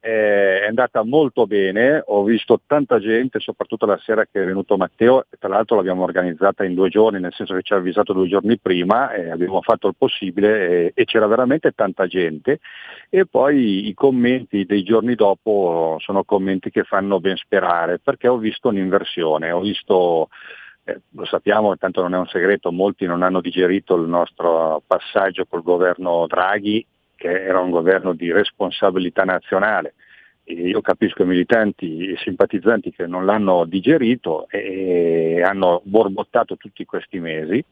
[0.00, 4.76] eh, è andata molto bene, ho visto tanta gente, soprattutto la sera che è venuto
[4.76, 8.28] Matteo, tra l'altro l'abbiamo organizzata in due giorni, nel senso che ci ha avvisato due
[8.28, 12.60] giorni prima, e abbiamo fatto il possibile e, e c'era veramente tanta gente.
[13.10, 18.38] E poi i commenti dei giorni dopo sono commenti che fanno ben sperare, perché ho
[18.38, 20.28] visto un'inversione, ho visto
[20.88, 25.44] eh, lo sappiamo, tanto non è un segreto, molti non hanno digerito il nostro passaggio
[25.44, 26.84] col governo Draghi,
[27.14, 29.94] che era un governo di responsabilità nazionale.
[30.44, 36.86] E io capisco i militanti e simpatizzanti che non l'hanno digerito e hanno borbottato tutti
[36.86, 37.62] questi mesi,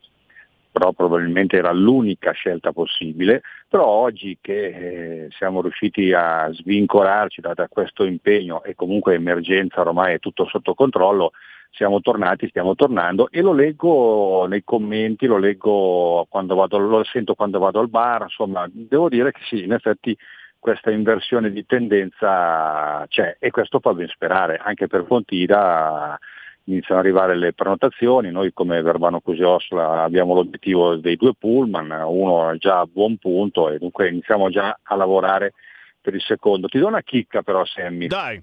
[0.71, 7.55] però probabilmente era l'unica scelta possibile, però oggi che eh, siamo riusciti a svincolarci da,
[7.55, 11.33] da questo impegno e comunque emergenza ormai è tutto sotto controllo,
[11.77, 17.35] siamo tornati, stiamo tornando e lo leggo nei commenti, lo leggo quando vado, lo sento
[17.35, 20.17] quando vado al bar, insomma devo dire che sì, in effetti
[20.59, 26.19] questa inversione di tendenza c'è e questo fa ben sperare, anche per Pontida
[26.65, 32.51] iniziano ad arrivare le prenotazioni, noi come Verbano Cusosla abbiamo l'obiettivo dei due pullman, uno
[32.51, 35.53] è già a buon punto e dunque iniziamo già a lavorare
[36.01, 36.69] per il secondo.
[36.69, 38.07] Ti do una chicca però Sammy.
[38.07, 38.43] Dai.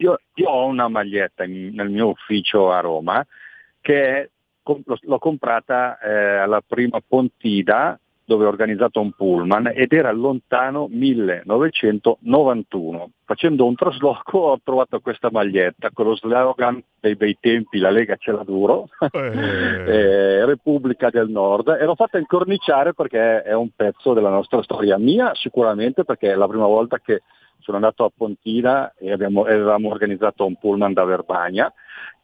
[0.00, 3.24] Io, io ho una maglietta in- nel mio ufficio a Roma
[3.80, 4.30] che
[4.62, 7.98] com- l'ho, comprata eh, alla prima Pontida
[8.30, 13.10] dove ho organizzato un pullman ed era lontano 1991.
[13.24, 18.14] Facendo un trasloco ho trovato questa maglietta con lo slogan dei bei tempi la Lega
[18.14, 19.10] ce l'ha duro, eh,
[20.46, 25.34] Repubblica del Nord e l'ho fatta incorniciare perché è un pezzo della nostra storia mia
[25.34, 27.22] sicuramente perché è la prima volta che
[27.60, 31.72] sono andato a Pontina e abbiamo, avevamo organizzato un pullman da Verbagna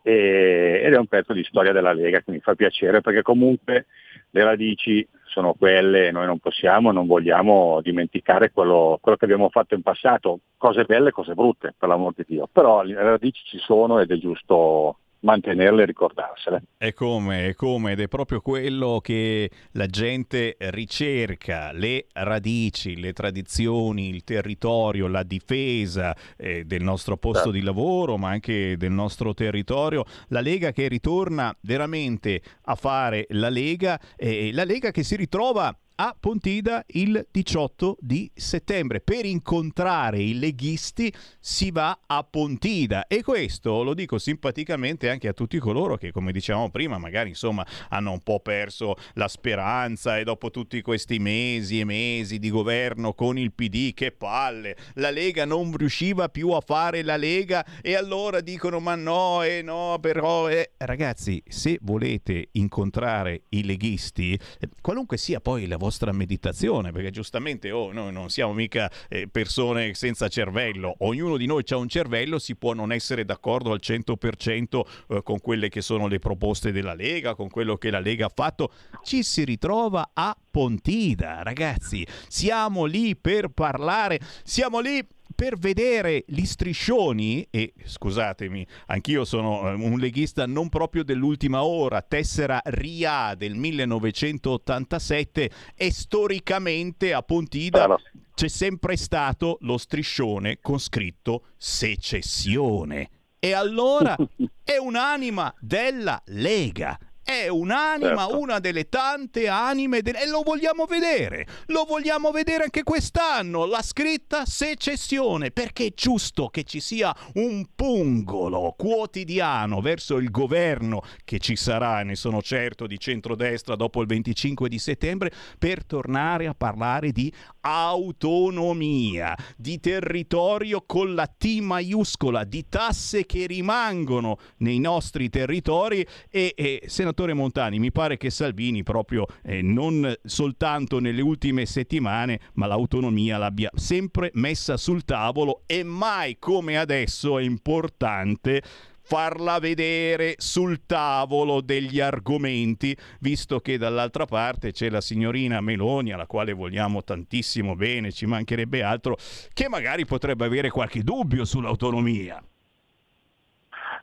[0.02, 3.86] e, ed è un pezzo di storia della Lega che mi fa piacere perché comunque
[4.30, 9.74] le radici sono quelle noi non possiamo, non vogliamo dimenticare quello, quello che abbiamo fatto
[9.74, 13.58] in passato, cose belle e cose brutte per l'amor di Dio, però le radici ci
[13.58, 16.62] sono ed è giusto mantenerle e ricordarsele.
[16.76, 23.12] È come, è come, ed è proprio quello che la gente ricerca, le radici, le
[23.12, 27.50] tradizioni, il territorio, la difesa eh, del nostro posto Certo.
[27.58, 30.04] di lavoro, ma anche del nostro territorio.
[30.28, 35.76] La Lega che ritorna veramente a fare la Lega, e la Lega che si ritrova
[35.96, 39.00] a Pontida il 18 di settembre.
[39.00, 45.32] Per incontrare i leghisti si va a Pontida e questo lo dico simpaticamente anche a
[45.32, 50.24] tutti coloro che, come dicevamo prima, magari insomma hanno un po' perso la speranza e
[50.24, 55.44] dopo tutti questi mesi e mesi di governo con il PD, che palle, la Lega
[55.44, 60.48] non riusciva più a fare la Lega e allora dicono ma no e no però
[60.48, 60.72] eh.
[60.76, 67.70] ragazzi se volete incontrare i leghisti eh, qualunque sia poi la vostra meditazione perché giustamente
[67.70, 70.96] oh, noi non siamo mica eh, persone senza cervello.
[70.98, 75.38] Ognuno di noi ha un cervello si può non essere d'accordo al 100% eh, con
[75.40, 78.72] quelle che sono le proposte della Lega con quello che la Lega ha fatto.
[79.04, 82.04] Ci si ritrova a Pontida ragazzi.
[82.26, 85.06] Siamo lì per parlare siamo lì
[85.36, 92.00] per vedere gli striscioni, e scusatemi, anch'io sono eh, un leghista non proprio dell'ultima ora,
[92.00, 97.96] tessera RIA del 1987 e storicamente a Pontida
[98.34, 103.10] c'è sempre stato lo striscione con scritto secessione.
[103.38, 104.16] E allora
[104.64, 106.98] è un'anima della Lega.
[107.28, 108.38] È un'anima, Certo.
[108.38, 111.44] una delle tante anime del- e lo vogliamo vedere.
[111.66, 113.64] Lo vogliamo vedere anche quest'anno.
[113.66, 121.02] La scritta secessione, perché è giusto che ci sia un pungolo quotidiano verso il governo
[121.24, 126.46] che ci sarà, ne sono certo, di centrodestra dopo il 25 di settembre, per tornare
[126.46, 127.32] a parlare di
[127.62, 136.54] autonomia, di territorio con la T maiuscola, di tasse che rimangono nei nostri territori e,
[136.56, 142.66] e, senatore Montani, mi pare che Salvini proprio eh, non soltanto nelle ultime settimane, ma
[142.66, 148.62] l'autonomia l'abbia sempre messa sul tavolo e mai come adesso è importante
[149.06, 156.26] farla vedere sul tavolo degli argomenti, visto che dall'altra parte c'è la signorina Meloni, alla
[156.26, 159.16] quale vogliamo tantissimo bene, ci mancherebbe altro,
[159.52, 162.42] che magari potrebbe avere qualche dubbio sull'autonomia.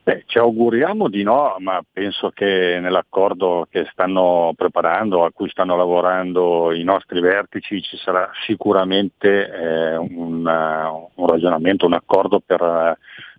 [0.05, 5.77] Beh, ci auguriamo di no, ma penso che nell'accordo che stanno preparando, a cui stanno
[5.77, 12.61] lavorando i nostri vertici, ci sarà sicuramente eh, un, uh, un ragionamento, un accordo per,
[12.61, 12.93] uh,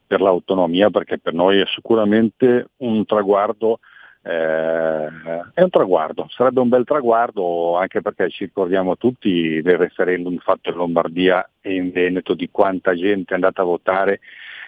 [0.06, 3.80] per, l'autonomia, perché per noi è sicuramente un traguardo.
[4.22, 5.06] Eh,
[5.52, 10.70] è un traguardo, sarebbe un bel traguardo anche perché ci ricordiamo tutti del referendum fatto
[10.70, 14.20] in Lombardia e in Veneto di quanta gente è andata a votare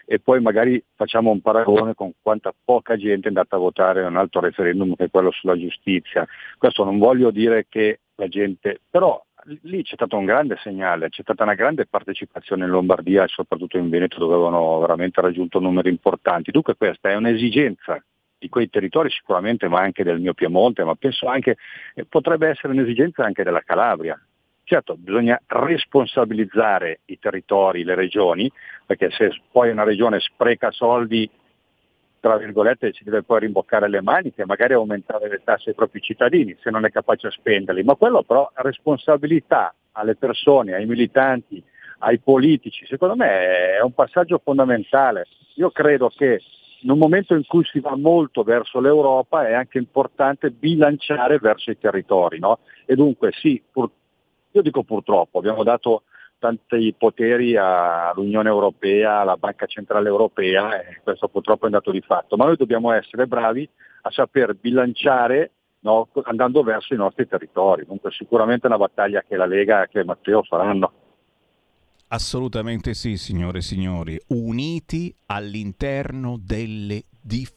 [0.09, 4.07] e poi magari facciamo un paragone con quanta poca gente è andata a votare a
[4.07, 6.27] un altro referendum che è quello sulla giustizia.
[6.57, 9.21] Questo non voglio dire che la gente, però
[9.63, 13.79] lì c'è stato un grande segnale, c'è stata una grande partecipazione in Lombardia e soprattutto
[13.79, 16.53] in Veneto dove avevano veramente raggiunto numeri importanti.
[16.53, 18.03] Dunque questa è un'esigenza
[18.39, 21.57] di quei territori sicuramente, ma anche del mio Piemonte, ma penso anche,
[21.95, 24.21] eh, potrebbe essere un'esigenza anche della Calabria.
[24.69, 28.51] Certo, bisogna responsabilizzare i territori, le regioni,
[28.85, 31.31] perché se poi una regione spreca soldi,
[32.19, 36.57] tra virgolette, ci deve poi rimboccare le maniche, magari aumentare le tasse ai propri cittadini
[36.61, 41.63] se non è capace a spenderli, ma quello però responsabilità alle persone, ai militanti,
[41.99, 45.29] ai politici, secondo me è un passaggio fondamentale.
[45.55, 46.43] Io credo che
[46.81, 51.71] in un momento in cui si va molto verso l'Europa è anche importante bilanciare verso
[51.71, 52.41] i territori.
[52.41, 52.59] No?
[52.85, 53.91] E dunque sì, pur,
[54.57, 56.05] io dico purtroppo, abbiamo dato
[56.39, 62.01] tanti poteri all'Unione Europea, alla Banca Centrale Europea e questo purtroppo è un dato di
[62.01, 63.69] fatto, ma noi dobbiamo essere bravi
[64.03, 65.51] a saper bilanciare
[65.81, 67.85] no, andando verso i nostri territori.
[67.87, 70.93] Dunque sicuramente è una battaglia che la Lega e che Matteo faranno.
[72.09, 77.56] Assolutamente sì, signore e signori, uniti all'interno delle differenze.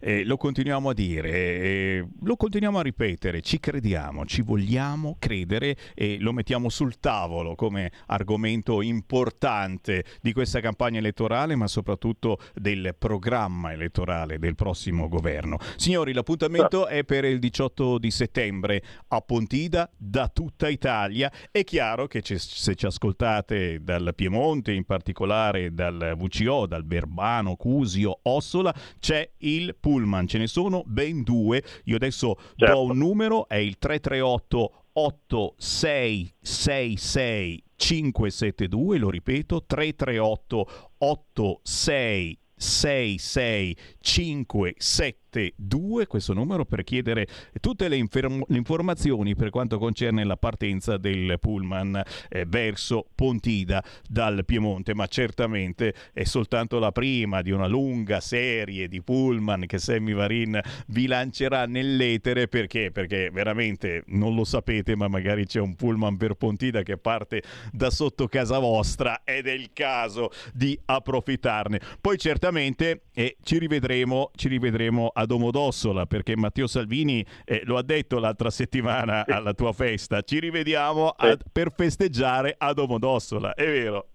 [0.00, 5.76] Eh, lo continuiamo a dire, eh, lo continuiamo a ripetere, ci crediamo, ci vogliamo credere
[5.94, 12.94] e lo mettiamo sul tavolo come argomento importante di questa campagna elettorale, ma soprattutto del
[12.96, 15.58] programma elettorale del prossimo governo.
[15.76, 21.30] Signori, l'appuntamento è per il 18 di settembre a Pontida da tutta Italia.
[21.50, 27.56] È chiaro che ci- se ci ascoltate dal Piemonte, in particolare dal VCO, dal Verbano,
[27.56, 31.62] Cusio, Ossola, c'è il pullman, ce ne sono ben due.
[31.84, 43.76] Io adesso do un numero, è il 338 8666 572, lo ripeto, 338 8666
[44.08, 47.26] 572, questo numero per chiedere
[47.60, 53.84] tutte le, inferm- le informazioni per quanto concerne la partenza del pullman eh, verso Pontida
[54.08, 59.76] dal Piemonte, ma certamente è soltanto la prima di una lunga serie di pullman che
[59.76, 62.90] Sammy Varin vi lancerà nell'etere perché?
[62.90, 67.90] Perché veramente non lo sapete, ma magari c'è un pullman per Pontida che parte da
[67.90, 71.78] sotto casa vostra ed è il caso di approfittarne.
[72.00, 73.96] Poi certamente eh, ci rivedremo,
[74.34, 79.72] ci rivedremo a Domodossola perché Matteo Salvini eh, lo ha detto l'altra settimana alla tua
[79.72, 80.22] festa.
[80.22, 84.06] Ci rivediamo a- per festeggiare a Domodossola, è vero?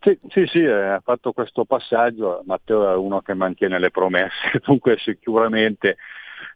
[0.00, 4.60] Sì, sì, sì, eh, ha fatto questo passaggio, Matteo è uno che mantiene le promesse,
[4.64, 5.98] dunque sicuramente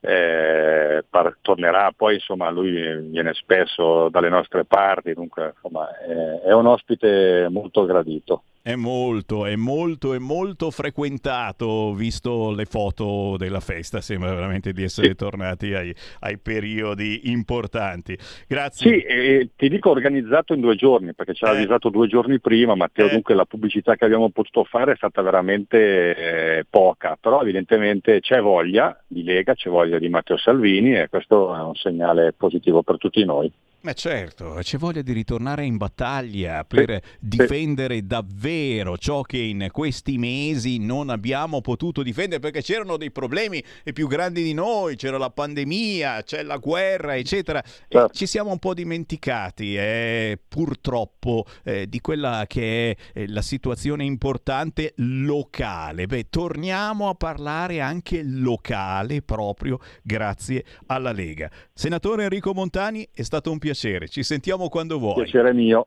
[0.01, 2.70] eh, par- tornerà, poi insomma lui
[3.10, 8.44] viene spesso dalle nostre parti, dunque insomma è, è un ospite molto gradito.
[8.66, 14.82] È molto, è molto, è molto frequentato, visto le foto della festa, sembra veramente di
[14.82, 18.16] essere tornati ai, ai periodi importanti.
[18.49, 18.91] Grazie.
[18.91, 22.74] Sì, e ti dico organizzato in due giorni, perché ci ha avvisato due giorni prima,
[22.74, 28.20] Matteo, dunque la pubblicità che abbiamo potuto fare è stata veramente eh, poca, però evidentemente
[28.20, 32.82] c'è voglia di Lega, c'è voglia di Matteo Salvini e questo è un segnale positivo
[32.82, 33.53] per tutti noi.
[33.85, 40.16] Ma certo, c'è voglia di ritornare in battaglia per difendere davvero ciò che in questi
[40.16, 43.62] mesi non abbiamo potuto difendere perché c'erano dei problemi
[43.93, 47.62] più grandi di noi, c'era la pandemia, c'è la guerra, eccetera.
[47.86, 53.43] E ci siamo un po' dimenticati, eh, purtroppo, eh, di quella che è eh, la
[53.43, 56.06] situazione importante locale.
[56.06, 61.51] Beh, torniamo a parlare anche locale proprio grazie alla Lega.
[61.74, 63.73] Senatore Enrico Montani, è stato un piacere.
[63.74, 65.14] Ci sentiamo quando vuoi.
[65.22, 65.86] Piacere mio.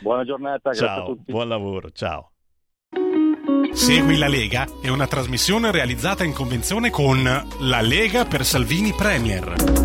[0.00, 1.32] Buona giornata, grazie a Ciao, tutti.
[1.32, 2.30] buon lavoro, ciao.
[3.72, 7.22] Segui la Lega è una trasmissione realizzata in convenzione con
[7.60, 9.81] La Lega per Salvini Premier.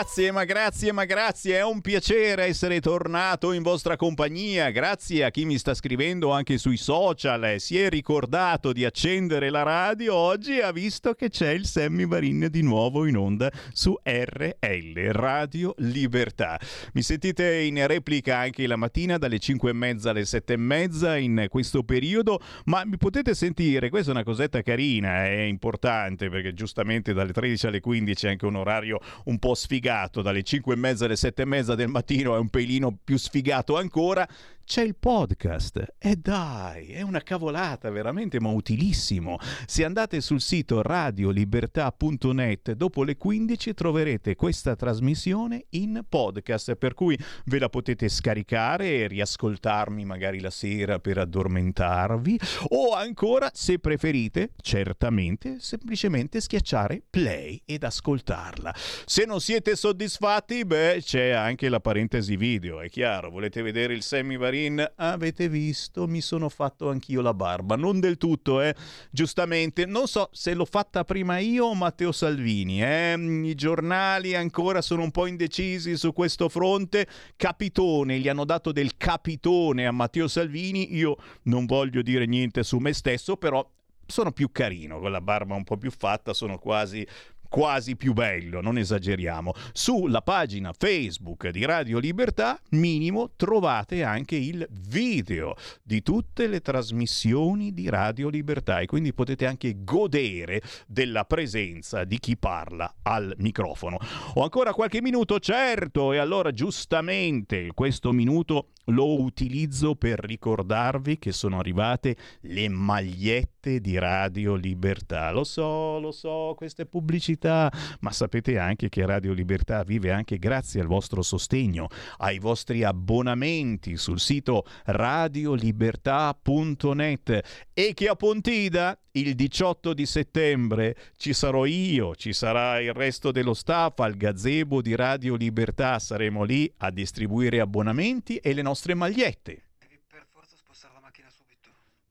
[0.00, 4.70] Grazie, ma grazie, ma grazie, è un piacere essere tornato in vostra compagnia.
[4.70, 9.62] Grazie a chi mi sta scrivendo anche sui social, si è ricordato di accendere la
[9.62, 13.94] radio oggi e ha visto che c'è il Sammy Varin di nuovo in onda su
[14.02, 16.58] RL, Radio Libertà.
[16.94, 21.18] Mi sentite in replica anche la mattina dalle 5 e mezza alle 7 e mezza
[21.18, 26.54] in questo periodo, ma mi potete sentire, questa è una cosetta carina, è importante perché
[26.54, 29.88] giustamente dalle 13 alle 15 è anche un orario un po' sfigato,
[30.22, 33.76] dalle 5 e mezza alle 7 e mezza del mattino è un pelino più sfigato
[33.76, 34.26] ancora.
[34.70, 35.94] C'è il podcast.
[35.98, 39.36] E dai, è una cavolata veramente, ma utilissimo.
[39.66, 47.18] Se andate sul sito radiolibertà.net dopo le 15 troverete questa trasmissione in podcast, per cui
[47.46, 52.38] ve la potete scaricare e riascoltarmi magari la sera per addormentarvi
[52.68, 58.72] o ancora, se preferite, certamente, semplicemente schiacciare play ed ascoltarla.
[59.04, 64.02] Se non siete soddisfatti, beh, c'è anche la parentesi video, è chiaro, volete vedere il
[64.02, 64.92] Sammy Varin?
[64.96, 68.74] Avete visto, mi sono fatto anch'io la barba, non del tutto, eh,
[69.10, 73.14] giustamente, non so se l'ho fatta prima io o Matteo Salvini, eh?
[73.44, 77.06] i giornali ancora sono un po' indecisi su questo fronte,
[77.36, 82.78] capitone, gli hanno dato del capitone a Matteo Salvini, io non voglio dire niente su
[82.78, 83.66] me stesso, però
[84.06, 87.06] sono più carino, con la barba un po' più fatta, sono quasi
[87.50, 89.52] quasi più bello, non esageriamo.
[89.72, 97.74] Sulla pagina Facebook di Radio Libertà, minimo, trovate anche il video di tutte le trasmissioni
[97.74, 103.98] di Radio Libertà e quindi potete anche godere della presenza di chi parla al microfono.
[104.34, 111.32] Ho ancora qualche minuto, certo, e allora giustamente questo minuto lo utilizzo per ricordarvi che
[111.32, 115.30] sono arrivate le magliette di Radio Libertà.
[115.30, 120.80] Lo so, lo so, queste pubblicità, ma sapete anche che Radio Libertà vive anche grazie
[120.80, 121.88] al vostro sostegno,
[122.18, 131.32] ai vostri abbonamenti sul sito radiolibertà.net e che a Pontida il 18 di settembre ci
[131.32, 136.72] sarò io, ci sarà il resto dello staff al gazebo di Radio Libertà, saremo lì
[136.78, 139.69] a distribuire abbonamenti e le nostre magliette.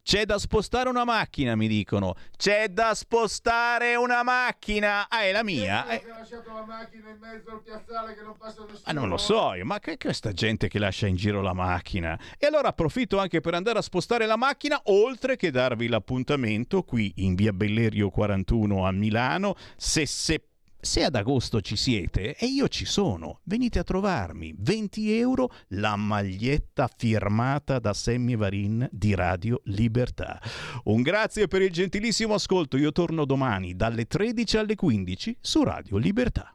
[0.09, 2.15] C'è da spostare una macchina, mi dicono.
[2.35, 5.07] C'è da spostare una macchina.
[5.07, 5.87] Ah, è la mia.
[5.87, 8.79] Eh, la macchina in mezzo al piazzale che non passa nessuno.
[8.85, 11.53] Ah, non lo so io, ma che è questa gente che lascia in giro la
[11.53, 12.19] macchina?
[12.39, 17.13] E allora approfitto anche per andare a spostare la macchina, oltre che darvi l'appuntamento qui
[17.17, 19.53] in via Bellerio 41 a Milano.
[19.77, 20.41] Se, se,
[20.79, 24.53] se ad agosto ci siete, e io ci sono, venite a trovarmi.
[24.57, 30.41] 20 euro la maglietta firmata da Sammy Varin di Radio Libertà.
[30.85, 32.77] Un grazie per il gentilissimo ascolto.
[32.77, 36.53] Io torno domani dalle 13 alle 15 su Radio Libertà.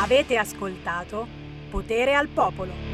[0.00, 1.26] Avete ascoltato
[1.68, 2.87] Potere al Popolo.